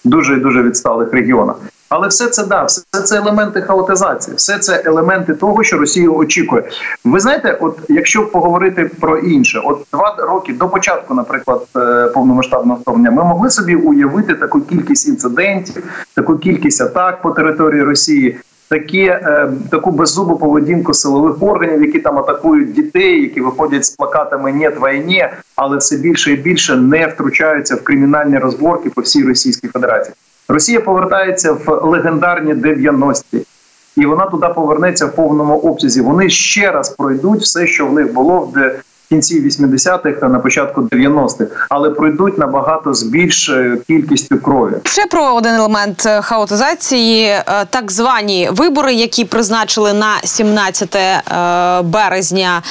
дуже 0.04 0.36
дуже 0.36 0.62
відсталих 0.62 1.12
регіонах. 1.12 1.56
Але 1.94 2.08
все 2.08 2.26
це 2.26 2.46
да, 2.46 2.64
все 2.64 2.82
це 3.04 3.16
елементи 3.16 3.62
хаотизації, 3.62 4.36
все 4.36 4.58
це 4.58 4.82
елементи 4.84 5.34
того, 5.34 5.62
що 5.62 5.78
Росія 5.78 6.08
очікує. 6.08 6.62
Ви 7.04 7.20
знаєте, 7.20 7.58
от 7.60 7.78
якщо 7.88 8.26
поговорити 8.26 8.90
про 9.00 9.18
інше, 9.18 9.60
от 9.64 9.84
два 9.92 10.16
роки 10.18 10.52
до 10.52 10.68
початку, 10.68 11.14
наприклад, 11.14 11.66
е, 11.76 12.06
повномасштабного 12.14 12.80
вторгнення, 12.80 13.10
ми 13.10 13.24
могли 13.24 13.50
собі 13.50 13.76
уявити 13.76 14.34
таку 14.34 14.60
кількість 14.60 15.08
інцидентів, 15.08 15.82
таку 16.14 16.38
кількість 16.38 16.80
атак 16.80 17.22
по 17.22 17.30
території 17.30 17.82
Росії. 17.82 18.36
Такі 18.68 19.02
е, 19.02 19.50
таку 19.70 19.90
беззубу 19.90 20.36
поведінку 20.36 20.94
силових 20.94 21.42
органів, 21.42 21.82
які 21.82 21.98
там 21.98 22.18
атакують 22.18 22.72
дітей, 22.72 23.22
які 23.22 23.40
виходять 23.40 23.84
з 23.84 23.90
плакатами 23.90 24.52
«Нєт 24.52 24.74
війні», 24.82 25.28
але 25.56 25.76
все 25.76 25.96
більше 25.96 26.32
і 26.32 26.36
більше 26.36 26.76
не 26.76 27.06
втручаються 27.06 27.74
в 27.74 27.82
кримінальні 27.82 28.38
розборки 28.38 28.90
по 28.90 29.00
всій 29.00 29.24
Російській 29.24 29.68
Федерації. 29.68 30.14
Росія 30.48 30.80
повертається 30.80 31.52
в 31.52 31.80
легендарні 31.84 32.54
90-ті. 32.54 33.46
і 33.96 34.06
вона 34.06 34.26
туди 34.26 34.48
повернеться 34.48 35.06
в 35.06 35.12
повному 35.12 35.58
обсязі. 35.58 36.00
Вони 36.00 36.30
ще 36.30 36.70
раз 36.70 36.88
пройдуть 36.88 37.42
все, 37.42 37.66
що 37.66 37.86
в 37.86 37.92
них 37.92 38.12
було 38.12 38.38
в 38.40 38.74
кінці 39.08 39.42
80-х 39.42 40.20
та 40.20 40.28
на 40.28 40.38
початку 40.38 40.80
90-х, 40.80 41.66
але 41.70 41.90
пройдуть 41.90 42.38
набагато 42.38 42.94
з 42.94 43.02
більшою 43.02 43.82
кількістю 43.86 44.38
крові. 44.38 44.74
Ще 44.84 45.06
про 45.06 45.34
один 45.34 45.54
елемент 45.54 46.06
е, 46.06 46.22
хаотизації: 46.22 47.26
е, 47.26 47.44
так 47.70 47.92
звані 47.92 48.48
вибори, 48.52 48.94
які 48.94 49.24
призначили 49.24 49.92
на 49.92 50.20
17 50.24 50.96
е, 50.96 51.22
березня. 51.82 52.62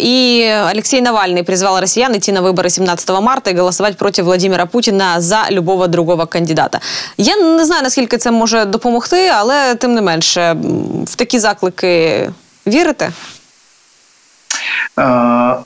І 0.00 0.46
Олексій 0.72 1.00
Навальний 1.00 1.42
призвав 1.42 1.80
росіян 1.80 2.14
идти 2.14 2.32
на 2.32 2.40
вибори 2.40 2.70
17 2.70 3.22
марта 3.22 3.50
і 3.50 3.56
голосувати 3.56 3.96
проти 3.98 4.22
Владимира 4.22 4.66
Путіна 4.66 5.20
за 5.20 5.46
любого 5.50 5.86
другого 5.86 6.26
кандидата. 6.26 6.80
Я 7.16 7.36
не 7.36 7.64
знаю 7.64 7.82
наскільки 7.82 8.18
це 8.18 8.30
може 8.30 8.64
допомогти, 8.64 9.28
але 9.28 9.74
тим 9.74 9.94
не 9.94 10.02
менше 10.02 10.56
в 11.04 11.14
такі 11.14 11.38
заклики 11.38 12.30
вірите. 12.66 13.10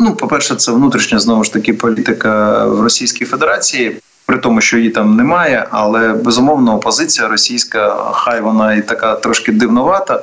Ну, 0.01 0.15
по-перше, 0.19 0.55
це 0.55 0.73
внутрішня 0.73 1.19
знову 1.19 1.45
ж 1.45 1.53
таки 1.53 1.73
політика 1.73 2.65
в 2.65 2.81
Російській 2.81 3.25
Федерації, 3.25 3.97
при 4.27 4.39
тому, 4.39 4.61
що 4.61 4.79
її 4.79 4.91
там 4.91 5.17
немає, 5.17 5.67
але 5.71 6.09
безумовно 6.09 6.75
опозиція 6.75 7.29
російська, 7.29 7.95
хай 8.13 8.41
вона 8.41 8.75
і 8.75 8.83
така 8.83 9.15
трошки 9.15 9.53
дивновата. 9.53 10.23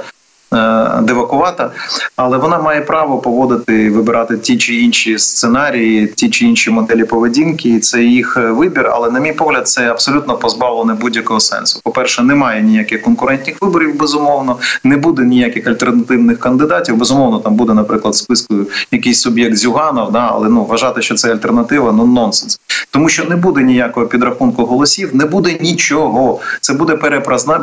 Е, 0.54 1.02
дивакувата, 1.02 1.72
але 2.16 2.38
вона 2.38 2.60
має 2.60 2.82
право 2.82 3.18
поводити 3.18 3.90
вибирати 3.90 4.38
ті 4.38 4.58
чи 4.58 4.76
інші 4.76 5.20
сценарії, 5.20 6.08
ті 6.08 6.30
чи 6.30 6.46
інші 6.46 6.72
моделі 6.72 7.04
поведінки. 7.04 7.80
Це 7.80 8.04
їх 8.04 8.38
е, 8.38 8.52
вибір. 8.52 8.90
Але 8.94 9.12
на 9.12 9.20
мій 9.20 9.34
погляд, 9.34 9.68
це 9.68 9.92
абсолютно 9.92 10.38
позбавлене 10.38 10.94
будь-якого 10.94 11.40
сенсу. 11.40 11.80
По 11.84 11.92
перше, 11.92 12.24
немає 12.24 12.62
ніяких 12.62 13.02
конкурентних 13.02 13.56
виборів. 13.62 13.98
Безумовно, 13.98 14.58
не 14.84 14.98
буде 14.98 15.24
ніяких 15.24 15.68
альтернативних 15.68 16.40
кандидатів. 16.40 16.98
Безумовно, 16.98 17.40
там 17.40 17.56
буде, 17.56 17.74
наприклад, 17.74 18.16
списку 18.16 18.56
якийсь 18.92 19.22
суб'єкт 19.22 19.56
Зюганов, 19.56 20.12
да, 20.12 20.30
але 20.32 20.50
ну 20.50 20.66
вважати, 20.66 21.02
що 21.02 21.16
це 21.16 21.32
альтернатива, 21.32 21.92
ну 21.92 22.06
нонсенс, 22.06 22.60
тому 22.92 23.10
що 23.10 23.26
не 23.26 23.36
буде 23.36 23.62
ніякого 23.62 24.06
підрахунку 24.06 24.66
голосів, 24.66 25.16
не 25.16 25.26
буде 25.26 25.58
нічого. 25.62 26.40
Це 26.62 26.74
буде 26.74 26.96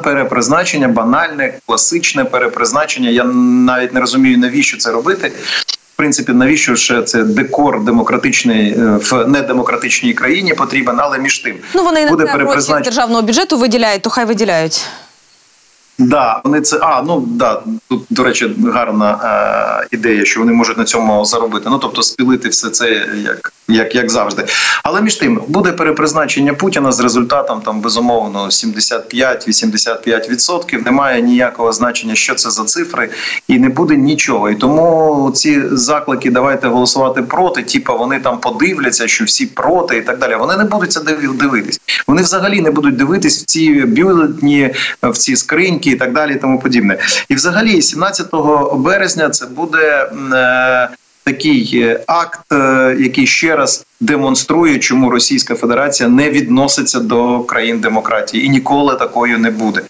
перепризначення, 0.03 0.89
банальне, 0.89 1.55
класичне 1.67 2.25
перепризначення 2.25 2.78
значення. 2.79 3.11
Я 3.11 3.25
навіть 3.25 3.95
не 3.95 4.01
розумію, 4.01 4.39
навіщо 4.39 4.79
це 4.79 4.91
робити. 4.93 5.33
В 5.95 5.97
принципі, 5.97 6.33
навіщо 6.33 6.75
ж 6.75 7.03
це 7.03 7.23
декор 7.23 7.85
демократичний 7.85 8.71
е, 8.71 9.01
в 9.11 9.29
недемократичній 9.29 10.15
країні 10.15 10.55
потрібен, 10.55 10.97
але 11.01 11.19
між 11.19 11.39
тим 11.39 11.55
ну 11.75 11.85
вони 11.85 12.09
буде 12.09 12.25
перепризначення 12.25 12.85
державного 12.85 13.23
бюджету 13.23 13.59
виділяють, 13.59 14.03
то 14.03 14.11
хай 14.11 14.25
виділяють. 14.25 14.87
Да, 15.99 16.41
вони 16.45 16.61
це 16.61 16.79
а 16.83 17.03
ну 17.03 17.25
да 17.27 17.63
тут 17.89 18.03
до 18.11 18.25
речі 18.25 18.57
гарна 18.73 19.21
е, 19.83 19.87
ідея, 19.91 20.25
що 20.25 20.41
вони 20.41 20.53
можуть 20.53 20.79
на 20.79 20.85
цьому 20.85 21.25
заробити. 21.25 21.69
Ну 21.71 21.79
тобто 21.79 22.03
спілити 22.03 22.49
все 22.49 22.71
це 22.71 23.07
як 23.25 23.53
як 23.69 23.95
як 23.95 24.11
завжди. 24.11 24.45
Але 24.83 25.03
між 25.03 25.15
тим 25.15 25.41
буде 25.49 25.73
перепризначення 25.73 26.55
Путіна 26.55 26.93
з 26.93 27.01
результатом 27.01 27.61
там 27.61 27.81
безумовно 27.81 28.47
75-85%. 28.47 30.85
Немає 30.85 31.23
ніякого 31.23 31.73
значення, 31.73 32.15
що 32.15 32.35
це 32.35 32.51
за 32.51 32.65
цифри, 32.65 33.11
і 33.49 33.59
не 33.59 33.69
буде 33.69 33.97
нічого. 33.97 34.51
І 34.51 34.55
тому 34.55 35.31
ці 35.35 35.63
заклики 35.71 36.31
давайте 36.31 36.69
голосувати 36.69 37.23
проти. 37.23 37.63
Типа 37.63 37.95
вони 37.95 38.21
там 38.21 38.39
подивляться, 38.39 39.09
що 39.09 39.25
всі 39.25 39.47
проти, 39.47 39.97
і 39.97 40.03
так 40.03 40.19
далі. 40.19 40.37
Вони 40.37 40.57
не 40.57 40.65
будуть 40.65 40.93
це 40.93 41.01
дивитись. 41.35 41.81
Вони 42.07 42.23
взагалі 42.23 42.61
не 42.61 42.71
будуть 42.71 42.97
дивитись 42.97 43.43
в 43.43 43.45
ці 43.45 43.73
бюлетні, 43.73 44.75
в 45.03 45.19
ці 45.19 45.37
скриньки 45.37 45.88
і 45.91 45.97
так 45.97 46.13
далі, 46.13 46.33
і 46.33 46.37
тому 46.37 46.59
подібне. 46.59 46.99
І 47.29 47.35
взагалі, 47.35 47.83
17 47.83 48.27
березня, 48.75 49.31
це 49.31 49.47
буде. 49.47 50.11
Е, 50.33 50.89
такий 51.29 51.83
е, 51.83 52.01
акт, 52.07 52.53
е, 52.53 52.97
який 53.01 53.27
ще 53.27 53.57
раз 53.57 53.87
демонструє, 54.01 54.79
чому 54.79 55.11
Російська 55.11 55.55
Федерація 55.55 56.09
не 56.09 56.31
відноситься 56.31 57.01
до 57.01 57.41
країн 57.41 57.81
демократії 57.81 58.47
і 58.47 58.49
ніколи 58.49 58.95
такою 58.95 59.39
не 59.39 59.51
буде. 59.51 59.83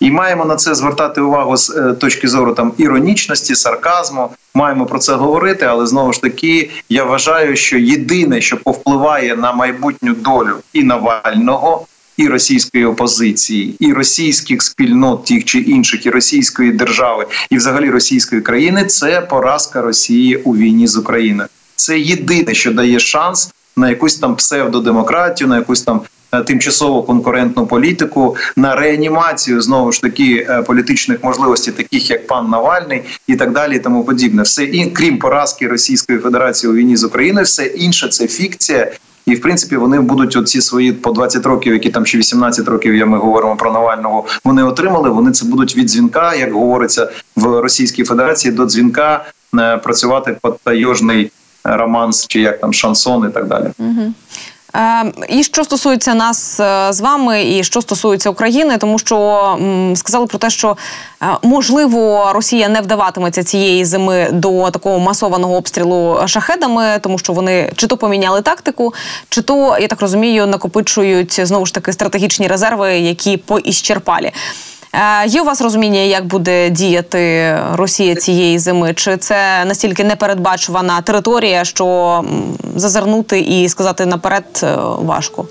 І 0.00 0.10
маємо 0.10 0.44
на 0.44 0.56
це 0.56 0.74
звертати 0.74 1.20
увагу 1.20 1.56
з 1.56 1.70
е, 1.70 1.92
точки 1.92 2.28
зору 2.28 2.54
там 2.54 2.72
іронічності, 2.78 3.54
сарказму. 3.54 4.30
Маємо 4.54 4.86
про 4.86 4.98
це 4.98 5.14
говорити, 5.14 5.66
але 5.66 5.86
знову 5.86 6.12
ж 6.12 6.22
таки 6.22 6.70
я 6.88 7.04
вважаю, 7.04 7.56
що 7.56 7.78
єдине, 7.78 8.40
що 8.40 8.56
повпливає 8.56 9.36
на 9.36 9.52
майбутню 9.52 10.14
долю 10.14 10.56
і 10.72 10.82
Навального 10.82 11.86
і 12.20 12.28
російської 12.28 12.84
опозиції, 12.84 13.74
і 13.78 13.92
російських 13.92 14.62
спільнот, 14.62 15.24
тих 15.24 15.44
чи 15.44 15.58
інших, 15.58 16.06
і 16.06 16.10
російської 16.10 16.72
держави, 16.72 17.26
і 17.50 17.56
взагалі 17.56 17.90
російської 17.90 18.42
країни 18.42 18.84
це 18.84 19.20
поразка 19.20 19.82
Росії 19.82 20.36
у 20.36 20.56
війні 20.56 20.86
з 20.86 20.96
Україною. 20.96 21.48
Це 21.76 21.98
єдине, 21.98 22.54
що 22.54 22.72
дає 22.72 23.00
шанс 23.00 23.50
на 23.76 23.88
якусь 23.88 24.14
там 24.14 24.36
псевдодемократію, 24.36 25.48
на 25.48 25.56
якусь 25.56 25.82
там. 25.82 26.00
Е, 26.32 26.40
тимчасову 26.40 27.02
конкурентну 27.02 27.66
політику 27.66 28.36
на 28.56 28.76
реанімацію 28.76 29.60
знову 29.60 29.92
ж 29.92 30.02
таки 30.02 30.46
е, 30.50 30.62
політичних 30.62 31.24
можливостей, 31.24 31.74
таких 31.74 32.10
як 32.10 32.26
пан 32.26 32.50
Навальний, 32.50 33.02
і 33.26 33.36
так 33.36 33.52
далі, 33.52 33.76
і 33.76 33.78
тому 33.78 34.04
подібне, 34.04 34.42
все 34.42 34.64
і 34.64 34.86
крім 34.86 35.18
поразки 35.18 35.68
Російської 35.68 36.18
Федерації 36.18 36.72
у 36.72 36.74
війні 36.74 36.96
з 36.96 37.04
Україною, 37.04 37.44
все 37.44 37.66
інше 37.66 38.08
це 38.08 38.28
фікція, 38.28 38.92
і 39.26 39.34
в 39.34 39.40
принципі 39.40 39.76
вони 39.76 40.00
будуть 40.00 40.36
оці 40.36 40.60
свої 40.60 40.92
по 40.92 41.12
20 41.12 41.46
років, 41.46 41.72
які 41.72 41.90
там 41.90 42.06
ще 42.06 42.18
18 42.18 42.68
років. 42.68 42.94
Я 42.94 43.06
ми 43.06 43.18
говоримо 43.18 43.56
про 43.56 43.72
Навального. 43.72 44.24
Вони 44.44 44.62
отримали. 44.62 45.10
Вони 45.10 45.30
це 45.30 45.46
будуть 45.46 45.76
від 45.76 45.86
дзвінка, 45.86 46.34
як 46.34 46.52
говориться 46.52 47.10
в 47.36 47.60
Російській 47.60 48.04
Федерації, 48.04 48.54
до 48.54 48.66
дзвінка 48.66 49.24
е, 49.58 49.76
працювати 49.76 50.36
под 50.42 50.58
тайожний 50.64 51.30
романс, 51.64 52.26
чи 52.26 52.40
як 52.40 52.60
там 52.60 52.72
шансон, 52.72 53.28
і 53.30 53.32
так 53.32 53.46
далі. 53.46 53.66
Угу. 53.78 54.12
Е, 54.76 55.12
і 55.28 55.42
що 55.42 55.64
стосується 55.64 56.14
нас 56.14 56.60
е, 56.60 56.92
з 56.92 57.00
вами, 57.00 57.44
і 57.44 57.64
що 57.64 57.80
стосується 57.80 58.30
України, 58.30 58.78
тому 58.78 58.98
що 58.98 59.58
сказали 59.94 60.26
про 60.26 60.38
те, 60.38 60.50
що 60.50 60.76
е, 61.22 61.26
можливо 61.42 62.30
Росія 62.32 62.68
не 62.68 62.80
вдаватиметься 62.80 63.44
цієї 63.44 63.84
зими 63.84 64.28
до 64.32 64.70
такого 64.70 64.98
масованого 64.98 65.56
обстрілу 65.56 66.18
шахедами, 66.26 66.98
тому 67.00 67.18
що 67.18 67.32
вони 67.32 67.72
чи 67.76 67.86
то 67.86 67.96
поміняли 67.96 68.42
тактику, 68.42 68.94
чи 69.28 69.42
то 69.42 69.78
я 69.80 69.88
так 69.88 70.00
розумію, 70.00 70.46
накопичують 70.46 71.40
знову 71.46 71.66
ж 71.66 71.74
таки 71.74 71.92
стратегічні 71.92 72.46
резерви, 72.46 72.98
які 72.98 73.36
поіщерпалі. 73.36 74.32
Е, 74.92 75.26
є 75.26 75.42
у 75.42 75.44
вас 75.44 75.60
розуміння, 75.60 76.00
як 76.00 76.26
буде 76.26 76.70
діяти 76.70 77.54
Росія 77.72 78.14
цієї 78.14 78.58
зими? 78.58 78.94
Чи 78.94 79.16
це 79.16 79.64
настільки 79.64 80.04
непередбачувана 80.04 81.02
територія, 81.02 81.64
що 81.64 82.24
зазирнути 82.76 83.40
і 83.40 83.68
сказати 83.68 84.06
наперед 84.06 84.60
е, 84.62 84.76
важко? 84.98 85.46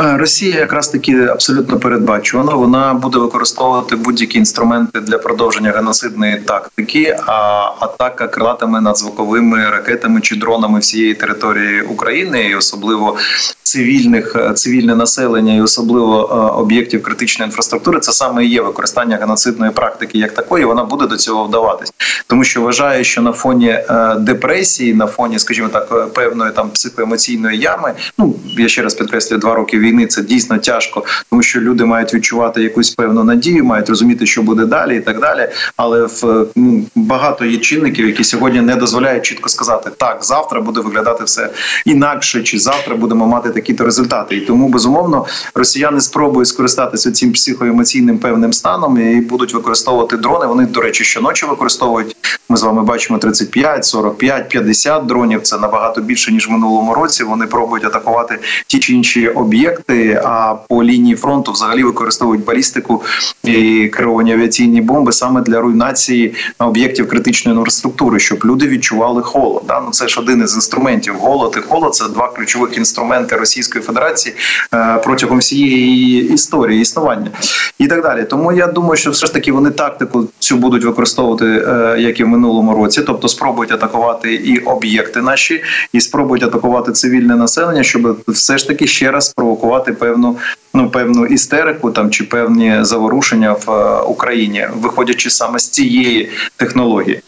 Е, 0.00 0.16
Росія 0.16 0.58
якраз 0.58 0.88
таки 0.88 1.24
абсолютно 1.24 1.78
передбачувана. 1.78 2.54
Вона 2.54 2.94
буде 2.94 3.18
використовувати 3.18 3.96
будь-які 3.96 4.38
інструменти 4.38 5.00
для 5.00 5.18
продовження 5.18 5.70
геноцидної 5.70 6.36
тактики. 6.36 7.16
А 7.26 7.32
атака 7.80 8.28
крилатими 8.28 8.80
надзвуковими 8.80 9.70
ракетами 9.70 10.20
чи 10.20 10.36
дронами 10.36 10.78
всієї 10.78 11.14
території 11.14 11.82
України, 11.82 12.42
і 12.42 12.54
особливо 12.54 13.16
цивільних 13.62 14.36
е, 14.36 14.52
цивільне 14.52 14.96
населення, 14.96 15.54
і 15.54 15.60
особливо 15.60 16.20
е, 16.20 16.60
об'єктів 16.60 17.02
критичної 17.02 17.48
інфраструктури, 17.48 18.00
це 18.00 18.12
саме 18.12 18.44
і 18.44 18.48
є 18.48 18.62
використання 18.62 19.16
геноцидної 19.16 19.72
практики, 19.72 20.18
як 20.18 20.34
такої. 20.34 20.64
Вона 20.64 20.84
буде 20.84 21.06
до 21.06 21.16
цього 21.16 21.44
вдаватись, 21.44 21.92
тому 22.26 22.44
що 22.44 22.62
вважає, 22.62 23.04
що 23.04 23.22
на 23.22 23.32
фоні 23.32 23.78
депресії, 24.18 24.94
на 24.94 25.06
фоні, 25.06 25.38
скажімо 25.38 25.68
так, 25.68 26.12
певної 26.12 26.52
там 26.52 26.70
психоемоційної 26.70 27.58
ями. 27.58 27.94
Ну 28.18 28.34
я 28.58 28.68
ще 28.68 28.82
раз 28.82 28.94
підкреслюю, 28.94 29.40
два 29.40 29.54
роки 29.54 29.78
війни 29.78 29.89
це 30.06 30.22
дійсно 30.22 30.58
тяжко, 30.58 31.04
тому 31.30 31.42
що 31.42 31.60
люди 31.60 31.84
мають 31.84 32.14
відчувати 32.14 32.62
якусь 32.62 32.90
певну 32.90 33.24
надію, 33.24 33.64
мають 33.64 33.88
розуміти, 33.88 34.26
що 34.26 34.42
буде 34.42 34.64
далі, 34.64 34.96
і 34.96 35.00
так 35.00 35.20
далі. 35.20 35.48
Але 35.76 36.02
в 36.02 36.46
ну, 36.56 36.84
багато 36.94 37.44
є 37.44 37.58
чинників, 37.58 38.06
які 38.06 38.24
сьогодні 38.24 38.60
не 38.60 38.76
дозволяють 38.76 39.24
чітко 39.24 39.48
сказати, 39.48 39.90
так 39.96 40.18
завтра 40.24 40.60
буде 40.60 40.80
виглядати 40.80 41.24
все 41.24 41.50
інакше, 41.84 42.42
чи 42.42 42.58
завтра 42.58 42.96
будемо 42.96 43.26
мати 43.26 43.50
такі-то 43.50 43.84
результати. 43.84 44.36
І 44.36 44.40
тому 44.40 44.68
безумовно 44.68 45.26
росіяни 45.54 46.00
спробують 46.00 46.48
скористатися 46.48 47.12
цим 47.12 47.32
психоемоційним 47.32 48.18
певним 48.18 48.52
станом 48.52 48.98
і 48.98 49.20
будуть 49.20 49.54
використовувати 49.54 50.16
дрони. 50.16 50.46
Вони 50.46 50.66
до 50.66 50.80
речі, 50.80 51.04
щоночі 51.04 51.46
використовують. 51.46 52.16
Ми 52.48 52.56
з 52.56 52.62
вами 52.62 52.82
бачимо 52.82 53.18
35, 53.18 53.84
45, 53.84 54.48
50 54.48 55.06
дронів. 55.06 55.42
Це 55.42 55.58
набагато 55.58 56.00
більше 56.00 56.32
ніж 56.32 56.48
в 56.48 56.50
минулому 56.50 56.94
році. 56.94 57.24
Вони 57.24 57.46
пробують 57.46 57.84
атакувати 57.84 58.38
ті 58.66 58.78
чи 58.78 58.92
інші 58.92 59.28
об'єкти 59.28 59.79
об'єкти. 59.88 60.22
А 60.24 60.54
по 60.68 60.84
лінії 60.84 61.16
фронту 61.16 61.52
взагалі 61.52 61.82
використовують 61.82 62.44
балістику 62.44 63.02
і 63.44 63.88
керовані 63.88 64.32
авіаційні 64.32 64.80
бомби 64.80 65.12
саме 65.12 65.40
для 65.40 65.60
руйнації 65.60 66.34
об'єктів 66.58 67.08
критичної 67.08 67.58
інфраструктури, 67.58 68.18
щоб 68.18 68.44
люди 68.44 68.68
відчували 68.68 69.22
холод. 69.22 69.62
Да? 69.68 69.80
Ну 69.80 69.90
це 69.90 70.08
ж 70.08 70.20
один 70.20 70.42
із 70.42 70.54
інструментів. 70.54 71.14
Голод 71.14 71.54
і 71.58 71.60
холод 71.60 71.94
це 71.94 72.08
два 72.08 72.28
ключових 72.28 72.76
інструменти 72.76 73.36
Російської 73.36 73.84
Федерації 73.84 74.34
е, 74.74 75.00
протягом 75.04 75.38
всієї 75.38 76.32
історії 76.32 76.80
існування 76.80 77.30
і 77.78 77.86
так 77.86 78.02
далі. 78.02 78.24
Тому 78.24 78.52
я 78.52 78.66
думаю, 78.66 78.96
що 78.96 79.10
все 79.10 79.26
ж 79.26 79.32
таки 79.32 79.52
вони 79.52 79.70
тактику 79.70 80.28
цю 80.38 80.56
будуть 80.56 80.84
використовувати 80.84 81.46
е, 81.46 81.96
як 81.98 82.20
і 82.20 82.24
в 82.24 82.28
минулому 82.28 82.74
році, 82.74 83.02
тобто 83.06 83.28
спробують 83.28 83.72
атакувати 83.72 84.34
і 84.34 84.58
об'єкти 84.58 85.22
наші, 85.22 85.62
і 85.92 86.00
спробують 86.00 86.42
атакувати 86.42 86.92
цивільне 86.92 87.36
населення, 87.36 87.82
щоб 87.82 88.22
все 88.28 88.58
ж 88.58 88.68
таки 88.68 88.86
ще 88.86 89.10
раз 89.10 89.26
спровокувати 89.26 89.59
певну 89.92 90.36
ну 90.74 90.90
певну 90.90 91.26
істерику 91.26 91.90
там 91.90 92.10
чи 92.10 92.24
певні 92.24 92.78
заворушення 92.80 93.52
в 93.52 93.70
е, 93.70 94.02
Україні, 94.02 94.68
виходячи 94.74 95.30
саме 95.30 95.58
з 95.58 95.68
цієї 95.68 96.30
технології. 96.56 97.22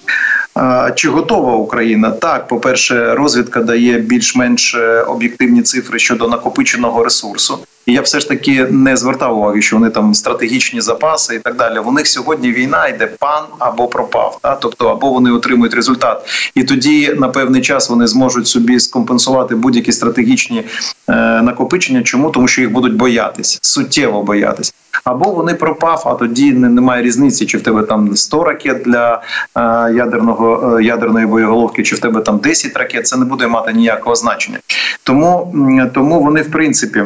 Чи 0.94 1.08
готова 1.08 1.56
Україна? 1.56 2.10
Так, 2.10 2.48
по 2.48 2.60
перше, 2.60 3.14
розвідка 3.14 3.62
дає 3.62 3.98
більш-менш 3.98 4.74
е, 4.74 5.02
об'єктивні 5.02 5.62
цифри 5.62 5.98
щодо 5.98 6.28
накопиченого 6.28 7.04
ресурсу. 7.04 7.58
І 7.86 7.92
я 7.92 8.00
все 8.00 8.20
ж 8.20 8.28
таки 8.28 8.66
не 8.70 8.96
звертав 8.96 9.38
уваги, 9.38 9.62
що 9.62 9.76
вони 9.76 9.90
там 9.90 10.14
стратегічні 10.14 10.80
запаси 10.80 11.34
і 11.34 11.38
так 11.38 11.56
далі. 11.56 11.78
У 11.78 11.92
них 11.92 12.06
сьогодні 12.06 12.52
війна 12.52 12.88
йде 12.88 13.06
пан 13.06 13.44
або 13.58 13.88
пропав. 13.88 14.38
Та? 14.42 14.56
Тобто, 14.56 14.88
або 14.88 15.10
вони 15.12 15.30
отримують 15.30 15.74
результат, 15.74 16.28
і 16.54 16.64
тоді 16.64 17.14
на 17.18 17.28
певний 17.28 17.62
час 17.62 17.90
вони 17.90 18.06
зможуть 18.06 18.46
собі 18.46 18.80
скомпенсувати 18.80 19.54
будь-які 19.54 19.92
стратегічні 19.92 20.64
е, 21.08 21.12
накопичення. 21.42 22.02
Чому 22.02 22.30
тому, 22.30 22.48
що 22.48 22.60
їх 22.60 22.72
будуть 22.72 22.96
боятись, 22.96 23.58
суттєво 23.62 24.22
боятись, 24.22 24.74
або 25.04 25.30
вони 25.30 25.54
пропав, 25.54 26.02
а 26.06 26.14
тоді 26.14 26.52
не, 26.52 26.68
немає 26.68 27.02
різниці, 27.02 27.46
чи 27.46 27.58
в 27.58 27.62
тебе 27.62 27.82
там 27.82 28.16
100 28.16 28.44
ракет 28.44 28.82
для 28.84 29.22
е, 29.56 29.60
ядерного 29.94 30.78
е, 30.78 30.84
ядерної 30.84 31.26
боєголовки, 31.26 31.82
чи 31.82 31.94
в 31.94 31.98
тебе 31.98 32.20
там 32.20 32.38
10 32.38 32.76
ракет. 32.76 33.06
Це 33.06 33.16
не 33.16 33.24
буде 33.24 33.46
мати 33.46 33.72
ніякого 33.72 34.16
значення. 34.16 34.58
Тому, 35.02 35.54
Тому 35.94 36.22
вони 36.22 36.42
в 36.42 36.50
принципі. 36.50 37.04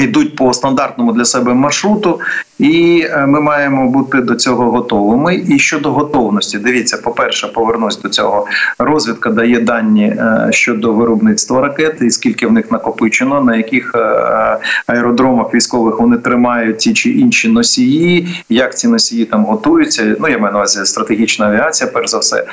Йдуть 0.00 0.36
по 0.36 0.52
стандартному 0.52 1.12
для 1.12 1.24
себе 1.24 1.54
маршруту, 1.54 2.20
і 2.58 3.06
е, 3.10 3.26
ми 3.26 3.40
маємо 3.40 3.88
бути 3.88 4.20
до 4.20 4.34
цього 4.34 4.70
готовими. 4.70 5.42
І 5.48 5.58
щодо 5.58 5.92
готовності, 5.92 6.58
дивіться, 6.58 6.96
по 6.96 7.10
перше, 7.10 7.46
повернусь 7.46 8.00
до 8.00 8.08
цього. 8.08 8.46
Розвідка 8.78 9.30
дає 9.30 9.60
дані 9.60 10.04
е, 10.04 10.48
щодо 10.50 10.92
виробництва 10.92 11.60
ракет, 11.60 11.96
і 12.00 12.10
скільки 12.10 12.46
в 12.46 12.52
них 12.52 12.72
накопичено, 12.72 13.44
на 13.44 13.56
яких 13.56 13.92
е, 13.94 13.98
аеродромах 14.86 15.54
військових 15.54 16.00
вони 16.00 16.16
тримають 16.16 16.78
ті 16.78 16.92
чи 16.92 17.10
інші 17.10 17.48
носії, 17.48 18.28
як 18.48 18.78
ці 18.78 18.88
носії 18.88 19.24
там 19.24 19.44
готуються. 19.44 20.16
Ну 20.20 20.28
я 20.28 20.38
маю 20.38 20.52
на 20.52 20.58
увазі 20.58 20.84
стратегічна 20.84 21.46
авіація, 21.46 21.90
перш 21.94 22.10
за 22.10 22.18
все, 22.18 22.46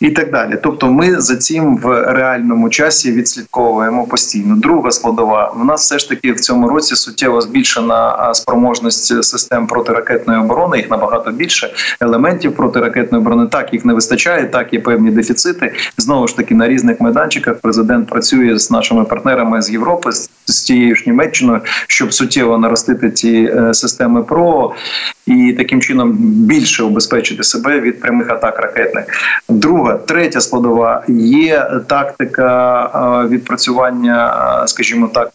і 0.00 0.10
так 0.10 0.30
далі. 0.30 0.58
Тобто, 0.62 0.92
ми 0.92 1.20
за 1.20 1.36
цим 1.36 1.76
в 1.76 2.12
реальному 2.12 2.68
часі 2.68 3.12
відслідковуємо 3.12 4.04
постійно. 4.04 4.56
Друга 4.56 4.90
складова 4.90 5.52
в 5.56 5.64
нас 5.64 5.80
все 5.80 5.98
ж 5.98 6.08
таки 6.08 6.32
в 6.32 6.40
цьому 6.40 6.68
році 6.68 6.75
суттєво 6.82 7.40
збільшена 7.40 8.34
спроможність 8.34 9.24
систем 9.24 9.66
протиракетної 9.66 10.40
оборони. 10.40 10.76
Їх 10.76 10.90
набагато 10.90 11.30
більше 11.30 11.74
елементів 12.00 12.56
протиракетної 12.56 13.22
оборони. 13.22 13.46
Так 13.50 13.72
їх 13.72 13.84
не 13.84 13.94
вистачає, 13.94 14.46
так 14.46 14.72
є 14.72 14.80
певні 14.80 15.10
дефіцити. 15.10 15.72
Знову 15.96 16.28
ж 16.28 16.36
таки 16.36 16.54
на 16.54 16.68
різних 16.68 17.00
майданчиках. 17.00 17.56
Президент 17.62 18.08
працює 18.08 18.58
з 18.58 18.70
нашими 18.70 19.04
партнерами 19.04 19.62
з 19.62 19.70
Європи 19.70 20.10
з 20.46 20.62
тією 20.62 20.96
ж 20.96 21.02
Німеччиною, 21.06 21.60
щоб 21.86 22.12
суттєво 22.12 22.58
наростити 22.58 23.10
ці 23.10 23.52
е, 23.56 23.74
системи 23.74 24.22
ПРО 24.22 24.74
і 25.26 25.54
таким 25.58 25.80
чином 25.80 26.12
більше 26.18 26.82
убезпечити 26.82 27.42
себе 27.42 27.80
від 27.80 28.00
прямих 28.00 28.30
атак 28.30 28.58
ракетних. 28.58 29.04
Друга, 29.48 29.94
третя 29.94 30.40
складова 30.40 31.04
є 31.08 31.70
тактика 31.86 32.82
е, 33.24 33.28
відпрацювання, 33.28 34.34
е, 34.62 34.68
скажімо 34.68 35.10
так, 35.14 35.30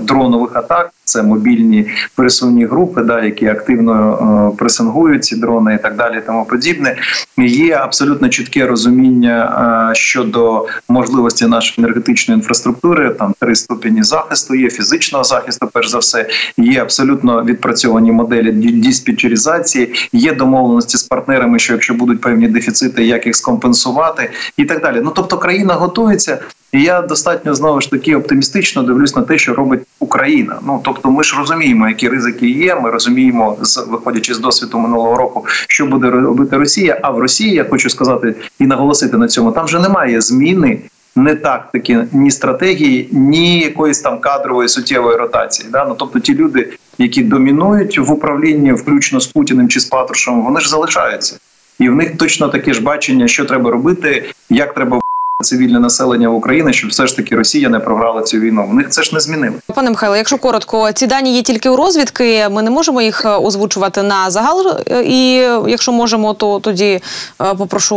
дронових 0.00 0.56
атак. 0.56 0.85
Це 1.04 1.22
мобільні 1.22 1.86
пересувні 2.14 2.64
групи, 2.64 3.02
да, 3.02 3.24
які 3.24 3.46
активно 3.46 4.52
е, 4.52 4.56
пресингують 4.56 5.24
ці 5.24 5.36
дрони 5.36 5.74
і 5.74 5.82
так 5.82 5.96
далі. 5.96 6.22
Тому 6.26 6.44
подібне 6.44 6.96
є 7.38 7.74
абсолютно 7.74 8.28
чітке 8.28 8.66
розуміння 8.66 9.88
е, 9.90 9.94
щодо 9.94 10.66
можливості 10.88 11.46
нашої 11.46 11.84
енергетичної 11.84 12.38
інфраструктури. 12.38 13.10
Там 13.10 13.34
три 13.40 13.54
ступені 13.54 14.02
захисту, 14.02 14.54
є 14.54 14.70
фізичного 14.70 15.24
захисту. 15.24 15.68
Перш 15.72 15.88
за 15.88 15.98
все, 15.98 16.28
є 16.56 16.82
абсолютно 16.82 17.44
відпрацьовані 17.44 18.12
моделі 18.12 18.52
диспетчеризації, 18.52 19.94
є 20.12 20.34
домовленості 20.34 20.96
з 20.96 21.02
партнерами, 21.02 21.58
що 21.58 21.72
якщо 21.72 21.94
будуть 21.94 22.20
певні 22.20 22.48
дефіцити, 22.48 23.04
як 23.04 23.26
їх 23.26 23.36
скомпенсувати, 23.36 24.30
і 24.56 24.64
так 24.64 24.82
далі. 24.82 25.00
Ну 25.04 25.12
тобто, 25.14 25.38
країна 25.38 25.74
готується. 25.74 26.38
І 26.76 26.82
я 26.82 27.02
достатньо 27.02 27.54
знову 27.54 27.80
ж 27.80 27.90
таки 27.90 28.16
оптимістично 28.16 28.82
дивлюсь 28.82 29.16
на 29.16 29.22
те, 29.22 29.38
що 29.38 29.54
робить 29.54 29.80
Україна. 29.98 30.58
Ну 30.66 30.80
тобто, 30.84 31.10
ми 31.10 31.24
ж 31.24 31.36
розуміємо, 31.38 31.88
які 31.88 32.08
ризики 32.08 32.48
є. 32.48 32.74
Ми 32.74 32.90
розуміємо, 32.90 33.56
з 33.62 33.78
виходячи 33.78 34.34
з 34.34 34.38
досвіду 34.38 34.78
минулого 34.78 35.16
року, 35.16 35.44
що 35.68 35.86
буде 35.86 36.10
робити 36.10 36.56
Росія. 36.56 37.00
А 37.02 37.10
в 37.10 37.18
Росії 37.18 37.54
я 37.54 37.64
хочу 37.64 37.90
сказати 37.90 38.34
і 38.58 38.66
наголосити 38.66 39.16
на 39.16 39.28
цьому, 39.28 39.52
там 39.52 39.64
вже 39.64 39.78
немає 39.78 40.20
зміни. 40.20 40.78
Не 41.18 41.34
тактики, 41.34 42.06
ні 42.12 42.30
стратегії, 42.30 43.08
ні 43.12 43.58
якоїсь 43.58 44.00
там 44.00 44.18
кадрової 44.18 44.68
суттєвої 44.68 45.16
ротації. 45.16 45.68
Да? 45.72 45.84
Ну, 45.88 45.94
тобто 45.98 46.20
ті 46.20 46.34
люди, 46.34 46.72
які 46.98 47.22
домінують 47.22 47.98
в 47.98 48.12
управлінні, 48.12 48.72
включно 48.72 49.20
з 49.20 49.26
Путіним 49.26 49.68
чи 49.68 49.80
з 49.80 49.84
Патрушем, 49.84 50.42
вони 50.42 50.60
ж 50.60 50.70
залишаються, 50.70 51.36
і 51.78 51.88
в 51.88 51.94
них 51.94 52.16
точно 52.16 52.48
таке 52.48 52.74
ж 52.74 52.82
бачення, 52.82 53.28
що 53.28 53.44
треба 53.44 53.70
робити, 53.70 54.24
як 54.50 54.74
треба 54.74 55.00
цивільне 55.42 55.80
населення 55.80 56.28
України, 56.28 56.72
щоб 56.72 56.90
все 56.90 57.06
ж 57.06 57.16
таки 57.16 57.36
Росія 57.36 57.68
не 57.68 57.78
програла 57.80 58.22
цю 58.22 58.38
війну. 58.38 58.66
В 58.70 58.74
них 58.74 58.88
це 58.88 59.02
ж 59.02 59.14
не 59.14 59.20
змінили. 59.20 59.54
Пане 59.74 59.90
Михайло, 59.90 60.16
якщо 60.16 60.38
коротко, 60.38 60.92
ці 60.92 61.06
дані 61.06 61.36
є 61.36 61.42
тільки 61.42 61.68
у 61.68 61.76
розвідки. 61.76 62.48
Ми 62.48 62.62
не 62.62 62.70
можемо 62.70 63.02
їх 63.02 63.24
е, 63.24 63.28
озвучувати 63.28 64.02
на 64.02 64.30
загал. 64.30 64.78
Е, 64.90 65.02
і 65.04 65.34
якщо 65.70 65.92
можемо, 65.92 66.34
то 66.34 66.60
тоді 66.60 67.00
е, 67.40 67.54
попрошу 67.54 67.96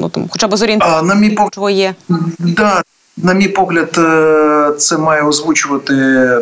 ну 0.00 0.08
там, 0.08 0.26
хоча 0.30 0.48
б 0.48 0.56
зорієнтувати, 0.56 1.06
на 1.06 1.14
мій 1.14 1.30
погляд, 1.30 1.76
є. 1.76 1.94
Да, 2.38 2.82
на 3.16 3.34
мій 3.34 3.48
погляд, 3.48 3.98
е, 3.98 4.72
це 4.78 4.98
має 4.98 5.22
озвучувати 5.22 5.94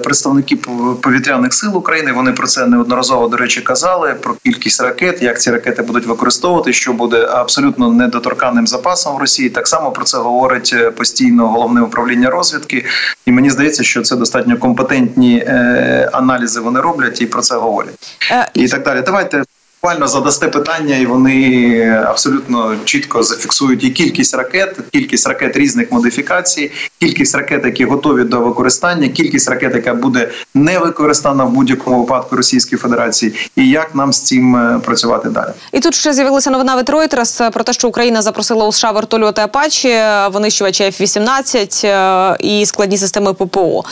представники 0.04 0.56
повітряних 1.02 1.54
сил 1.54 1.76
України. 1.76 2.12
Вони 2.12 2.32
про 2.32 2.46
це 2.46 2.66
неодноразово 2.66 3.28
до 3.28 3.36
речі 3.36 3.60
казали 3.60 4.14
про 4.14 4.34
кількість 4.44 4.82
ракет, 4.82 5.22
як 5.22 5.40
ці 5.40 5.50
ракети 5.50 5.82
будуть 5.82 6.06
використовувати, 6.06 6.72
що 6.72 6.92
буде 6.92 7.26
абсолютно 7.26 7.92
недоторканним 7.92 8.66
запасом 8.66 9.16
в 9.16 9.18
Росії. 9.18 9.50
Так 9.50 9.68
само 9.68 9.90
про 9.90 10.04
це 10.04 10.18
говорить 10.18 10.70
е, 10.74 10.90
постійно 10.90 11.48
головне 11.48 11.80
управління 11.80 12.30
розвідки, 12.30 12.84
і 13.26 13.32
мені 13.32 13.50
здається, 13.50 13.82
що 13.82 14.02
це 14.02 14.16
достатньо 14.16 14.58
компетентні 14.58 15.44
е, 15.46 16.10
аналізи. 16.12 16.60
Вони 16.60 16.80
роблять 16.80 17.22
і 17.22 17.26
про 17.26 17.42
це 17.42 17.54
говорять, 17.54 18.18
і 18.54 18.68
так 18.68 18.84
далі. 18.84 19.02
Давайте 19.06 19.44
буквально 19.82 20.08
задасте 20.08 20.48
питання, 20.48 20.96
і 20.96 21.06
вони 21.06 22.04
абсолютно 22.06 22.76
чітко 22.84 23.22
зафіксують 23.22 23.84
і 23.84 23.90
кількість 23.90 24.34
ракет, 24.34 24.76
кількість 24.92 25.28
ракет 25.28 25.56
різних 25.56 25.92
модифікацій, 25.92 26.70
кількість 27.00 27.34
ракет, 27.34 27.64
які 27.64 27.84
готові 27.84 28.24
до 28.24 28.40
використання, 28.40 29.08
кількість 29.08 29.48
ракет, 29.48 29.74
яка 29.74 29.94
буде 29.94 30.30
не 30.54 30.78
використана 30.78 31.44
в 31.44 31.50
будь-якому 31.50 32.00
випадку 32.00 32.36
Російської 32.36 32.78
Федерації, 32.78 33.50
і 33.56 33.68
як 33.68 33.94
нам 33.94 34.12
з 34.12 34.20
цим 34.22 34.56
е, 34.56 34.80
працювати 34.84 35.28
далі. 35.28 35.50
І 35.72 35.80
тут 35.80 35.94
ще 35.94 36.12
з'явилася 36.12 36.50
новина 36.50 36.76
від 36.76 36.90
Reuters 36.90 37.50
про 37.50 37.64
те, 37.64 37.72
що 37.72 37.88
Україна 37.88 38.22
запросила 38.22 38.66
у 38.66 38.72
США 38.72 38.90
вертольоти 38.90 39.42
Апачі, 39.42 40.00
винищувачі 40.30 40.84
F-18 40.84 41.86
е, 41.86 42.36
і 42.40 42.66
складні 42.66 42.98
системи 42.98 43.34
ППО. 43.34 43.84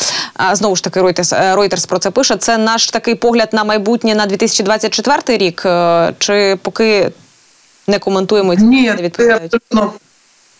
Знову 0.52 0.76
ж 0.76 0.84
таки, 0.84 1.00
Reuters, 1.00 1.56
Reuters 1.56 1.88
про 1.88 1.98
це 1.98 2.10
пише. 2.10 2.36
Це 2.36 2.58
наш 2.58 2.90
такий 2.90 3.14
погляд 3.14 3.48
на 3.52 3.64
майбутнє 3.64 4.14
на 4.14 4.26
2024 4.26 5.38
рік 5.38 5.66
чи 6.18 6.58
поки 6.62 7.10
не 7.86 7.98
коментуємо 7.98 8.56
ці 8.56 8.62
Ні, 8.62 8.82
не 8.82 8.96
відповідають? 9.02 9.54
абсолютно 9.54 9.92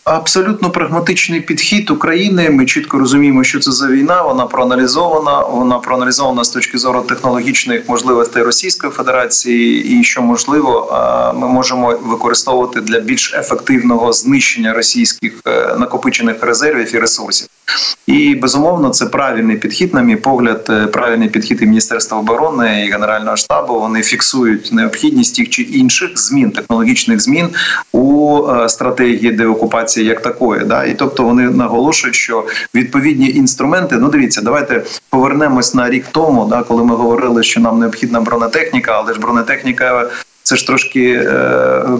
абсолютно 0.09 0.69
прагматичний 0.69 1.41
підхід 1.41 1.89
України. 1.89 2.49
Ми 2.49 2.65
чітко 2.65 2.99
розуміємо, 2.99 3.43
що 3.43 3.59
це 3.59 3.71
за 3.71 3.87
війна. 3.87 4.21
Вона 4.21 4.45
проаналізована. 4.45 5.39
Вона 5.39 5.79
проаналізована 5.79 6.43
з 6.43 6.49
точки 6.49 6.77
зору 6.77 7.01
технологічних 7.01 7.89
можливостей 7.89 8.43
Російської 8.43 8.93
Федерації, 8.93 9.99
і 9.99 10.03
що 10.03 10.21
можливо, 10.21 10.93
ми 11.35 11.47
можемо 11.47 11.97
використовувати 12.03 12.81
для 12.81 12.99
більш 12.99 13.33
ефективного 13.33 14.13
знищення 14.13 14.73
російських 14.73 15.33
е, 15.47 15.75
накопичених 15.79 16.43
резервів 16.43 16.95
і 16.95 16.99
ресурсів. 16.99 17.47
І 18.07 18.35
безумовно, 18.35 18.89
це 18.89 19.05
правильний 19.05 19.57
підхід, 19.57 19.93
на 19.93 20.01
мій 20.01 20.15
погляд, 20.15 20.65
е, 20.69 20.87
правильний 20.87 21.29
підхід 21.29 21.61
і 21.61 21.65
міністерства 21.65 22.17
оборони 22.17 22.85
і 22.85 22.91
генерального 22.91 23.37
штабу. 23.37 23.79
Вони 23.79 24.01
фіксують 24.01 24.69
необхідність 24.73 25.35
тих 25.35 25.49
чи 25.49 25.61
інших 25.61 26.19
змін, 26.19 26.51
технологічних 26.51 27.19
змін 27.19 27.49
у 27.91 28.41
е, 28.47 28.69
стратегії 28.69 29.31
деокупації 29.31 29.98
ситуації 29.99 30.07
як 30.07 30.21
такої. 30.21 30.65
Да? 30.65 30.83
І 30.83 30.93
тобто 30.93 31.23
вони 31.23 31.49
наголошують, 31.49 32.15
що 32.15 32.45
відповідні 32.75 33.29
інструменти. 33.29 33.95
Ну, 33.95 34.09
дивіться, 34.09 34.41
давайте 34.41 34.83
повернемось 35.09 35.73
на 35.75 35.89
рік 35.89 36.05
тому, 36.11 36.45
да, 36.45 36.63
коли 36.63 36.83
ми 36.83 36.95
говорили, 36.95 37.43
що 37.43 37.59
нам 37.59 37.79
необхідна 37.79 38.21
бронетехніка, 38.21 38.91
але 38.91 39.13
ж 39.13 39.19
бронетехніка 39.19 40.09
це 40.43 40.55
ж 40.55 40.67
трошки. 40.67 41.11
Е- 41.11 41.99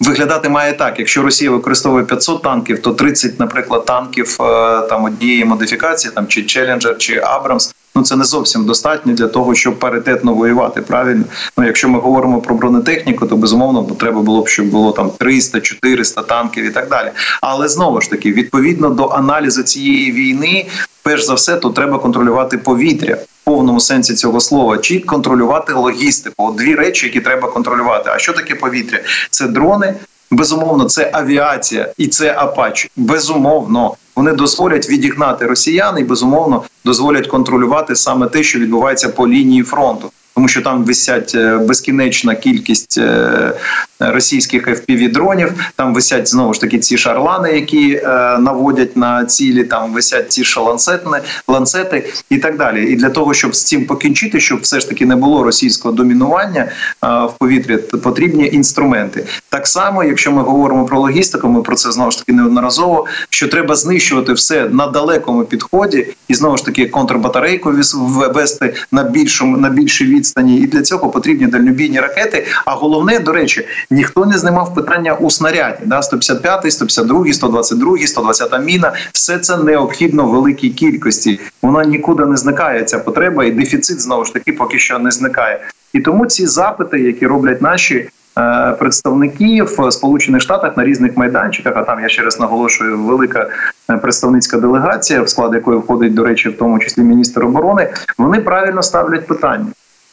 Виглядати 0.00 0.48
має 0.48 0.72
так: 0.72 0.98
якщо 0.98 1.22
Росія 1.22 1.50
використовує 1.50 2.04
500 2.04 2.42
танків, 2.42 2.82
то 2.82 2.92
30, 2.92 3.40
наприклад, 3.40 3.84
танків 3.84 4.36
е, 4.40 4.80
там 4.88 5.04
однієї 5.04 5.44
модифікації, 5.44 6.14
там 6.14 6.26
чи 6.26 6.42
Челленджер, 6.42 6.98
чи 6.98 7.18
Абрамс. 7.18 7.74
Ну 7.94 8.02
це 8.02 8.16
не 8.16 8.24
зовсім 8.24 8.64
достатньо 8.64 9.12
для 9.12 9.28
того, 9.28 9.54
щоб 9.54 9.78
паритетно 9.78 10.34
воювати. 10.34 10.80
Правильно, 10.80 11.24
ну 11.58 11.64
якщо 11.66 11.88
ми 11.88 11.98
говоримо 11.98 12.40
про 12.40 12.54
бронетехніку, 12.54 13.26
то 13.26 13.36
безумовно 13.36 13.82
треба 13.82 14.20
було 14.20 14.42
б, 14.42 14.48
щоб 14.48 14.66
було 14.66 14.92
там 14.92 15.10
300-400 15.10 16.26
танків 16.26 16.64
і 16.64 16.70
так 16.70 16.88
далі. 16.88 17.10
Але 17.40 17.68
знову 17.68 18.00
ж 18.00 18.10
таки, 18.10 18.32
відповідно 18.32 18.90
до 18.90 19.08
аналізу 19.08 19.62
цієї 19.62 20.12
війни, 20.12 20.66
перш 21.02 21.24
за 21.24 21.34
все, 21.34 21.56
то 21.56 21.70
треба 21.70 21.98
контролювати 21.98 22.58
повітря 22.58 23.14
в 23.14 23.44
повному 23.44 23.80
сенсі 23.80 24.14
цього 24.14 24.40
слова, 24.40 24.78
чи 24.78 25.00
контролювати 25.00 25.72
логістику. 25.72 26.34
От 26.38 26.56
дві 26.56 26.74
речі, 26.74 27.06
які 27.06 27.20
треба 27.20 27.48
контролювати. 27.50 28.10
А 28.14 28.18
що 28.18 28.32
таке 28.32 28.54
повітря? 28.54 28.98
Це 29.30 29.46
дрони. 29.46 29.94
Безумовно, 30.30 30.84
це 30.84 31.10
авіація 31.12 31.88
і 31.96 32.08
це 32.08 32.34
Апач. 32.38 32.90
Безумовно, 32.96 33.94
вони 34.20 34.32
дозволять 34.32 34.88
відігнати 34.90 35.46
росіян 35.46 35.98
і 35.98 36.04
безумовно 36.04 36.62
дозволять 36.84 37.26
контролювати 37.26 37.96
саме 37.96 38.26
те, 38.26 38.42
що 38.42 38.58
відбувається 38.58 39.08
по 39.08 39.28
лінії 39.28 39.62
фронту. 39.62 40.10
Тому 40.34 40.48
що 40.48 40.62
там 40.62 40.84
висять 40.84 41.32
е, 41.34 41.58
безкінечна 41.58 42.34
кількість 42.34 42.98
е, 42.98 43.52
російських 44.00 44.68
fpv 44.68 45.12
дронів. 45.12 45.52
Там 45.76 45.94
висять 45.94 46.28
знову 46.28 46.54
ж 46.54 46.60
таки 46.60 46.78
ці 46.78 46.98
шарлани, 46.98 47.52
які 47.52 47.94
е, 47.94 48.38
наводять 48.38 48.96
на 48.96 49.24
цілі. 49.24 49.64
Там 49.64 49.92
висять 49.92 50.32
ці 50.32 50.44
шалансетни, 50.44 51.18
ланцети 51.48 52.12
і 52.30 52.38
так 52.38 52.56
далі. 52.58 52.92
І 52.92 52.96
для 52.96 53.10
того, 53.10 53.34
щоб 53.34 53.54
з 53.54 53.64
цим 53.64 53.86
покінчити, 53.86 54.40
щоб 54.40 54.60
все 54.60 54.80
ж 54.80 54.88
таки 54.88 55.06
не 55.06 55.16
було 55.16 55.42
російського 55.42 55.94
домінування 55.94 56.68
в 57.02 57.32
повітрі, 57.38 57.76
потрібні 57.76 58.46
інструменти. 58.52 59.26
Так 59.48 59.66
само, 59.66 60.04
якщо 60.04 60.32
ми 60.32 60.42
говоримо 60.42 60.84
про 60.84 61.00
логістику, 61.00 61.48
ми 61.48 61.62
про 61.62 61.76
це 61.76 61.92
знову 61.92 62.10
ж 62.10 62.18
таки 62.18 62.32
неодноразово. 62.32 63.06
Що 63.30 63.48
треба 63.48 63.76
знищувати 63.76 64.32
все 64.32 64.68
на 64.68 64.86
далекому 64.86 65.44
підході, 65.44 66.06
і 66.28 66.34
знову 66.34 66.56
ж 66.56 66.64
таки 66.64 66.86
контрбатарейку 66.86 67.72
ввести 67.94 68.74
на 68.92 69.04
більшому 69.04 69.56
на 69.56 69.68
більшій 69.68 70.04
відстані, 70.04 70.56
і 70.56 70.66
для 70.66 70.82
цього 70.82 71.10
потрібні 71.10 71.46
дальнобійні 71.46 72.00
ракети. 72.00 72.46
А 72.64 72.74
головне, 72.74 73.18
до 73.18 73.32
речі, 73.32 73.66
ніхто 73.90 74.26
не 74.26 74.38
знімав 74.38 74.74
питання 74.74 75.14
у 75.14 75.30
снаряді. 75.30 75.78
Да, 75.84 76.02
155, 76.02 76.72
152, 76.72 77.32
122, 77.32 77.98
120 78.06 78.64
міна. 78.64 78.92
Все 79.12 79.38
це 79.38 79.56
необхідно 79.56 80.26
в 80.26 80.30
великій 80.30 80.70
кількості. 80.70 81.40
Вона 81.62 81.84
нікуди 81.84 82.26
не 82.26 82.36
зникає. 82.36 82.84
Ця 82.84 82.98
потреба, 82.98 83.44
і 83.44 83.50
дефіцит 83.50 84.00
знову 84.00 84.24
ж 84.24 84.32
таки 84.32 84.52
поки 84.52 84.78
що 84.78 84.98
не 84.98 85.10
зникає. 85.10 85.60
І 85.92 86.00
тому 86.00 86.26
ці 86.26 86.46
запити, 86.46 87.00
які 87.00 87.26
роблять 87.26 87.62
наші. 87.62 88.08
Е, 88.38 88.72
представники 88.78 89.62
в 89.62 89.92
Сполучених 89.92 90.42
Штатах 90.42 90.76
на 90.76 90.84
різних 90.84 91.16
майданчиках, 91.16 91.76
а 91.76 91.82
там 91.82 92.00
я 92.00 92.08
ще 92.08 92.22
раз 92.22 92.40
наголошую, 92.40 92.98
велика 92.98 93.48
е, 93.90 93.96
представницька 93.96 94.58
делегація, 94.58 95.22
в 95.22 95.28
склад 95.28 95.54
якої 95.54 95.78
входить, 95.78 96.14
до 96.14 96.24
речі, 96.24 96.48
в 96.48 96.56
тому 96.56 96.78
числі 96.78 97.02
міністр 97.02 97.44
оборони. 97.44 97.92
Вони 98.18 98.40
правильно 98.40 98.82
ставлять 98.82 99.26
питання. 99.26 99.66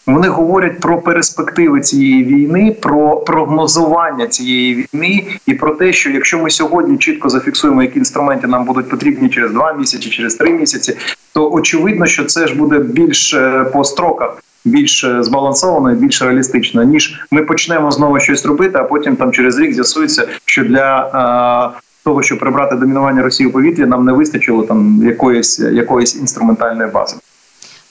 Вони 0.07 0.27
говорять 0.27 0.79
про 0.79 1.01
перспективи 1.01 1.81
цієї 1.81 2.23
війни, 2.23 2.75
про 2.81 3.15
прогнозування 3.17 4.27
цієї 4.27 4.75
війни 4.75 5.23
і 5.45 5.53
про 5.53 5.75
те, 5.75 5.93
що 5.93 6.09
якщо 6.09 6.39
ми 6.39 6.49
сьогодні 6.49 6.97
чітко 6.97 7.29
зафіксуємо, 7.29 7.83
які 7.83 7.99
інструменти 7.99 8.47
нам 8.47 8.65
будуть 8.65 8.89
потрібні 8.89 9.29
через 9.29 9.51
два 9.51 9.73
місяці, 9.73 10.09
через 10.09 10.35
три 10.35 10.51
місяці, 10.51 10.97
то 11.33 11.51
очевидно, 11.51 12.05
що 12.05 12.25
це 12.25 12.47
ж 12.47 12.55
буде 12.55 12.79
більш 12.79 13.33
е, 13.33 13.65
по 13.73 13.83
строках. 13.83 14.43
Більш 14.65 15.03
е, 15.03 15.23
збалансовано 15.23 15.95
більш 15.95 16.21
реалістично, 16.21 16.83
ніж 16.83 17.19
ми 17.31 17.41
почнемо 17.41 17.91
знову 17.91 18.19
щось 18.19 18.45
робити, 18.45 18.77
а 18.77 18.83
потім 18.83 19.15
там 19.15 19.31
через 19.31 19.59
рік 19.59 19.73
з'ясується, 19.73 20.27
що 20.45 20.63
для 20.63 21.73
е, 21.75 21.79
того, 22.03 22.23
щоб 22.23 22.39
прибрати 22.39 22.75
домінування 22.75 23.21
Росії 23.21 23.49
у 23.49 23.51
повітрі, 23.51 23.85
нам 23.85 24.05
не 24.05 24.11
вистачило 24.11 24.63
там 24.63 25.01
якоїсь 25.05 25.59
якоїсь 25.59 26.15
інструментальної 26.15 26.91
бази. 26.91 27.15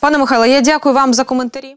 Пане 0.00 0.18
Михайло, 0.18 0.46
я 0.46 0.60
дякую 0.60 0.94
вам 0.94 1.14
за 1.14 1.24
коментарі. 1.24 1.76